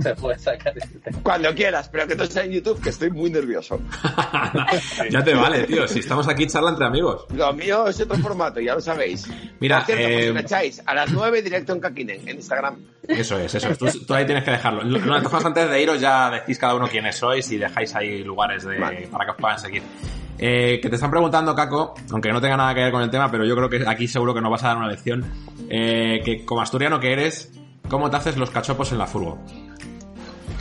[0.00, 1.18] Se puede sacar ese tema.
[1.22, 3.80] Cuando quieras, pero que no sea en YouTube, que estoy muy nervioso.
[5.10, 5.86] ya te vale, tío.
[5.88, 7.26] Si estamos aquí charla entre amigos.
[7.34, 9.28] Lo mío es otro formato, ya lo sabéis.
[9.60, 12.36] Mira, Por cierto, por eh, si me echáis, a las 9 directo en Kakinen, en
[12.36, 12.76] Instagram.
[13.06, 13.78] Eso es, eso es.
[13.78, 14.82] Tú, tú ahí tienes que dejarlo.
[15.22, 18.78] Cosas antes de iros ya decís cada uno quiénes sois y dejáis ahí lugares de,
[18.78, 19.08] Vale.
[19.10, 19.82] para que os puedan seguir.
[20.38, 23.30] Eh, que te están preguntando, Caco, aunque no tenga nada que ver con el tema,
[23.30, 25.24] pero yo creo que aquí seguro que nos vas a dar una lección.
[25.68, 27.52] eh, que como asturiano que eres,
[27.90, 29.38] ¿cómo te haces los cachopos en la furgo?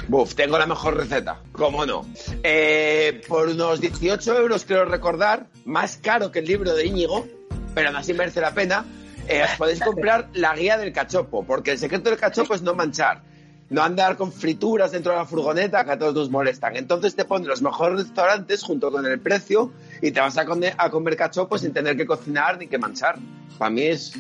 [0.08, 1.40] Buf, tengo la mejor receta.
[1.52, 2.06] ¿Cómo no?
[2.44, 7.28] Eh, por unos 18 euros, creo recordar, más caro que el libro de Íñigo,
[7.76, 8.86] pero aún así merece la pena,
[9.28, 12.74] eh, os podéis comprar la guía del cachopo, porque el secreto del cachopo es no
[12.74, 13.22] manchar.
[13.70, 16.76] No andar con frituras dentro de la furgoneta que a todos nos molestan.
[16.76, 20.48] Entonces te ponen los mejores restaurantes junto con el precio y te vas a,
[20.78, 23.20] a comer cachopo sin tener que cocinar ni que manchar.
[23.60, 24.14] Para mí es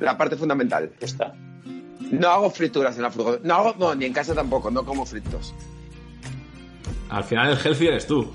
[0.00, 0.90] la parte fundamental.
[0.98, 1.34] Está.
[2.10, 3.46] No hago frituras en la furgoneta.
[3.46, 5.54] No hago, no, ni en casa tampoco, no como fritos.
[7.08, 8.32] Al final el healthy eres tú.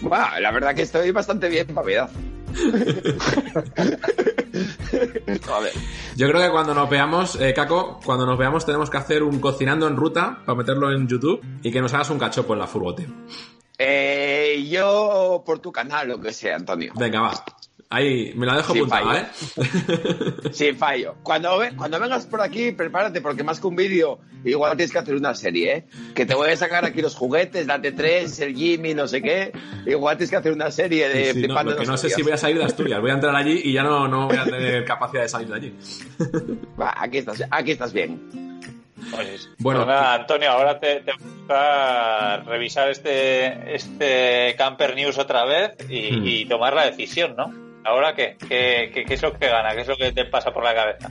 [0.00, 2.10] Bueno, la verdad que estoy bastante bien para mi edad.
[5.50, 5.72] A ver.
[6.16, 9.40] Yo creo que cuando nos veamos, eh, Caco, cuando nos veamos tenemos que hacer un
[9.40, 12.66] cocinando en ruta para meterlo en YouTube y que nos hagas un cachopo en la
[12.66, 13.06] furgo, tío.
[13.78, 16.92] Eh, yo por tu canal, lo que sea, Antonio.
[16.96, 17.44] Venga, va.
[17.94, 19.66] Ahí, me la dejo Sin apuntada, fallo.
[20.46, 20.52] ¿eh?
[20.52, 21.14] Sin fallo.
[21.22, 25.14] Cuando, cuando vengas por aquí, prepárate, porque más que un vídeo, igual tienes que hacer
[25.14, 25.84] una serie, ¿eh?
[26.14, 29.52] Que te voy a sacar aquí los juguetes, la T3, el Jimmy, no sé qué.
[29.86, 31.96] Igual tienes que hacer una serie de Sí, sí, no, flipando lo que en no
[31.98, 33.00] sé si voy a salir de Asturias.
[33.00, 35.54] Voy a entrar allí y ya no, no voy a tener capacidad de salir de
[35.54, 35.74] allí.
[36.80, 38.20] Va, aquí estás, aquí estás bien.
[39.18, 45.44] Oye, Bueno, pues nada, Antonio, ahora te, te toca revisar este, este Camper News otra
[45.44, 46.26] vez y, Hmm.
[46.26, 47.52] y tomar la decisión, ¿no?
[47.84, 48.36] ¿Ahora qué?
[48.48, 49.04] ¿Qué, qué?
[49.04, 49.74] qué es lo que gana?
[49.74, 51.10] ¿Qué es lo que te pasa por la cabeza?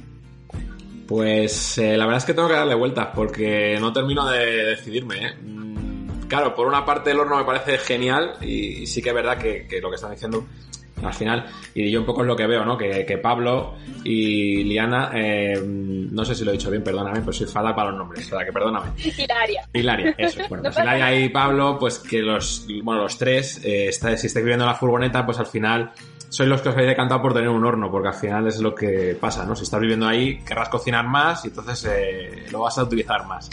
[1.08, 5.26] Pues eh, la verdad es que tengo que darle vueltas porque no termino de decidirme.
[5.28, 5.34] ¿eh?
[5.42, 9.38] Mm, Claro, por una parte el horno me parece genial y sí que es verdad
[9.38, 10.46] que, que lo que están diciendo
[11.04, 12.78] al final, y yo un poco es lo que veo, ¿no?
[12.78, 13.74] Que, que Pablo
[14.04, 17.90] y Liana, eh, no sé si lo he dicho bien, perdóname, pero soy fatal para
[17.90, 18.92] los nombres, o sea que perdóname.
[19.18, 19.68] Hilaria.
[19.74, 20.48] Hilaria, eso es.
[20.48, 24.28] Bueno, No pues Hilaria y Pablo, pues que los, bueno, los tres, eh, está- si
[24.28, 25.92] estáis viviendo en la furgoneta, pues al final
[26.32, 28.74] sois los que os habéis decantado por tener un horno, porque al final es lo
[28.74, 29.54] que pasa, ¿no?
[29.54, 33.50] Si estás viviendo ahí, querrás cocinar más y entonces eh, lo vas a utilizar más.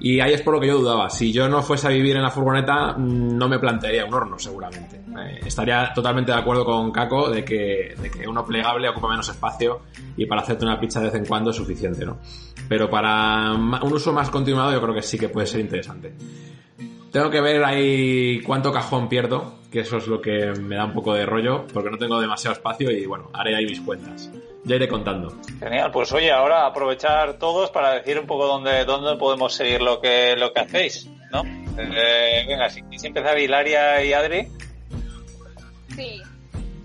[0.00, 1.08] Y ahí es por lo que yo dudaba.
[1.10, 4.36] Si yo no fuese a vivir en la furgoneta, mm, no me plantearía un horno,
[4.36, 4.96] seguramente.
[4.96, 9.28] Eh, estaría totalmente de acuerdo con Caco de que, de que uno plegable ocupa menos
[9.28, 9.82] espacio
[10.16, 12.18] y para hacerte una pizza de vez en cuando es suficiente, ¿no?
[12.68, 16.12] Pero para un uso más continuado yo creo que sí que puede ser interesante.
[17.12, 20.92] Tengo que ver ahí cuánto cajón pierdo, que eso es lo que me da un
[20.92, 24.30] poco de rollo, porque no tengo demasiado espacio y bueno, haré ahí mis cuentas.
[24.64, 25.34] Ya iré contando.
[25.58, 30.00] Genial, pues oye, ahora aprovechar todos para decir un poco dónde, dónde podemos seguir lo
[30.00, 31.42] que, lo que hacéis, ¿no?
[31.78, 34.48] Eh, venga, si queréis empezar Hilaria y Adri.
[35.96, 36.22] Sí.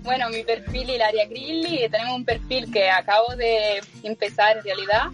[0.02, 5.08] Bueno, mi perfil Hilaria Grilli, tenemos un perfil que acabo de empezar en realidad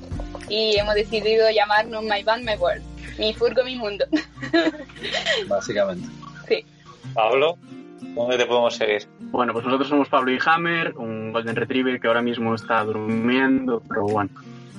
[0.48, 2.84] y hemos decidido llamarnos My Van My World.
[3.18, 4.06] Mi furgo, mi mundo.
[5.48, 6.23] Básicamente.
[7.14, 7.58] Pablo,
[8.02, 9.08] ¿dónde te podemos seguir?
[9.20, 13.82] Bueno, pues nosotros somos Pablo y Hammer, un Golden Retriever que ahora mismo está durmiendo,
[13.88, 14.30] pero bueno,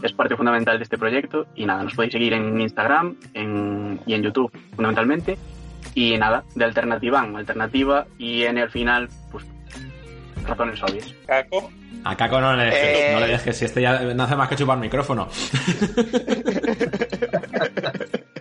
[0.03, 1.47] es parte fundamental de este proyecto.
[1.55, 5.37] Y nada, nos podéis seguir en Instagram en- y en YouTube fundamentalmente.
[5.95, 9.45] Y nada, de Alternativan, Alternativa y en el final, pues
[10.47, 11.15] razones obvias.
[11.27, 11.71] Caco.
[12.05, 13.11] A Caco no le dejes, Eh.
[13.15, 15.29] no le dejes, si este ya no hace más que chupar micrófono.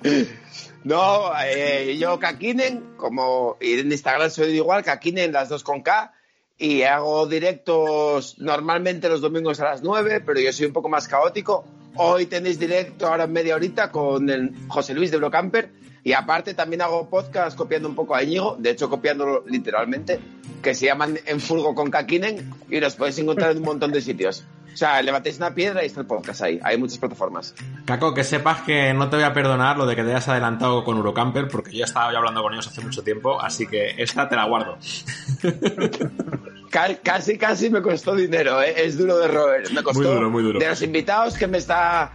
[0.83, 6.13] No, eh, yo Kakinen, como en Instagram soy igual, Kakinen las dos con K,
[6.57, 11.07] y hago directos normalmente los domingos a las 9, pero yo soy un poco más
[11.07, 11.65] caótico.
[11.95, 15.71] Hoy tenéis directo ahora en media horita con el José Luis de Blocamper,
[16.03, 20.19] y aparte también hago podcast copiando un poco a Íñigo, de hecho copiándolo literalmente,
[20.61, 24.01] que se llaman En Furgo con Kakinen, y los podéis encontrar en un montón de
[24.01, 24.45] sitios.
[24.73, 26.59] O sea, levantéis una piedra y está el podcast ahí.
[26.63, 27.53] Hay muchas plataformas.
[27.85, 30.83] Caco, que sepas que no te voy a perdonar lo de que te hayas adelantado
[30.83, 34.27] con Eurocamper, porque yo estaba ya hablando con ellos hace mucho tiempo, así que esta
[34.27, 34.79] te la guardo.
[36.71, 38.73] Ca- Casi, casi me costó dinero, ¿eh?
[38.77, 39.71] es duro de roer.
[39.73, 40.01] Me costó.
[40.01, 40.59] Muy duro, muy duro.
[40.59, 42.13] De los invitados que me está.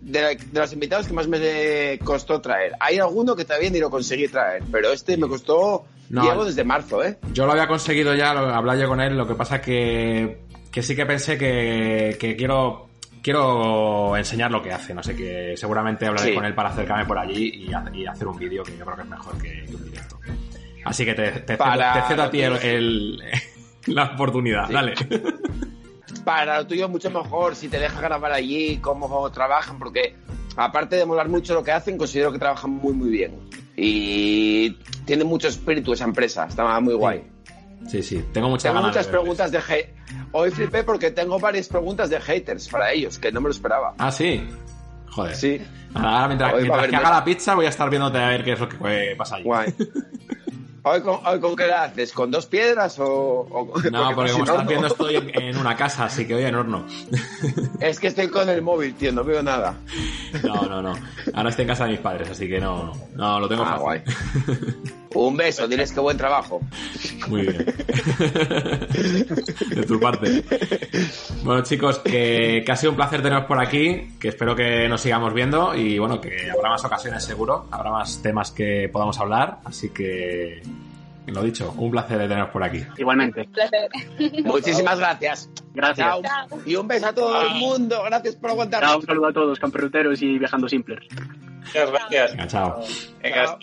[0.00, 2.72] De, de los invitados que más me costó traer.
[2.80, 7.04] Hay alguno que todavía ni lo conseguí traer, pero este me costó Llevo desde marzo,
[7.04, 7.18] ¿eh?
[7.34, 10.38] Yo lo había conseguido ya, lo hablaba yo con él, lo que pasa que,
[10.72, 12.88] que sí que pensé que, que quiero
[13.22, 16.34] quiero enseñar lo que hace, no sé, que seguramente hablaré Sí.
[16.34, 17.70] con él para acercarme por allí y,
[18.00, 20.18] y hacer un vídeo que yo creo que es mejor que, que un directo.
[20.84, 23.22] Así que te, te, cedo- te cedo a ti el, el-
[23.88, 24.94] la oportunidad, dale.
[26.28, 30.14] Para lo tuyo mucho mejor si te deja grabar allí cómo trabajan, porque
[30.56, 33.34] aparte de molar mucho lo que hacen, considero que trabajan muy muy bien.
[33.74, 34.72] Y
[35.06, 37.24] tiene mucho espíritu esa empresa, está muy guay.
[37.86, 39.94] Sí, sí, tengo muchas Tengo ganas muchas de preguntas de hate.
[40.32, 43.94] Hoy flipé porque tengo varias preguntas de haters para ellos, que no me lo esperaba.
[43.96, 44.46] Ah, sí.
[45.06, 45.34] Joder.
[45.34, 45.62] Sí.
[45.94, 48.60] Ahora, mientras, mientras que haga la pizza, voy a estar viéndote a ver qué es
[48.60, 49.44] lo que pasa allí.
[49.44, 49.74] Guay.
[50.88, 52.12] ¿Hoy con, hoy con qué la haces?
[52.12, 53.06] ¿Con dos piedras o...?
[53.50, 56.44] o- No, porque si como estás viendo estoy en, en una casa, así que hoy
[56.44, 56.84] en horno.
[57.80, 59.76] Es que estoy con el móvil, tío, no veo nada.
[60.42, 60.94] No, no, no.
[61.34, 63.82] Ahora estoy en casa de mis padres, así que no, no, lo tengo Ah, fácil.
[63.82, 64.02] guay.
[65.14, 66.60] Un beso, diles que buen trabajo.
[67.28, 67.66] Muy bien.
[69.70, 70.44] De tu parte.
[71.42, 75.00] Bueno, chicos, que, que ha sido un placer teneros por aquí, que espero que nos
[75.00, 79.58] sigamos viendo y bueno, que habrá más ocasiones seguro, habrá más temas que podamos hablar,
[79.64, 80.62] así que
[81.32, 82.84] lo dicho, un placer de teneros por aquí.
[82.96, 83.44] Igualmente.
[83.44, 83.88] Placer.
[84.44, 85.50] Muchísimas gracias.
[85.74, 86.06] Gracias.
[86.22, 86.22] Chao.
[86.66, 88.02] Y un beso a todo el mundo.
[88.04, 88.82] Gracias por aguantar.
[88.82, 91.06] Chao, un saludo a todos, camperruteros y viajando simplers.
[91.66, 92.30] Muchas gracias.
[92.32, 92.80] Venga, chao.
[93.22, 93.58] Venga.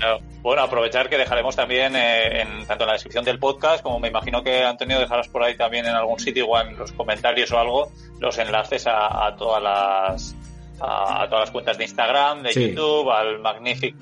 [0.00, 0.18] Chao.
[0.42, 4.08] Bueno, aprovechar que dejaremos también eh, en, tanto en la descripción del podcast como me
[4.08, 7.58] imagino que Antonio dejarás por ahí también en algún sitio igual en los comentarios o
[7.58, 7.90] algo
[8.20, 10.36] los enlaces a, a todas las
[10.80, 12.68] a, a todas las cuentas de Instagram, de Sí.
[12.68, 13.98] YouTube, al magnífico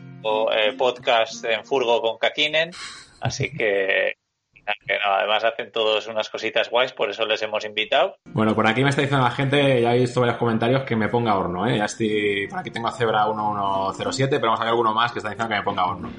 [0.53, 2.71] eh, podcast en Furgo con Kakinen.
[3.21, 4.17] Así que,
[4.87, 8.17] que no, además hacen todos unas cositas guays, por eso les hemos invitado.
[8.33, 11.09] Bueno, por aquí me está diciendo la gente, ya he visto varios comentarios, que me
[11.09, 11.79] ponga horno, ¿eh?
[11.79, 15.19] Ya estoy, por aquí tengo a Zebra 1107, pero vamos a ver alguno más que
[15.19, 16.11] está diciendo que me ponga horno.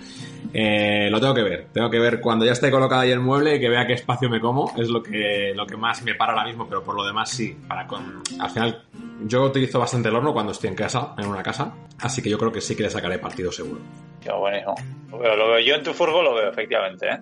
[0.53, 3.55] Eh, lo tengo que ver, tengo que ver cuando ya esté colocado ahí el mueble
[3.55, 6.31] y que vea qué espacio me como, es lo que, lo que más me para
[6.31, 8.83] ahora mismo, pero por lo demás sí, para con, al final
[9.25, 12.37] yo utilizo bastante el horno cuando estoy en casa, en una casa, así que yo
[12.37, 13.81] creo que sí que le sacaré partido seguro.
[14.21, 14.75] Yo, buenísimo.
[15.11, 15.59] Lo veo, lo veo.
[15.59, 17.19] Yo en tu Furgo lo veo, efectivamente, ¿eh?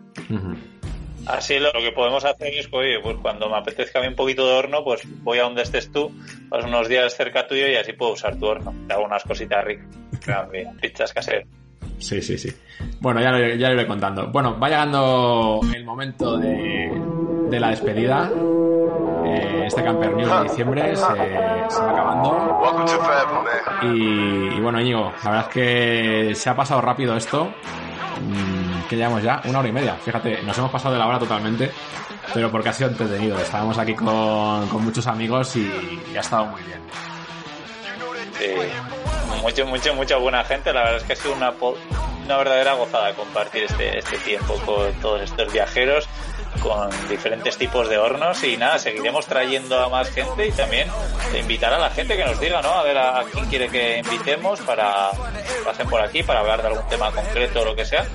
[1.27, 4.15] Así lo, lo que podemos hacer es, oye, pues cuando me apetezca a mí un
[4.15, 6.11] poquito de horno, pues voy a donde estés tú,
[6.49, 8.73] vas unos días cerca tuyo y así puedo usar tu horno.
[8.87, 9.87] Te hago unas cositas ricas.
[10.25, 11.45] También, Pizzas caseras.
[11.99, 12.51] Sí, sí, sí.
[12.99, 14.27] Bueno, ya lo, iré- ya lo iré contando.
[14.27, 16.91] Bueno, va llegando el momento de,
[17.49, 18.29] de la despedida.
[19.25, 22.59] Eh, este Camper News de diciembre se, se va acabando.
[23.83, 27.53] Y, y bueno, Íñigo, la verdad es que se ha pasado rápido esto.
[28.23, 29.95] Mm, que llevamos ya una hora y media.
[29.95, 31.71] Fíjate, nos hemos pasado de la hora totalmente,
[32.33, 33.37] pero porque ha sido entretenido.
[33.39, 36.79] Estábamos aquí con, con muchos amigos y, y ha estado muy bien.
[38.39, 39.41] Sí.
[39.41, 40.71] Mucho, mucho, mucha buena gente.
[40.73, 41.53] La verdad es que ha sido una,
[42.25, 46.07] una verdadera gozada compartir este, este tiempo con todos estos viajeros,
[46.64, 50.88] con diferentes tipos de hornos y nada, seguiremos trayendo a más gente y también
[51.38, 52.69] invitar a la gente que nos diga, ¿no?
[52.73, 55.11] A ver a, a quién quiere que invitemos para
[55.65, 58.06] pasen por aquí para hablar de algún tema concreto o lo que sea.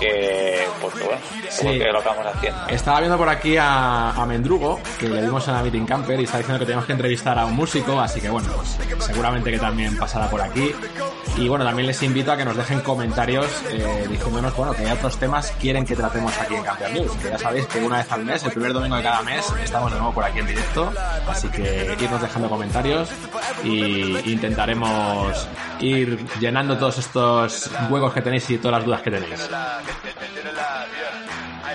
[0.00, 1.20] Que, pues bueno,
[1.50, 1.78] Sí.
[1.78, 2.66] que lo acabamos haciendo.
[2.68, 6.24] Estaba viendo por aquí a, a Mendrugo, que le dimos en la Meeting Camper, y
[6.24, 9.58] está diciendo que tenemos que entrevistar a un músico, así que bueno, pues seguramente que
[9.58, 10.72] también pasará por aquí.
[11.36, 15.16] Y bueno, también les invito a que nos dejen comentarios eh, diciéndonos, bueno, que otros
[15.18, 17.12] temas quieren que tratemos aquí en Camper News.
[17.16, 19.90] Que ya sabéis que una vez al mes, el primer domingo de cada mes, estamos
[19.90, 20.92] de nuevo por aquí en directo,
[21.26, 23.08] así que irnos dejando comentarios
[23.64, 25.48] y intentaremos
[25.80, 29.48] ir llenando todos estos huecos que tenéis y todas las dudas que tenéis.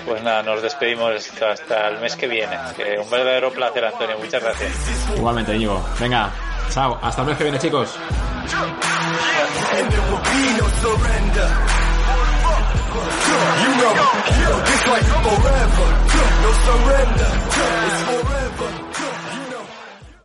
[0.06, 1.12] Pues nada, nos despedimos
[1.42, 2.56] hasta el mes que viene.
[3.02, 4.16] Un verdadero placer, Antonio.
[4.18, 4.72] Muchas gracias.
[5.16, 5.84] Igualmente, Íñigo.
[5.98, 6.30] Venga,
[6.70, 6.98] chao.
[7.02, 7.98] Hasta el mes que viene, chicos.
[12.88, 13.92] You know,
[14.64, 15.88] this life forever,
[16.42, 17.30] no surrender.
[17.84, 18.37] It's forever.